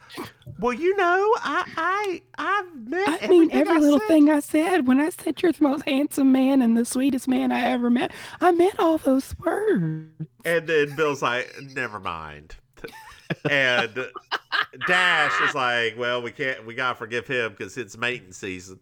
"Well, 0.60 0.72
you 0.72 0.96
know, 0.96 1.34
I, 1.38 1.64
I, 1.76 2.22
I've 2.38 2.88
met. 2.88 3.22
I 3.24 3.26
mean, 3.26 3.50
every 3.52 3.74
I 3.74 3.78
little 3.78 3.98
said." 3.98 4.08
thing 4.08 4.30
I 4.30 4.40
said 4.40 4.86
when 4.86 5.00
I 5.00 5.10
said 5.10 5.42
you're 5.42 5.52
the 5.52 5.62
most 5.64 5.84
handsome 5.88 6.30
man 6.30 6.62
and 6.62 6.76
the 6.76 6.84
sweetest 6.84 7.26
man 7.26 7.50
I 7.50 7.62
ever 7.62 7.90
met, 7.90 8.12
I 8.40 8.52
meant 8.52 8.78
all 8.78 8.98
those 8.98 9.34
words. 9.38 10.06
And 10.44 10.66
then 10.66 10.94
Bill's 10.94 11.22
like, 11.22 11.52
"Never 11.74 11.98
mind." 11.98 12.54
and 13.50 14.06
Dash 14.86 15.40
is 15.48 15.54
like, 15.54 15.98
"Well, 15.98 16.22
we 16.22 16.30
can't. 16.30 16.64
We 16.64 16.74
gotta 16.74 16.96
forgive 16.96 17.26
him 17.26 17.50
because 17.50 17.76
it's 17.76 17.96
mating 17.96 18.32
season." 18.32 18.78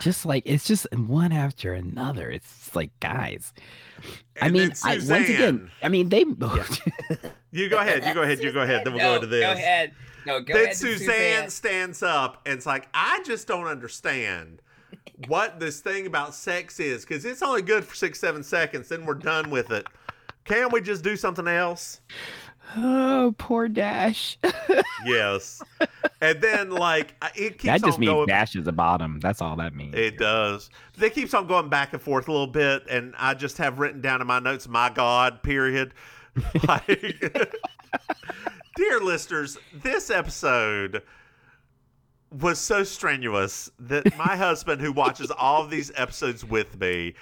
Just 0.00 0.26
like 0.26 0.42
it's 0.46 0.66
just 0.66 0.86
one 0.92 1.32
after 1.32 1.72
another. 1.74 2.30
It's 2.30 2.74
like 2.74 2.90
guys. 3.00 3.52
I 4.40 4.46
And 4.46 4.52
mean, 4.52 4.72
I, 4.84 4.94
once 4.96 5.08
again, 5.28 5.70
I 5.82 5.88
mean 5.88 6.08
they. 6.08 6.24
You 7.52 7.68
go 7.68 7.78
ahead. 7.78 8.04
You 8.06 8.14
go 8.14 8.22
ahead. 8.22 8.42
You 8.42 8.50
go 8.50 8.62
ahead. 8.62 8.84
Then 8.84 8.94
we'll 8.94 9.02
go 9.02 9.14
into 9.16 9.26
this. 9.26 9.90
No, 10.24 10.40
go 10.40 10.54
then 10.54 10.74
Suzanne, 10.74 11.50
stands 11.50 12.02
up 12.02 12.40
and 12.46 12.54
it's 12.54 12.64
like, 12.66 12.88
I 12.94 13.22
just 13.24 13.46
don't 13.46 13.66
understand 13.66 14.62
what 15.26 15.60
this 15.60 15.80
thing 15.80 16.06
about 16.06 16.34
sex 16.34 16.80
is 16.80 17.04
because 17.04 17.24
it's 17.24 17.42
only 17.42 17.60
good 17.62 17.84
for 17.84 17.94
six, 17.94 18.18
seven 18.20 18.42
seconds. 18.42 18.88
Then 18.88 19.04
we're 19.04 19.14
done 19.14 19.50
with 19.50 19.70
it. 19.70 19.86
Can't 20.44 20.72
we 20.72 20.80
just 20.80 21.04
do 21.04 21.16
something 21.16 21.46
else? 21.46 22.00
Oh, 22.76 23.34
poor 23.38 23.68
Dash. 23.68 24.38
Yes. 25.04 25.60
and 26.20 26.40
then 26.40 26.70
like 26.70 27.14
I- 27.20 27.32
it 27.34 27.52
keeps 27.58 27.64
that 27.64 27.82
just 27.82 27.94
on 27.96 28.00
means 28.00 28.10
going. 28.12 28.26
Dash 28.28 28.54
is 28.54 28.64
the 28.64 28.72
bottom. 28.72 29.18
That's 29.20 29.42
all 29.42 29.56
that 29.56 29.74
means. 29.74 29.94
It 29.96 30.16
does. 30.16 30.70
They 30.96 31.10
keeps 31.10 31.34
on 31.34 31.48
going 31.48 31.68
back 31.68 31.92
and 31.92 32.00
forth 32.00 32.28
a 32.28 32.30
little 32.30 32.46
bit, 32.46 32.84
and 32.88 33.12
I 33.18 33.34
just 33.34 33.58
have 33.58 33.80
written 33.80 34.00
down 34.00 34.20
in 34.20 34.28
my 34.28 34.38
notes, 34.38 34.68
"My 34.68 34.90
God," 34.90 35.42
period. 35.42 35.92
Like, 36.66 36.86
dear 38.76 39.00
listeners, 39.00 39.58
this 39.74 40.08
episode 40.08 41.02
was 42.30 42.58
so 42.58 42.84
strenuous 42.84 43.70
that 43.78 44.16
my 44.16 44.36
husband, 44.36 44.80
who 44.80 44.92
watches 44.92 45.30
all 45.30 45.62
of 45.62 45.68
these 45.70 45.92
episodes 45.94 46.42
with 46.44 46.80
me, 46.80 47.14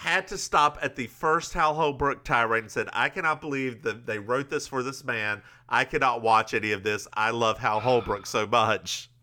had 0.00 0.26
to 0.28 0.38
stop 0.38 0.78
at 0.80 0.96
the 0.96 1.06
first 1.08 1.52
Hal 1.52 1.74
Holbrook 1.74 2.24
tirade 2.24 2.64
and 2.64 2.70
said, 2.72 2.88
"I 2.92 3.10
cannot 3.10 3.40
believe 3.42 3.82
that 3.82 4.06
they 4.06 4.18
wrote 4.18 4.48
this 4.48 4.66
for 4.66 4.82
this 4.82 5.04
man. 5.04 5.42
I 5.68 5.84
cannot 5.84 6.22
watch 6.22 6.54
any 6.54 6.72
of 6.72 6.82
this. 6.82 7.06
I 7.12 7.30
love 7.30 7.58
Hal 7.58 7.80
Holbrook 7.80 8.26
so 8.26 8.46
much." 8.46 9.10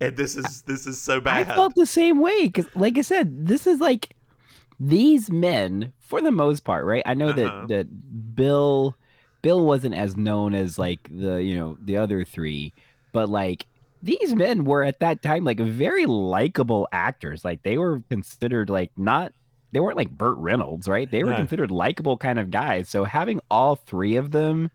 And 0.00 0.16
this 0.16 0.34
is 0.34 0.62
this 0.62 0.86
is 0.88 1.00
so 1.00 1.20
bad. 1.20 1.48
I 1.48 1.54
felt 1.54 1.76
the 1.76 1.86
same 1.86 2.18
way 2.18 2.46
because, 2.48 2.66
like 2.74 2.98
I 2.98 3.02
said, 3.02 3.46
this 3.46 3.68
is 3.68 3.78
like 3.80 4.16
these 4.80 5.30
men, 5.30 5.92
for 6.00 6.20
the 6.20 6.32
most 6.32 6.64
part, 6.64 6.84
right? 6.84 7.04
I 7.06 7.14
know 7.14 7.28
Uh-huh. 7.28 7.66
that 7.66 7.68
that 7.68 8.34
Bill, 8.34 8.96
Bill 9.42 9.64
wasn't 9.64 9.94
as 9.94 10.16
known 10.16 10.54
as 10.54 10.76
like 10.80 10.98
the 11.08 11.36
you 11.36 11.56
know 11.56 11.76
the 11.80 11.96
other 11.98 12.24
three, 12.24 12.72
but 13.12 13.28
like 13.28 13.66
these 14.02 14.34
men 14.34 14.64
were 14.64 14.82
at 14.82 14.98
that 14.98 15.22
time 15.22 15.44
like 15.44 15.60
very 15.60 16.06
likable 16.06 16.88
actors. 16.90 17.44
Like 17.44 17.62
they 17.62 17.78
were 17.78 18.02
considered 18.10 18.68
like 18.68 18.90
not. 18.96 19.32
They 19.72 19.80
weren't 19.80 19.96
like 19.96 20.10
Burt 20.10 20.36
Reynolds, 20.38 20.86
right? 20.86 21.10
They 21.10 21.24
were 21.24 21.30
No. 21.30 21.36
considered 21.36 21.70
likable 21.70 22.18
kind 22.18 22.38
of 22.38 22.50
guys. 22.50 22.88
So 22.88 23.04
having 23.04 23.40
all 23.50 23.76
three 23.76 24.16
of 24.16 24.30
them 24.30 24.70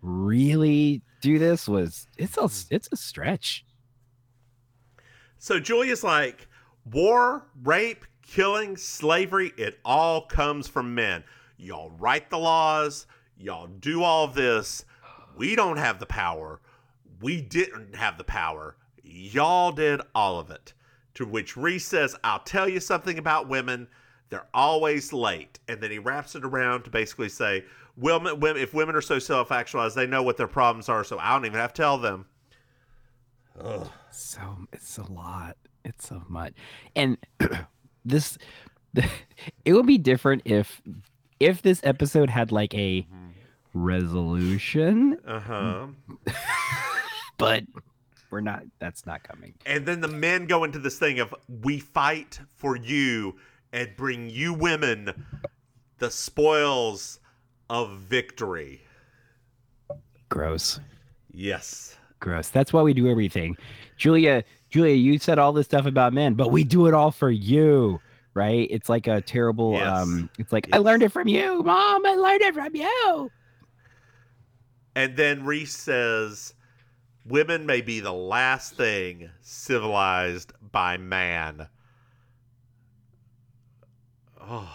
really 0.00 1.00
do 1.20 1.38
this 1.38 1.68
was 1.68 2.08
it's 2.18 2.36
a 2.36 2.42
mm. 2.42 2.66
it's 2.70 2.88
a 2.90 2.96
stretch. 2.96 3.64
So 5.38 5.58
Julia's 5.58 6.04
like, 6.04 6.48
war, 6.84 7.46
rape, 7.62 8.04
killing, 8.22 8.76
slavery, 8.76 9.52
it 9.56 9.78
all 9.84 10.22
comes 10.22 10.68
from 10.68 10.94
men. 10.94 11.24
Y'all 11.56 11.90
write 11.90 12.30
the 12.30 12.38
laws, 12.38 13.06
y'all 13.36 13.66
do 13.66 14.02
all 14.02 14.24
of 14.24 14.34
this. 14.34 14.84
We 15.36 15.56
don't 15.56 15.78
have 15.78 15.98
the 15.98 16.06
power. 16.06 16.60
We 17.20 17.40
didn't 17.40 17.96
have 17.96 18.18
the 18.18 18.24
power. 18.24 18.76
Y'all 19.02 19.72
did 19.72 20.00
all 20.14 20.38
of 20.38 20.50
it. 20.50 20.74
To 21.14 21.26
which 21.26 21.56
Reese 21.56 21.86
says, 21.86 22.16
I'll 22.24 22.40
tell 22.40 22.68
you 22.68 22.80
something 22.80 23.18
about 23.18 23.48
women. 23.48 23.88
They're 24.32 24.46
always 24.54 25.12
late. 25.12 25.60
And 25.68 25.78
then 25.82 25.90
he 25.90 25.98
wraps 25.98 26.34
it 26.34 26.42
around 26.42 26.84
to 26.84 26.90
basically 26.90 27.28
say, 27.28 27.66
women, 27.98 28.40
women, 28.40 28.62
if 28.62 28.72
women 28.72 28.96
are 28.96 29.02
so 29.02 29.18
self 29.18 29.52
actualized, 29.52 29.94
they 29.94 30.06
know 30.06 30.22
what 30.22 30.38
their 30.38 30.48
problems 30.48 30.88
are, 30.88 31.04
so 31.04 31.18
I 31.18 31.34
don't 31.34 31.44
even 31.44 31.58
have 31.58 31.74
to 31.74 31.82
tell 31.82 31.98
them. 31.98 32.24
Ugh. 33.60 33.90
So 34.10 34.40
it's 34.72 34.96
a 34.96 35.02
lot. 35.12 35.58
It's 35.84 36.08
so 36.08 36.22
much. 36.30 36.54
And 36.96 37.18
this 38.06 38.38
it 39.66 39.74
would 39.74 39.86
be 39.86 39.98
different 39.98 40.42
if 40.46 40.80
if 41.38 41.60
this 41.60 41.82
episode 41.84 42.30
had 42.30 42.50
like 42.50 42.72
a 42.72 43.06
resolution, 43.74 45.18
Uh 45.26 45.40
huh. 45.40 45.86
but 47.36 47.64
we're 48.30 48.40
not 48.40 48.62
that's 48.78 49.04
not 49.04 49.24
coming. 49.24 49.52
And 49.66 49.84
then 49.84 50.00
the 50.00 50.08
men 50.08 50.46
go 50.46 50.64
into 50.64 50.78
this 50.78 50.98
thing 50.98 51.20
of 51.20 51.34
we 51.62 51.80
fight 51.80 52.40
for 52.56 52.76
you 52.76 53.36
and 53.72 53.96
bring 53.96 54.28
you 54.30 54.52
women 54.52 55.24
the 55.98 56.10
spoils 56.10 57.20
of 57.70 57.98
victory. 57.98 58.82
Gross. 60.28 60.80
Yes. 61.30 61.96
Gross. 62.20 62.48
That's 62.48 62.72
why 62.72 62.82
we 62.82 62.94
do 62.94 63.08
everything. 63.10 63.56
Julia, 63.96 64.44
Julia, 64.70 64.94
you 64.94 65.18
said 65.18 65.38
all 65.38 65.52
this 65.52 65.66
stuff 65.66 65.86
about 65.86 66.12
men, 66.12 66.34
but 66.34 66.50
we 66.50 66.64
do 66.64 66.86
it 66.86 66.94
all 66.94 67.10
for 67.10 67.30
you. 67.30 68.00
Right? 68.34 68.66
It's 68.70 68.88
like 68.88 69.06
a 69.06 69.20
terrible 69.20 69.74
Yes. 69.74 69.88
um 69.88 70.30
it's 70.38 70.52
like 70.52 70.66
I 70.72 70.78
learned 70.78 71.02
it 71.02 71.12
from 71.12 71.28
you, 71.28 71.62
mom. 71.62 72.06
I 72.06 72.14
learned 72.14 72.40
it 72.40 72.54
from 72.54 72.74
you. 72.74 73.30
And 74.94 75.16
then 75.16 75.44
Reese 75.44 75.76
says 75.76 76.54
women 77.26 77.66
may 77.66 77.82
be 77.82 78.00
the 78.00 78.12
last 78.12 78.74
thing 78.76 79.28
civilized 79.42 80.52
by 80.72 80.96
man. 80.96 81.68
Oh, 84.48 84.68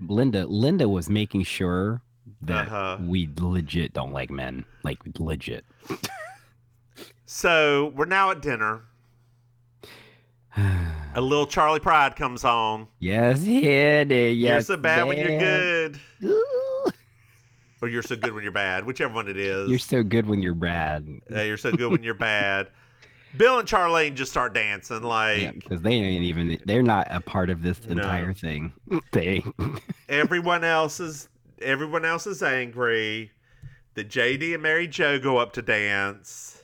Linda, 0.00 0.46
Linda 0.46 0.88
was 0.88 1.08
making 1.08 1.44
sure 1.44 2.02
that 2.42 2.66
Uh-huh. 2.68 2.98
we 3.00 3.28
legit 3.38 3.92
don't 3.92 4.12
like 4.12 4.30
men. 4.30 4.64
Like 4.82 4.98
legit. 5.18 5.64
so 7.26 7.92
we're 7.96 8.04
now 8.06 8.30
at 8.30 8.40
dinner. 8.42 8.82
A 11.14 11.20
little 11.20 11.46
Charley 11.46 11.78
Pride 11.80 12.16
comes 12.16 12.42
on. 12.44 12.88
Yes, 12.98 13.44
yeah, 13.44 14.02
you're 14.02 14.60
so 14.62 14.76
bad 14.78 15.06
when 15.06 15.18
you're 15.18 15.28
man. 15.28 15.40
good. 15.40 16.00
or 17.82 17.88
you're 17.88 18.02
so 18.02 18.16
good 18.16 18.32
when 18.32 18.42
you're 18.42 18.50
bad, 18.52 18.86
whichever 18.86 19.12
one 19.14 19.28
it 19.28 19.36
is. 19.36 19.68
You're 19.68 19.78
so 19.78 20.02
good 20.02 20.26
when 20.26 20.40
you're 20.40 20.54
bad. 20.54 21.06
Yeah, 21.30 21.42
you're 21.42 21.58
so 21.58 21.70
good 21.72 21.90
when 21.92 22.02
you're 22.02 22.14
bad. 22.14 22.68
Bill 23.36 23.58
and 23.58 23.68
Charlene 23.68 24.14
just 24.14 24.30
start 24.30 24.52
dancing 24.54 25.02
like 25.02 25.40
Yeah, 25.40 25.52
because 25.52 25.80
they 25.82 25.92
ain't 25.92 26.22
even 26.24 26.58
they're 26.66 26.82
not 26.82 27.06
a 27.10 27.20
part 27.20 27.50
of 27.50 27.62
this 27.62 27.80
No. 27.86 27.92
entire 27.92 28.32
thing. 28.32 28.72
They 29.12 29.42
everyone 30.08 30.64
else 30.64 31.00
is 31.00 31.28
everyone 31.60 32.04
else 32.04 32.26
is 32.26 32.42
angry. 32.42 33.30
that 33.94 34.08
JD 34.08 34.54
and 34.54 34.62
Mary 34.62 34.86
Jo 34.86 35.18
go 35.18 35.38
up 35.38 35.52
to 35.54 35.62
dance. 35.62 36.58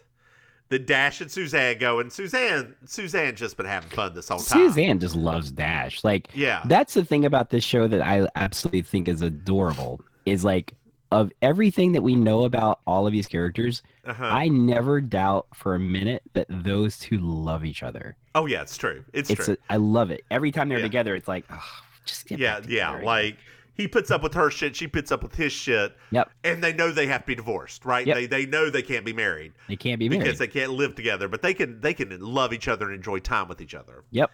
That 0.70 0.86
Dash 0.86 1.22
and 1.22 1.30
Suzanne 1.30 1.78
go, 1.78 1.98
and 1.98 2.12
Suzanne, 2.12 2.74
Suzanne 2.84 3.34
just 3.34 3.56
been 3.56 3.64
having 3.64 3.88
fun 3.88 4.14
this 4.14 4.28
whole 4.28 4.38
time. 4.38 4.68
Suzanne 4.68 4.98
just 4.98 5.16
loves 5.16 5.50
Dash. 5.50 6.04
Like, 6.04 6.28
Yeah. 6.34 6.60
that's 6.66 6.92
the 6.92 7.06
thing 7.06 7.24
about 7.24 7.48
this 7.48 7.64
show 7.64 7.88
that 7.88 8.02
I 8.02 8.28
absolutely 8.36 8.82
think 8.82 9.08
is 9.08 9.22
adorable. 9.22 10.02
Is 10.26 10.44
like 10.44 10.74
of 11.10 11.32
everything 11.40 11.92
that 11.92 12.02
we 12.02 12.14
know 12.14 12.44
about 12.44 12.80
all 12.86 13.06
of 13.06 13.14
these 13.14 13.26
characters, 13.26 13.82
Uh-huh. 14.08 14.24
I 14.24 14.48
never 14.48 15.00
doubt 15.00 15.46
for 15.54 15.74
a 15.74 15.78
minute 15.78 16.22
that 16.32 16.46
those 16.48 16.98
two 16.98 17.18
love 17.18 17.64
each 17.64 17.82
other. 17.82 18.16
Oh 18.34 18.46
yeah, 18.46 18.62
it's 18.62 18.76
true. 18.76 19.04
It's, 19.12 19.28
It's 19.30 19.44
true. 19.44 19.56
a, 19.68 19.72
I 19.72 19.76
love 19.76 20.10
it. 20.10 20.24
Every 20.30 20.50
time 20.50 20.68
they're 20.68 20.78
Yeah. 20.78 20.84
together, 20.84 21.14
it's 21.14 21.28
like, 21.28 21.44
oh, 21.52 21.62
just 22.06 22.26
get 22.26 22.38
yeah, 22.38 22.60
yeah. 22.66 22.90
Like 23.02 23.36
he 23.74 23.86
puts 23.86 24.10
up 24.10 24.22
with 24.22 24.34
her 24.34 24.50
shit, 24.50 24.74
she 24.74 24.86
puts 24.88 25.12
up 25.12 25.22
with 25.22 25.34
his 25.34 25.52
shit. 25.52 25.94
Yep. 26.10 26.30
And 26.42 26.64
they 26.64 26.72
know 26.72 26.90
they 26.90 27.06
have 27.06 27.20
to 27.20 27.26
be 27.26 27.34
divorced, 27.34 27.84
right? 27.84 28.06
Yep. 28.06 28.16
They 28.16 28.26
they 28.26 28.46
know 28.46 28.70
they 28.70 28.82
can't 28.82 29.04
be 29.04 29.12
married 29.12 29.52
They 29.68 29.76
can't 29.76 29.98
be 29.98 30.08
married. 30.08 30.24
because 30.24 30.38
they 30.38 30.48
can't 30.48 30.72
live 30.72 30.94
together, 30.94 31.28
but 31.28 31.42
they 31.42 31.52
can 31.54 31.80
they 31.80 31.92
can 31.94 32.18
love 32.20 32.52
each 32.52 32.66
other 32.68 32.86
and 32.86 32.94
enjoy 32.94 33.18
time 33.18 33.46
with 33.46 33.60
each 33.60 33.74
other. 33.74 34.04
Yep. 34.10 34.30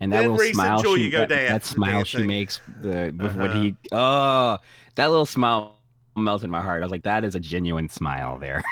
And 0.00 0.12
that 0.12 0.22
Then 0.22 0.32
little 0.32 0.44
Reese 0.44 0.54
smile, 0.54 0.82
she, 0.82 1.10
that, 1.10 1.28
that 1.28 1.64
smile 1.64 2.02
she 2.04 2.24
makes, 2.24 2.60
the 2.82 3.14
with 3.16 3.36
when 3.36 3.50
Uh-huh. 3.50 3.60
he, 3.62 3.76
oh, 3.92 4.58
that 4.96 5.08
little 5.08 5.24
smile 5.24 5.76
melted 6.16 6.50
my 6.50 6.60
heart. 6.62 6.82
I 6.82 6.86
was 6.86 6.90
like, 6.92 7.04
that 7.04 7.24
is 7.24 7.34
a 7.34 7.40
genuine 7.40 7.88
smile 7.88 8.38
there. 8.38 8.62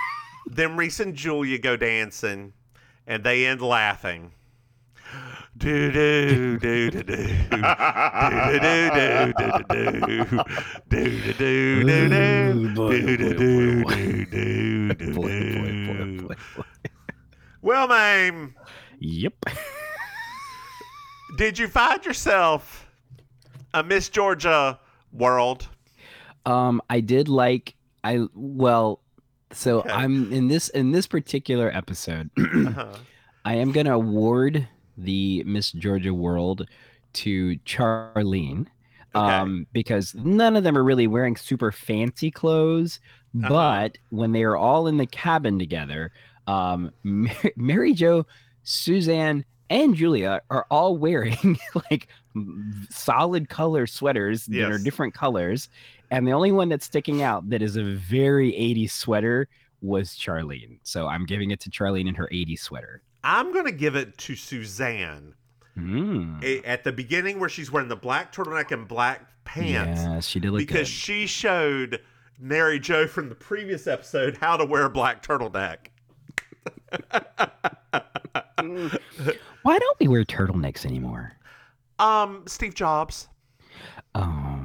Then 0.47 0.77
Reese 0.77 1.01
and 1.01 1.15
Julia 1.15 1.59
go 1.59 1.77
dancing, 1.77 2.53
and 3.07 3.23
they 3.25 3.47
end 3.47 3.61
laughing. 3.63 4.33
Do 5.59 5.93
do 5.93 6.59
do 6.59 6.91
do 6.91 7.03
do 7.03 7.03
do 7.03 7.13
do 7.13 7.59
do 7.59 8.71
do 8.89 9.33
do 9.33 9.43
do 10.89 11.33
do 11.33 11.33
do 11.33 11.33
do 11.35 11.85
do 14.25 14.95
do 14.95 16.17
do 16.19 16.29
Well, 17.61 17.87
ma'am, 17.89 18.55
Yep. 18.99 19.35
did 21.37 21.59
you 21.59 21.69
find 21.69 22.05
yourself 22.05 22.87
a 23.75 23.83
Miss 23.83 24.09
Georgia 24.09 24.79
world? 25.13 25.69
Um, 26.47 26.81
I 26.91 27.01
did 27.01 27.29
like 27.29 27.75
I 28.05 28.27
well, 28.35 29.01
so 29.53 29.81
Okay. 29.81 29.91
I'm 29.91 30.33
in 30.33 30.49
this 30.49 30.69
in 30.71 30.93
this 30.93 31.07
particular 31.07 31.71
episode. 31.75 32.31
Uh-huh. 32.39 32.93
I 33.45 33.55
am 33.57 33.73
gonna 33.73 33.95
award 33.95 34.67
the 34.97 35.43
Miss 35.45 35.73
Georgia 35.73 36.15
World 36.15 36.69
to 37.15 37.57
Charlene. 37.67 38.67
Um, 39.15 39.67
because 39.75 40.15
none 40.15 40.57
of 40.57 40.65
them 40.65 40.79
are 40.79 40.83
really 40.85 41.07
wearing 41.07 41.37
super 41.37 41.71
fancy 41.71 42.31
clothes, 42.31 42.99
Uh-huh. 43.37 43.49
but 43.51 43.99
when 44.09 44.33
they 44.33 44.43
are 44.43 44.57
all 44.57 44.87
in 44.87 44.97
the 44.97 45.05
cabin 45.07 45.59
together, 45.59 46.13
um, 46.47 46.91
Mary, 47.03 47.53
Mary 47.57 47.93
Jo, 47.93 48.25
Suzanne, 48.63 49.45
and 49.69 49.95
Julia 49.95 50.41
are 50.49 50.67
all 50.71 50.97
wearing 51.07 51.59
like 51.91 52.09
solid 52.91 53.49
color 53.51 53.87
sweaters 53.87 54.47
that 54.47 54.71
are 54.71 54.79
different 54.79 55.13
colors, 55.15 55.69
and 56.13 56.27
the 56.27 56.33
only 56.33 56.53
one 56.53 56.69
that's 56.69 56.85
sticking 56.87 57.23
out 57.23 57.49
that 57.51 57.63
is 57.63 57.77
a 57.77 57.83
very 57.83 58.53
80s 58.53 58.91
sweater 58.93 59.49
was 59.81 60.11
Charlene. 60.11 60.79
So 60.85 61.09
I'm 61.09 61.27
giving 61.27 61.51
it 61.51 61.59
to 61.61 61.71
Charlene 61.71 62.09
in 62.09 62.15
her 62.15 62.29
80s 62.33 62.61
sweater. 62.61 63.03
I'm 63.25 63.53
going 63.53 63.65
to 63.65 63.73
give 63.73 63.97
it 63.97 64.17
to 64.19 64.37
Suzanne. 64.37 65.35
Mm. 65.77 66.45
A- 66.45 66.63
At 66.69 66.85
the 66.85 66.93
beginning, 66.93 67.41
where 67.41 67.49
she's 67.49 67.73
wearing 67.73 67.89
the 67.89 67.97
black 67.97 68.33
turtleneck 68.33 68.71
and 68.73 68.87
black 68.87 69.27
pants, 69.45 70.03
Yeah, 70.03 70.21
she 70.21 70.39
did 70.39 70.51
look 70.53 70.59
because 70.59 70.81
good. 70.81 70.87
she 70.89 71.27
showed 71.27 72.01
Mary 72.39 72.79
Jo 72.79 73.07
from 73.07 73.29
the 73.29 73.35
previous 73.35 73.87
episode 73.87 74.37
how 74.37 74.57
to 74.57 74.65
wear 74.65 74.85
a 74.85 74.91
black 74.91 75.23
turtleneck. 75.27 75.79
Why 79.63 79.79
don't 79.79 79.99
we 80.01 80.09
wear 80.09 80.25
turtlenecks 80.25 80.85
anymore? 80.85 81.33
Um, 81.99 82.43
Steve 82.47 82.75
Jobs. 82.75 83.29
Um, 84.15 84.62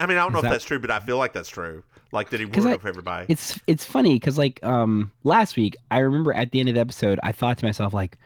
I 0.00 0.06
mean, 0.06 0.16
I 0.18 0.22
don't 0.22 0.32
know 0.32 0.38
Is 0.40 0.44
if 0.44 0.50
that's 0.50 0.64
true, 0.64 0.78
but 0.78 0.90
I 0.90 1.00
feel 1.00 1.18
like 1.18 1.32
that's 1.32 1.48
true. 1.48 1.82
Like 2.12 2.30
that 2.30 2.40
he 2.40 2.46
I- 2.46 2.72
it 2.72 2.80
for 2.80 2.88
everybody. 2.88 3.26
it's 3.28 3.58
it's 3.66 3.84
funny 3.84 4.14
because 4.14 4.38
like 4.38 4.62
um 4.62 5.10
last 5.24 5.56
week 5.56 5.76
I 5.90 5.98
remember 5.98 6.32
at 6.32 6.52
the 6.52 6.60
end 6.60 6.68
of 6.68 6.76
the 6.76 6.80
episode 6.80 7.18
I 7.24 7.32
thought 7.32 7.58
to 7.58 7.64
myself 7.64 7.92
like 7.92 8.16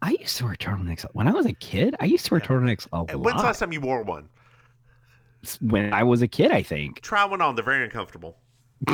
I 0.00 0.12
used 0.20 0.36
to 0.38 0.44
wear 0.44 0.54
turtlenecks 0.54 1.04
when 1.12 1.26
I 1.28 1.32
was 1.32 1.46
a 1.46 1.52
kid. 1.52 1.96
I 2.00 2.04
used 2.04 2.26
to 2.26 2.34
wear 2.34 2.40
turtlenecks 2.40 2.86
a 2.92 3.04
And 3.12 3.24
When's 3.24 3.38
the 3.38 3.46
last 3.46 3.58
time 3.60 3.72
you 3.72 3.80
wore 3.80 4.02
one? 4.02 4.28
when 5.60 5.92
I 5.92 6.02
was 6.04 6.22
a 6.22 6.28
kid. 6.28 6.52
I 6.52 6.62
think. 6.62 7.00
Try 7.00 7.24
one 7.24 7.40
on. 7.40 7.54
They're 7.56 7.64
very 7.64 7.84
uncomfortable. 7.84 8.36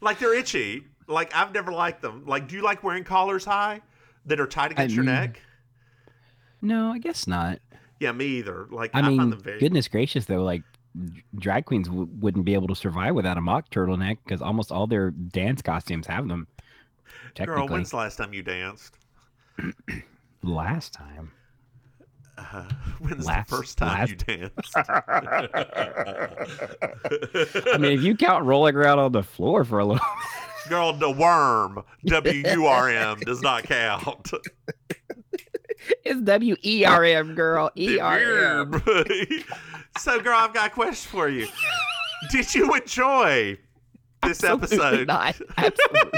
like 0.00 0.18
they're 0.18 0.34
itchy. 0.34 0.84
Like 1.06 1.34
I've 1.34 1.52
never 1.52 1.72
liked 1.72 2.02
them. 2.02 2.24
Like, 2.26 2.48
do 2.48 2.56
you 2.56 2.62
like 2.62 2.82
wearing 2.82 3.04
collars 3.04 3.44
high 3.44 3.80
that 4.26 4.40
are 4.40 4.46
tight 4.46 4.72
against 4.72 4.94
your 4.94 5.04
mean, 5.04 5.14
neck? 5.14 5.40
No, 6.60 6.92
I 6.92 6.98
guess 6.98 7.26
not. 7.26 7.60
Yeah, 8.00 8.12
me 8.12 8.26
either. 8.26 8.66
Like 8.70 8.90
I 8.94 9.00
I, 9.00 9.08
mean, 9.08 9.18
find 9.18 9.32
them 9.32 9.40
very. 9.40 9.58
goodness 9.58 9.88
gracious 9.88 10.26
though, 10.26 10.42
like 10.44 10.62
drag 11.36 11.64
queens 11.64 11.88
w- 11.88 12.08
wouldn't 12.20 12.44
be 12.44 12.54
able 12.54 12.68
to 12.68 12.74
survive 12.74 13.14
without 13.14 13.36
a 13.36 13.40
mock 13.40 13.70
turtleneck 13.70 14.18
because 14.24 14.40
almost 14.42 14.72
all 14.72 14.86
their 14.86 15.10
dance 15.10 15.62
costumes 15.62 16.06
have 16.06 16.28
them. 16.28 16.46
Girl, 17.36 17.68
when's 17.68 17.90
the 17.90 17.96
last 17.96 18.16
time 18.16 18.32
you 18.32 18.42
danced? 18.42 18.96
last 20.42 20.92
time. 20.92 21.30
Uh, 22.36 22.64
when's 23.00 23.26
Last- 23.26 23.50
the 23.50 23.56
first 23.56 23.78
time 23.78 23.98
last- 23.98 24.10
you 24.10 24.16
danced? 24.16 24.76
I 27.74 27.78
mean, 27.78 27.92
if 27.98 28.02
you 28.02 28.16
count 28.16 28.44
rolling 28.44 28.76
around 28.76 28.98
on 29.00 29.12
the 29.12 29.22
floor 29.22 29.64
for 29.64 29.78
a 29.80 29.84
little, 29.84 30.04
Girl, 30.68 30.92
the 30.92 31.10
worm, 31.10 31.82
W 32.06 32.42
U 32.52 32.66
R 32.66 32.88
M, 32.90 33.18
does 33.20 33.40
not 33.42 33.64
count. 33.64 34.30
It's 36.04 36.20
W 36.22 36.56
E 36.64 36.84
R 36.84 37.04
M, 37.04 37.34
girl. 37.34 37.70
E 37.76 37.98
R 37.98 38.18
M. 38.62 38.82
so, 39.98 40.20
girl, 40.20 40.36
I've 40.38 40.54
got 40.54 40.68
a 40.68 40.70
question 40.70 41.10
for 41.10 41.28
you. 41.28 41.46
Did 42.30 42.54
you 42.54 42.74
enjoy 42.74 43.58
this 44.22 44.42
Absolutely 44.44 44.78
episode? 44.78 45.06
not. 45.08 45.40
Absolutely. 45.56 46.10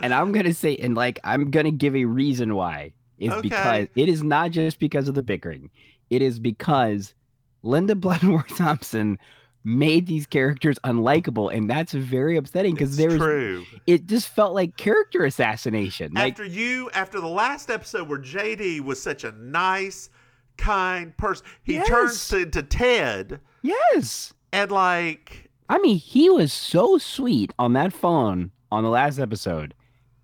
and 0.00 0.12
I'm 0.12 0.32
gonna 0.32 0.52
say, 0.54 0.76
and 0.76 0.94
like, 0.94 1.20
I'm 1.24 1.50
gonna 1.50 1.70
give 1.70 1.94
a 1.94 2.04
reason 2.04 2.54
why. 2.54 2.92
Is 3.18 3.30
Okay. 3.32 3.40
because 3.42 3.88
it 3.94 4.08
is 4.08 4.22
not 4.24 4.50
just 4.50 4.78
because 4.80 5.06
of 5.08 5.14
the 5.14 5.22
bickering. 5.22 5.70
It 6.10 6.22
is 6.22 6.40
because 6.40 7.14
Linda 7.62 7.94
Bloodmore 7.94 8.46
Thompson 8.56 9.18
made 9.64 10.06
these 10.06 10.26
characters 10.26 10.78
unlikable, 10.84 11.54
and 11.54 11.68
that's 11.70 11.92
very 11.92 12.36
upsetting 12.36 12.74
because 12.74 12.96
there's 12.96 13.16
true. 13.16 13.64
it 13.86 14.06
just 14.06 14.28
felt 14.28 14.54
like 14.54 14.76
character 14.76 15.24
assassination. 15.24 16.12
Like 16.14 16.32
after 16.32 16.44
you, 16.44 16.90
after 16.94 17.20
the 17.20 17.28
last 17.28 17.70
episode 17.70 18.08
where 18.08 18.18
JD 18.18 18.80
was 18.80 19.00
such 19.00 19.24
a 19.24 19.32
nice, 19.32 20.10
kind 20.56 21.16
person, 21.16 21.46
he 21.62 21.80
turns 21.82 22.12
Yes. 22.14 22.28
to, 22.28 22.46
to 22.46 22.62
Ted 22.62 23.40
yes, 23.62 24.34
and 24.52 24.70
like, 24.70 25.48
I 25.68 25.78
mean, 25.78 25.96
he 25.96 26.28
was 26.28 26.52
so 26.52 26.98
sweet 26.98 27.52
on 27.58 27.72
that 27.74 27.92
phone 27.92 28.50
on 28.70 28.82
the 28.84 28.90
last 28.90 29.18
episode, 29.18 29.74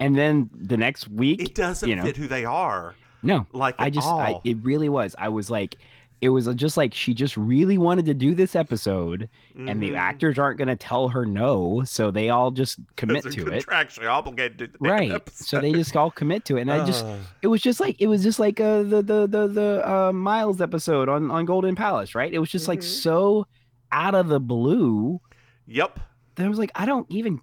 and 0.00 0.16
then 0.16 0.50
the 0.54 0.76
next 0.76 1.08
week, 1.08 1.40
it 1.42 1.54
doesn't 1.54 1.88
you 1.88 1.96
know, 1.96 2.02
fit 2.02 2.16
who 2.16 2.26
they 2.26 2.44
are. 2.44 2.94
No, 3.22 3.46
Like 3.52 3.74
I 3.78 3.90
just, 3.90 4.06
I, 4.06 4.40
it 4.44 4.58
really 4.62 4.88
was. 4.88 5.16
I 5.18 5.28
was 5.28 5.50
like, 5.50 5.76
it 6.20 6.30
was 6.30 6.46
just 6.56 6.76
like 6.76 6.92
she 6.94 7.14
just 7.14 7.36
really 7.36 7.78
wanted 7.78 8.06
to 8.06 8.14
do 8.14 8.34
this 8.34 8.56
episode, 8.56 9.28
and 9.56 9.80
the 9.82 9.90
Mhm. 9.90 9.96
actors 9.96 10.38
aren't 10.38 10.58
going 10.58 10.68
to 10.68 10.76
tell 10.76 11.08
her 11.08 11.24
no, 11.24 11.82
so 11.84 12.10
they 12.10 12.28
all 12.30 12.50
just 12.50 12.78
commit 12.96 13.22
to 13.30 13.46
it. 13.48 13.64
Contractually 13.66 14.10
obligated 14.10 14.76
Right. 14.80 15.12
episode. 15.12 15.44
So 15.46 15.60
they 15.60 15.72
just 15.72 15.96
all 15.96 16.10
commit 16.10 16.44
to 16.46 16.56
it, 16.56 16.62
and 16.62 16.72
I 16.72 16.84
just 16.84 17.04
it 17.42 17.46
was 17.46 17.60
just 17.62 17.78
like, 17.80 18.00
it 18.00 18.06
was 18.08 18.22
just 18.22 18.38
like 18.38 18.60
uh, 18.60 18.82
the 18.82 19.02
the 19.02 19.26
the 19.26 19.46
the 19.48 19.90
uh, 19.90 20.12
Miles 20.12 20.60
episode 20.60 21.08
on 21.08 21.30
on 21.30 21.44
Golden 21.44 21.74
Palace, 21.76 22.14
right? 22.14 22.32
It 22.32 22.38
was 22.38 22.50
just 22.50 22.68
like 22.68 22.80
Mhm. 22.80 22.84
so 23.02 23.46
out 23.92 24.14
of 24.14 24.28
the 24.28 24.40
blue 24.40 25.20
Yep. 25.66 26.00
that 26.34 26.46
I 26.46 26.48
was 26.48 26.58
like, 26.58 26.72
I 26.74 26.84
don't 26.86 27.06
even 27.10 27.40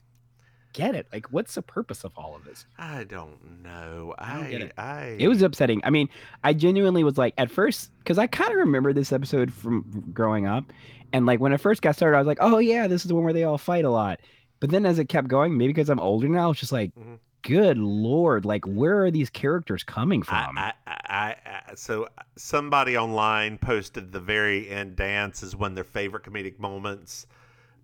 get 0.76 0.94
it. 0.96 1.08
Like, 1.14 1.28
what's 1.32 1.56
the 1.56 1.62
purpose 1.62 2.04
of 2.04 2.12
all 2.18 2.36
of 2.36 2.44
this? 2.44 2.66
I 2.78 3.06
don't 3.06 3.64
know. 3.64 4.14
I 4.18 4.36
don't 4.52 4.62
it. 4.62 4.74
I, 4.78 5.16
It 5.18 5.28
was 5.28 5.42
upsetting. 5.42 5.82
I 5.84 5.90
mean, 5.90 6.10
I 6.44 6.54
genuinely 6.54 7.04
was 7.04 7.18
like 7.18 7.34
at 7.38 7.50
first 7.50 7.92
because 8.00 8.18
I 8.18 8.28
kind 8.28 8.52
of 8.52 8.58
remember 8.58 8.92
this 8.94 9.12
episode 9.12 9.54
from 9.54 10.12
growing 10.14 10.46
up, 10.46 10.66
and 11.14 11.26
like 11.26 11.40
when 11.40 11.54
it 11.54 11.58
first 11.62 11.82
got 11.82 11.96
started, 11.96 12.18
I 12.18 12.20
was 12.20 12.28
like, 12.28 12.40
oh 12.42 12.58
yeah, 12.58 12.88
this 12.88 13.04
is 13.04 13.08
the 13.08 13.16
one 13.16 13.24
where 13.24 13.34
they 13.34 13.44
all 13.44 13.58
fight 13.58 13.86
a 13.86 13.90
lot. 13.90 14.20
But 14.60 14.70
then 14.70 14.86
as 14.86 15.00
it 15.00 15.10
kept 15.10 15.28
going, 15.28 15.58
maybe 15.58 15.74
because 15.74 15.90
I'm 15.90 16.00
older 16.00 16.28
now, 16.28 16.52
it's 16.52 16.60
just 16.60 16.72
like, 16.72 16.94
Mhm. 16.96 17.20
good 17.44 17.78
lord, 17.78 18.44
like 18.46 18.66
where 18.66 19.04
are 19.06 19.12
these 19.12 19.30
characters 19.30 19.84
coming 19.84 20.24
from? 20.24 20.58
I, 20.58 20.74
I, 20.88 20.98
I, 21.08 21.36
I, 21.46 21.76
so 21.76 22.08
somebody 22.36 22.98
online 22.98 23.58
posted 23.60 24.12
the 24.12 24.20
very 24.20 24.70
end 24.70 24.96
dance 24.96 25.44
is 25.44 25.56
one 25.56 25.72
of 25.72 25.76
their 25.76 25.84
favorite 25.84 26.24
comedic 26.24 26.58
moments 26.60 27.28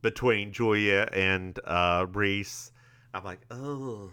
between 0.01 0.51
Julia 0.51 1.07
and 1.13 1.59
uh, 1.65 2.07
Reese. 2.11 2.71
I'm 3.13 3.23
like, 3.23 3.41
oh. 3.51 4.11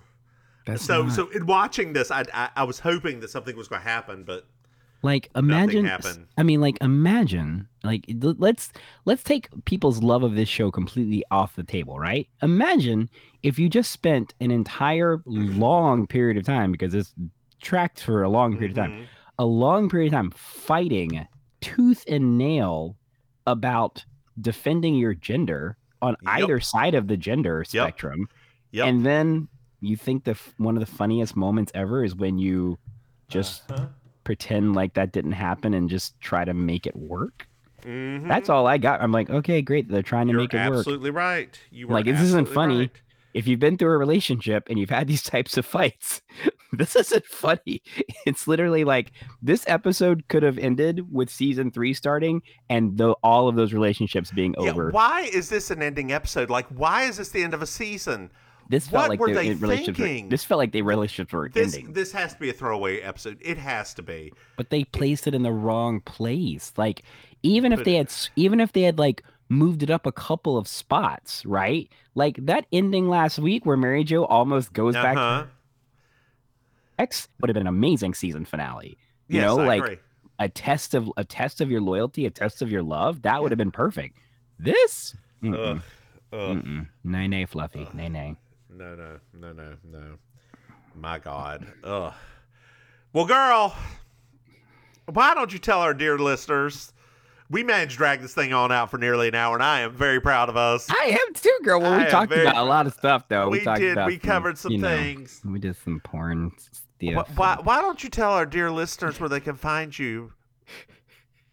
That's 0.66 0.84
so 0.84 1.04
not- 1.04 1.12
so 1.14 1.28
in 1.30 1.46
watching 1.46 1.92
this, 1.94 2.10
I, 2.10 2.24
I 2.34 2.50
I 2.56 2.62
was 2.64 2.80
hoping 2.80 3.20
that 3.20 3.30
something 3.30 3.56
was 3.56 3.68
going 3.68 3.80
to 3.82 3.88
happen, 3.88 4.24
but 4.24 4.46
Like 5.02 5.30
imagine. 5.34 5.88
I 6.36 6.42
mean 6.42 6.60
like 6.60 6.76
imagine 6.82 7.68
like 7.84 8.04
let's 8.20 8.72
let's 9.06 9.22
take 9.22 9.48
people's 9.64 10.02
love 10.02 10.22
of 10.22 10.34
this 10.34 10.48
show 10.48 10.70
completely 10.70 11.24
off 11.30 11.56
the 11.56 11.62
table, 11.62 11.98
right? 11.98 12.28
Imagine 12.42 13.08
if 13.42 13.58
you 13.58 13.68
just 13.70 13.90
spent 13.92 14.34
an 14.40 14.50
entire 14.50 15.22
long 15.24 16.06
period 16.06 16.36
of 16.36 16.44
time 16.44 16.70
because 16.72 16.92
this 16.92 17.14
tracked 17.62 18.02
for 18.02 18.22
a 18.22 18.28
long 18.28 18.52
period 18.58 18.76
of 18.76 18.84
Mm-hmm. 18.84 18.96
time, 18.98 19.08
a 19.38 19.44
long 19.46 19.88
period 19.88 20.08
of 20.08 20.18
time 20.18 20.30
fighting 20.32 21.26
tooth 21.60 22.04
and 22.08 22.36
nail 22.36 22.96
about 23.46 24.04
defending 24.40 24.94
your 24.96 25.14
gender 25.14 25.76
on 26.02 26.14
either 26.26 26.60
side 26.60 26.94
of 26.94 27.08
the 27.08 27.16
gender 27.16 27.64
spectrum. 27.64 28.28
Yep. 28.72 28.86
And 28.86 29.06
then 29.06 29.48
you 29.80 29.96
think 29.96 30.24
the 30.24 30.36
one 30.58 30.76
of 30.76 30.80
the 30.80 30.90
funniest 30.90 31.36
moments 31.36 31.70
ever 31.74 32.04
is 32.04 32.14
when 32.14 32.38
you 32.38 32.78
just 33.28 33.70
Uh-huh. 33.70 33.86
pretend 34.24 34.74
like 34.74 34.94
that 34.94 35.12
didn't 35.12 35.32
happen 35.32 35.74
and 35.74 35.88
just 35.88 36.18
try 36.20 36.44
to 36.44 36.52
make 36.54 36.86
it 36.86 36.96
work. 36.96 37.46
Mhm. 37.84 38.26
That's 38.28 38.48
all 38.48 38.66
I 38.66 38.76
got. 38.78 39.00
I'm 39.00 39.12
like, 39.12 39.30
okay, 39.30 39.62
great. 39.62 39.88
They're 39.88 40.02
trying 40.02 40.26
to 40.26 40.32
You're 40.32 40.40
make 40.42 40.54
it 40.54 40.68
work. 40.68 40.78
absolutely 40.78 41.10
right. 41.10 41.58
You 41.70 41.86
were 41.86 41.94
Like 41.94 42.06
this 42.06 42.20
isn't 42.20 42.48
funny. 42.48 42.78
right. 42.78 42.90
If 43.34 43.46
you've 43.46 43.60
been 43.60 43.76
through 43.76 43.92
a 43.92 43.98
relationship 43.98 44.64
and 44.68 44.78
you've 44.78 44.90
had 44.90 45.06
these 45.06 45.22
types 45.34 45.56
of 45.56 45.64
fights, 45.64 46.20
this 46.72 46.96
isn't 46.96 47.24
funny. 47.26 47.82
It's 48.26 48.48
literally 48.48 48.84
like 48.84 49.12
this 49.40 49.64
episode 49.68 50.24
could 50.28 50.42
have 50.42 50.58
ended 50.58 51.12
with 51.12 51.30
season 51.30 51.70
three 51.70 51.94
starting 51.94 52.42
and 52.68 52.98
the, 52.98 53.12
all 53.22 53.48
of 53.48 53.54
those 53.54 53.72
relationships 53.72 54.30
being 54.32 54.54
Yeah, 54.58 54.70
over. 54.72 54.90
why 54.90 55.22
is 55.32 55.48
this 55.50 55.70
an 55.70 55.82
ending 55.82 56.10
episode? 56.12 56.50
Like, 56.50 56.66
why 56.68 57.04
is 57.04 57.16
this 57.18 57.28
the 57.30 57.42
end 57.44 57.54
of 57.54 57.62
a 57.62 57.66
season? 57.66 58.30
This 58.68 58.86
felt 58.88 59.02
what 59.04 59.08
like 59.10 59.20
were 59.20 59.28
the 59.28 59.34
they 59.34 59.54
relationships. 59.54 59.98
Were, 59.98 60.04
thinking? 60.06 60.28
this 60.28 60.44
felt 60.44 60.58
like 60.58 60.72
they 60.72 60.82
relationships 60.82 61.32
were 61.32 61.48
This 61.48 61.74
ending, 61.74 61.92
this 61.94 62.12
has 62.12 62.34
to 62.34 62.40
be 62.40 62.50
a 62.50 62.52
throwaway 62.52 63.00
episode. 63.00 63.38
It 63.40 63.56
has 63.58 63.94
to 63.94 64.02
be. 64.02 64.32
but 64.56 64.70
they 64.70 64.84
placed 64.84 65.26
it 65.26 65.34
in 65.34 65.42
the 65.42 65.52
wrong 65.52 66.00
place. 66.00 66.72
Like 66.76 67.02
even 67.42 67.72
if 67.72 67.84
they 67.84 67.94
had, 67.94 68.12
even 68.36 68.60
if 68.60 68.72
they 68.72 68.82
had 68.82 68.98
like 68.98 69.22
moved 69.48 69.82
it 69.82 69.88
up 69.90 70.04
a 70.04 70.12
couple 70.12 70.58
of 70.58 70.68
spots, 70.68 71.46
right? 71.46 71.88
Like 72.14 72.44
that 72.44 72.66
ending 72.70 73.08
last 73.08 73.38
week 73.38 73.64
where 73.64 73.76
Mary 73.78 74.04
Jo 74.04 74.24
almost 74.26 74.72
goes 74.74 74.94
back 74.94 75.14
to 75.14 75.20
Uh-huh. 75.20 75.46
X 76.98 77.28
would 77.40 77.48
have 77.48 77.54
been 77.54 77.62
an 77.62 77.66
amazing 77.68 78.12
season 78.14 78.44
finale. 78.44 78.98
You 79.28 79.40
Yes, 79.40 79.46
know, 79.46 79.60
I 79.60 79.66
like 79.66 79.82
agree. 79.82 79.98
a 80.38 80.48
test 80.48 80.94
of 80.94 81.10
a 81.16 81.24
test 81.24 81.60
of 81.60 81.70
your 81.70 81.80
loyalty, 81.80 82.26
a 82.26 82.30
test 82.30 82.60
of 82.60 82.70
your 82.70 82.82
love. 82.82 83.22
That 83.22 83.40
would 83.40 83.50
have 83.52 83.58
been 83.58 83.70
perfect. 83.70 84.18
This, 84.58 85.14
mm-mm, 85.42 85.76
Ugh. 85.76 85.82
Ugh. 86.32 86.56
mm-mm. 86.56 86.88
nay 87.04 87.28
nay 87.28 87.46
fluffy, 87.46 87.86
nay 87.94 88.08
nay. 88.08 88.36
No, 88.78 88.94
no, 88.94 89.18
no, 89.34 89.52
no, 89.52 89.74
no. 89.90 90.04
My 90.94 91.18
God. 91.18 91.66
Ugh. 91.82 92.12
Well, 93.12 93.26
girl, 93.26 93.74
why 95.06 95.34
don't 95.34 95.52
you 95.52 95.58
tell 95.58 95.80
our 95.80 95.92
dear 95.92 96.16
listeners? 96.16 96.92
We 97.50 97.64
managed 97.64 97.92
to 97.92 97.96
drag 97.96 98.20
this 98.20 98.34
thing 98.34 98.52
on 98.52 98.70
out 98.70 98.88
for 98.90 98.98
nearly 98.98 99.26
an 99.26 99.34
hour, 99.34 99.54
and 99.56 99.64
I 99.64 99.80
am 99.80 99.94
very 99.94 100.20
proud 100.20 100.48
of 100.48 100.56
us. 100.56 100.86
I 100.90 101.18
am 101.26 101.34
too, 101.34 101.58
girl. 101.64 101.80
Well, 101.80 101.92
I 101.92 102.04
we 102.04 102.10
talked 102.10 102.28
very 102.30 102.42
about 102.42 102.58
a 102.58 102.62
lot 102.68 102.86
of 102.86 102.92
stuff, 102.92 103.26
though. 103.26 103.48
We 103.48 103.64
talked 103.64 103.80
did. 103.80 103.92
about 103.92 104.06
We 104.06 104.16
covered 104.16 104.58
some 104.58 104.70
you 104.70 104.78
know, 104.78 104.96
things. 104.96 105.40
we 105.44 105.58
did 105.58 105.74
some 105.76 105.98
porn 105.98 106.52
stuff. 106.58 106.84
Wh- 107.00 107.36
Why, 107.38 107.56
why 107.60 107.80
don't 107.80 108.04
you 108.04 108.10
tell 108.10 108.30
our 108.32 108.46
dear 108.46 108.70
listeners 108.70 109.18
where 109.18 109.28
they 109.28 109.40
can 109.40 109.56
find 109.56 109.98
you 109.98 110.34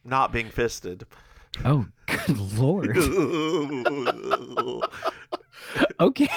not 0.04 0.32
being 0.32 0.50
fisted? 0.50 1.08
Oh, 1.64 1.88
good 2.28 2.38
lord. 2.60 2.96
okay. 6.00 6.28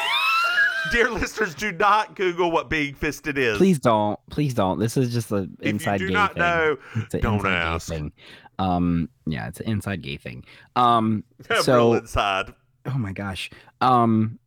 Dear 0.91 1.11
listeners, 1.11 1.55
do 1.55 1.73
not 1.73 2.15
Google 2.17 2.51
what 2.51 2.69
being 2.71 2.95
fisted 2.95 3.39
is. 3.39 3.57
Please 3.59 3.79
don't. 3.79 4.19
Please 4.31 4.55
don't. 4.55 4.79
This 4.79 4.97
is 4.97 5.13
just 5.13 5.31
an 5.33 5.57
If 5.61 5.65
you 5.67 5.71
inside 5.71 5.99
do 5.99 6.09
gay 6.09 6.15
not 6.15 6.35
thing. 6.35 6.41
know, 6.43 6.77
it's 6.97 7.15
an 7.15 7.21
don't 7.21 7.47
ask. 7.47 7.89
thing. 7.89 8.13
Um, 8.59 9.09
yeah, 9.27 9.49
it's 9.49 9.61
an 9.61 9.69
inside 9.69 10.03
gay 10.03 10.17
thing. 10.17 10.45
Um, 10.77 11.25
Real 11.51 11.63
so 11.63 11.95
inside. 11.95 12.53
oh 12.87 12.99
my 12.99 13.13
gosh. 13.13 13.51
Um, 13.81 14.39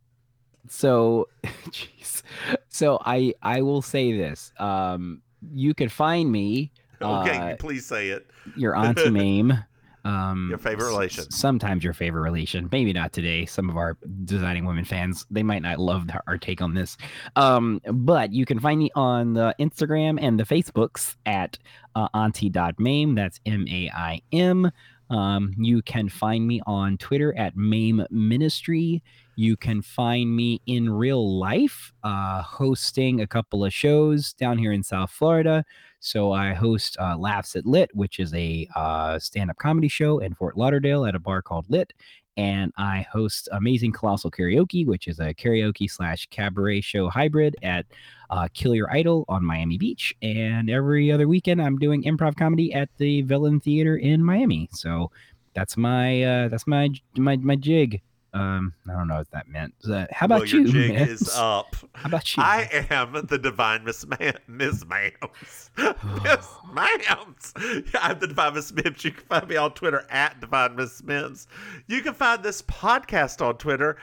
so, 0.67 1.27
jeez. 1.43 2.21
So 2.69 2.99
I 3.05 3.33
I 3.41 3.61
will 3.61 3.81
say 3.81 4.15
this. 4.17 4.51
Um, 4.57 5.21
you 5.53 5.73
can 5.73 5.89
find 5.89 6.31
me. 6.31 6.71
Okay, 7.01 7.37
uh, 7.37 7.55
please 7.57 7.85
say 7.85 8.09
it. 8.09 8.29
your 8.55 8.75
auntie 8.75 9.09
Mame. 9.09 9.53
Um, 10.04 10.47
Your 10.49 10.58
favorite 10.58 10.88
relation. 10.89 11.26
s- 11.26 11.36
Sometimes 11.36 11.84
your 11.84 11.93
favorite 11.93 12.22
relation. 12.22 12.68
Maybe 12.72 12.91
not 12.93 13.14
today. 13.14 13.45
Some 13.45 13.70
of 13.70 13.78
our 13.78 13.97
designing 14.26 14.66
women 14.66 14.84
fans 14.86 15.26
they 15.30 15.43
might 15.43 15.62
not 15.62 15.80
love 15.80 16.10
our 16.28 16.38
take 16.38 16.62
on 16.62 16.74
this. 16.74 16.97
Um, 17.36 17.82
but 17.91 18.34
you 18.34 18.45
can 18.45 18.60
find 18.60 18.80
me 18.80 18.89
on 18.95 19.34
the 19.34 19.56
Instagram 19.60 20.18
and 20.22 20.39
the 20.39 20.43
Facebooks 20.43 21.16
at 21.26 21.58
uh, 21.95 22.08
auntie.mame. 22.14 23.16
That's 23.16 23.39
M 23.45 23.66
A 23.70 23.89
I 23.93 24.22
M. 24.32 24.72
Um, 25.10 25.54
you 25.58 25.82
can 25.82 26.08
find 26.08 26.47
me 26.47 26.62
on 26.66 26.97
Twitter 26.97 27.38
at 27.38 27.56
Mame 27.58 28.06
Ministry. 28.10 29.04
You 29.36 29.58
can 29.58 29.82
find 29.82 30.34
me 30.34 30.62
in 30.68 30.89
real 30.89 31.38
life, 31.38 31.91
uh, 32.04 32.41
hosting 32.43 33.20
a 33.22 33.28
couple 33.28 33.66
of 33.66 33.74
shows 33.74 34.34
down 34.34 34.58
here 34.58 34.72
in 34.72 34.84
South 34.84 35.12
Florida. 35.12 35.66
So 36.02 36.32
I 36.32 36.54
host 36.54 36.97
uh, 36.99 37.16
Laughs 37.16 37.56
at 37.56 37.66
Lit, 37.66 37.89
which 37.93 38.20
is 38.20 38.34
a 38.34 38.68
uh, 38.76 39.20
stand-up 39.20 39.58
comedy 39.58 39.88
show 39.88 40.18
in 40.18 40.34
Fort 40.34 40.58
Lauderdale 40.58 41.06
at 41.06 41.16
a 41.16 41.20
bar 41.20 41.43
called 41.43 41.70
Lit, 41.70 41.93
and 42.38 42.72
I 42.78 43.06
host 43.12 43.49
Amazing 43.52 43.91
Colossal 43.91 44.32
Karaoke, 44.32 44.86
which 44.86 45.08
is 45.08 45.20
a 45.20 45.34
karaoke 45.34 45.89
slash 45.89 46.28
cabaret 46.32 46.82
show 46.82 47.08
hybrid 47.08 47.56
at 47.62 47.86
uh, 48.30 48.47
Kill 48.54 48.74
Your 48.74 48.91
Idol 48.91 49.26
on 49.28 49.45
Miami 49.45 49.78
Beach. 49.78 50.16
And 50.22 50.70
every 50.70 51.12
other 51.12 51.28
weekend, 51.28 51.62
I'm 51.62 51.78
doing 51.78 52.04
improv 52.04 52.36
comedy 52.36 52.74
at 52.74 52.89
the 52.97 53.22
Villain 53.22 53.60
Theater 53.60 53.97
in 53.97 54.24
Miami. 54.24 54.70
So 54.72 55.12
that's 55.54 55.78
my 55.78 56.24
uh, 56.24 56.47
that's 56.47 56.66
my 56.66 56.89
my 57.16 57.36
my 57.38 57.56
jig. 57.56 58.02
Um, 58.34 58.73
I 58.88 58.93
don't 58.93 59.09
know 59.09 59.17
what 59.17 59.32
that 59.32 59.49
meant. 59.49 59.73
How 60.11 60.25
about 60.25 60.39
well, 60.39 60.47
you? 60.47 60.71
Jig 60.71 60.93
Miss? 60.93 61.21
is 61.21 61.36
up. 61.36 61.75
How 61.93 62.07
about 62.07 62.38
you? 62.38 62.41
I 62.41 62.86
am 62.89 63.25
the 63.27 63.38
divine 63.38 63.84
Miss 63.84 64.05
Man, 64.07 64.38
Miss 64.47 64.86
Mams. 64.86 65.69
Miss 66.23 66.47
Mams. 66.73 67.88
I'm 67.99 68.19
the 68.19 68.27
divine 68.27 68.53
Miss 68.53 68.71
Mims. 68.71 69.03
You 69.03 69.11
can 69.11 69.25
find 69.25 69.47
me 69.49 69.57
on 69.57 69.73
Twitter 69.73 70.05
at 70.09 70.39
divine 70.39 70.77
Miss 70.77 71.03
Mims. 71.03 71.47
You 71.88 72.01
can 72.01 72.13
find 72.13 72.41
this 72.41 72.61
podcast 72.61 73.45
on 73.45 73.57
Twitter 73.57 73.97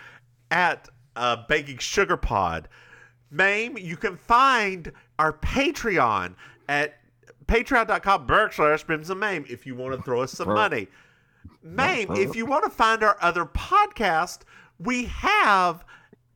at 0.51 0.89
uh, 1.17 1.37
Baking 1.49 1.79
Sugar 1.79 2.19
Pod. 2.19 2.69
Mame, 3.31 3.79
you 3.79 3.97
can 3.97 4.17
find 4.17 4.93
our 5.19 5.33
Patreon 5.33 6.35
at 6.69 6.99
patreon.com 7.47 8.27
backslash 8.27 8.87
Mims 8.89 9.09
and 9.09 9.21
Mame 9.21 9.45
if 9.49 9.67
you 9.67 9.75
want 9.75 9.97
to 9.97 10.03
throw 10.03 10.23
us 10.23 10.33
some 10.33 10.49
money. 10.49 10.87
Mame, 11.63 12.09
if 12.13 12.35
you 12.37 12.47
want 12.47 12.65
to 12.65 12.71
find 12.71 13.03
our 13.03 13.17
other 13.21 13.45
podcast, 13.45 14.41
we 14.79 15.05
have 15.07 15.85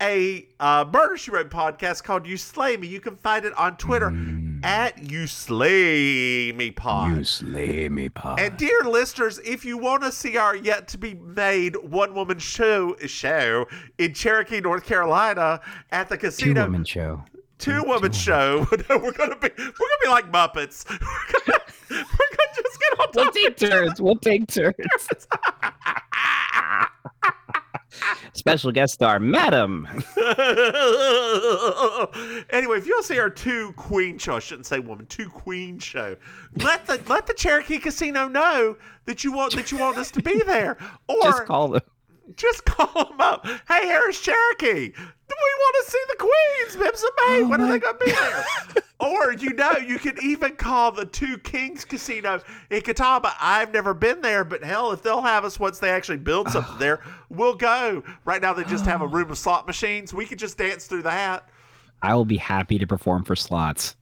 a 0.01 0.49
uh, 0.59 0.85
Murder 0.93 1.17
She 1.17 1.31
Wrote 1.31 1.49
podcast 1.49 2.03
called 2.03 2.27
You 2.27 2.37
Slay 2.37 2.77
Me. 2.77 2.89
You 2.89 3.01
can 3.01 3.17
find 3.17 3.45
it 3.45 3.57
on 3.57 3.77
Twitter 3.77 4.13
at 4.65 4.99
You 5.11 5.27
Slay 5.29 6.53
Me 6.53 6.71
Pod. 6.73 7.17
You 7.17 7.25
slay 7.25 7.89
me, 7.89 8.09
pod. 8.09 8.41
And 8.41 8.57
dear 8.57 8.81
listeners, 8.85 9.39
if 9.45 9.65
you 9.65 9.79
want 9.79 10.03
to 10.03 10.11
see 10.13 10.37
our 10.37 10.57
yet 10.57 10.89
to 10.89 10.99
be 10.99 11.15
made 11.15 11.77
one 11.77 12.15
woman 12.15 12.39
show 12.41 12.97
show 13.07 13.67
in 13.99 14.13
Cherokee, 14.13 14.61
North 14.61 14.85
Carolina, 14.85 15.61
at 15.93 16.09
the 16.09 16.19
casino, 16.19 16.55
Two 16.55 16.71
woman 16.71 16.85
show. 16.85 17.25
two 17.59 17.83
woman 17.85 18.11
show, 18.13 18.67
no, 18.91 18.99
we're 18.99 19.13
gonna 19.13 19.37
be 19.37 19.51
we're 19.57 19.65
gonna 19.67 20.03
be 20.03 20.09
like 20.09 20.33
Muppets. 20.33 20.85
We're 21.01 21.43
gonna, 21.47 21.59
we're 21.91 22.37
gonna 22.37 22.52
get 22.91 23.01
on 23.01 23.09
We'll 23.15 23.31
take 23.33 23.57
turns. 23.57 24.01
We'll 24.01 24.17
take 24.17 24.47
turns. 24.49 24.77
Special 28.35 28.73
guest 28.73 28.95
star, 28.95 29.21
Madam. 29.21 29.87
anyway, 32.51 32.79
if 32.79 32.87
you'll 32.87 33.03
see 33.03 33.19
our 33.19 33.29
two 33.31 33.73
queen 33.77 34.17
show, 34.19 34.37
I 34.37 34.39
shouldn't 34.39 34.67
say 34.67 34.79
woman, 34.81 35.05
two 35.07 35.29
queen 35.29 35.79
show. 35.79 36.17
Let 36.57 36.87
the 36.87 37.01
let 37.09 37.27
the 37.27 37.35
Cherokee 37.35 37.79
Casino 37.79 38.29
know 38.29 38.77
that 39.05 39.23
you 39.23 39.33
want 39.33 39.55
that 39.57 39.71
you 39.71 39.77
want 39.79 39.99
us 39.99 40.11
to 40.13 40.23
be 40.23 40.43
there, 40.45 40.79
or 41.09 41.17
Just 41.23 41.45
call 41.45 41.69
them. 41.69 41.83
just 42.37 42.65
call 42.65 43.05
them 43.11 43.21
up. 43.21 43.47
Hey, 43.69 43.85
Harrah's 43.87 44.19
Cherokee, 44.21 44.89
Do 44.89 44.95
we 44.97 45.53
want 45.59 45.85
to 45.85 45.91
see 45.91 46.03
the 46.09 46.17
queens, 46.19 46.77
Mims 46.83 47.03
and 47.03 47.13
May. 47.17 47.43
Oh 47.45 47.49
when 47.49 47.61
are 47.61 47.69
they 47.71 47.79
going 47.79 47.99
to 47.99 48.05
be 48.05 48.11
there? 48.13 48.45
Or 49.03 49.33
you 49.33 49.53
know, 49.55 49.73
you 49.73 49.99
can 49.99 50.17
even 50.23 50.57
call 50.57 50.93
the 50.93 51.05
Two 51.07 51.37
Kings 51.39 51.85
Casino 51.85 52.41
in 52.71 52.81
Catawba. 52.83 53.33
I've 53.41 53.73
never 53.73 53.93
been 53.95 54.21
there, 54.21 54.45
but 54.45 54.63
hell, 54.63 54.93
if 54.93 55.03
they'll 55.03 55.21
have 55.23 55.45
us 55.45 55.59
once 55.59 55.79
they 55.79 55.91
actually 55.91 56.19
build 56.19 56.49
something 56.51 56.79
there, 56.79 57.01
we'll 57.29 57.55
go. 57.57 58.03
Right 58.25 58.41
now, 58.41 58.53
they 58.53 58.65
just 58.65 58.87
have 58.87 59.03
a 59.03 59.07
room 59.07 59.31
of 59.31 59.39
slot 59.39 59.67
machines. 59.67 60.15
We 60.15 60.25
could 60.27 60.39
just 60.39 60.57
dance 60.59 60.87
through 60.87 61.03
that. 61.03 61.49
I 62.01 62.15
will 62.15 62.25
be 62.25 62.37
happy 62.37 62.79
to 62.79 62.87
perform 62.87 63.25
for 63.25 63.37
slots. 63.37 63.97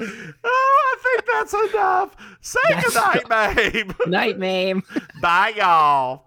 Oh, 0.00 0.94
I 0.94 0.96
think 1.02 1.24
that's 1.32 1.54
enough. 1.74 2.16
Say 2.40 2.58
That's- 2.70 3.14
goodnight, 3.14 3.56
babe. 3.72 3.92
Night, 4.06 4.38
Mame. 4.38 4.82
Bye, 5.20 5.52
y'all. 5.56 6.24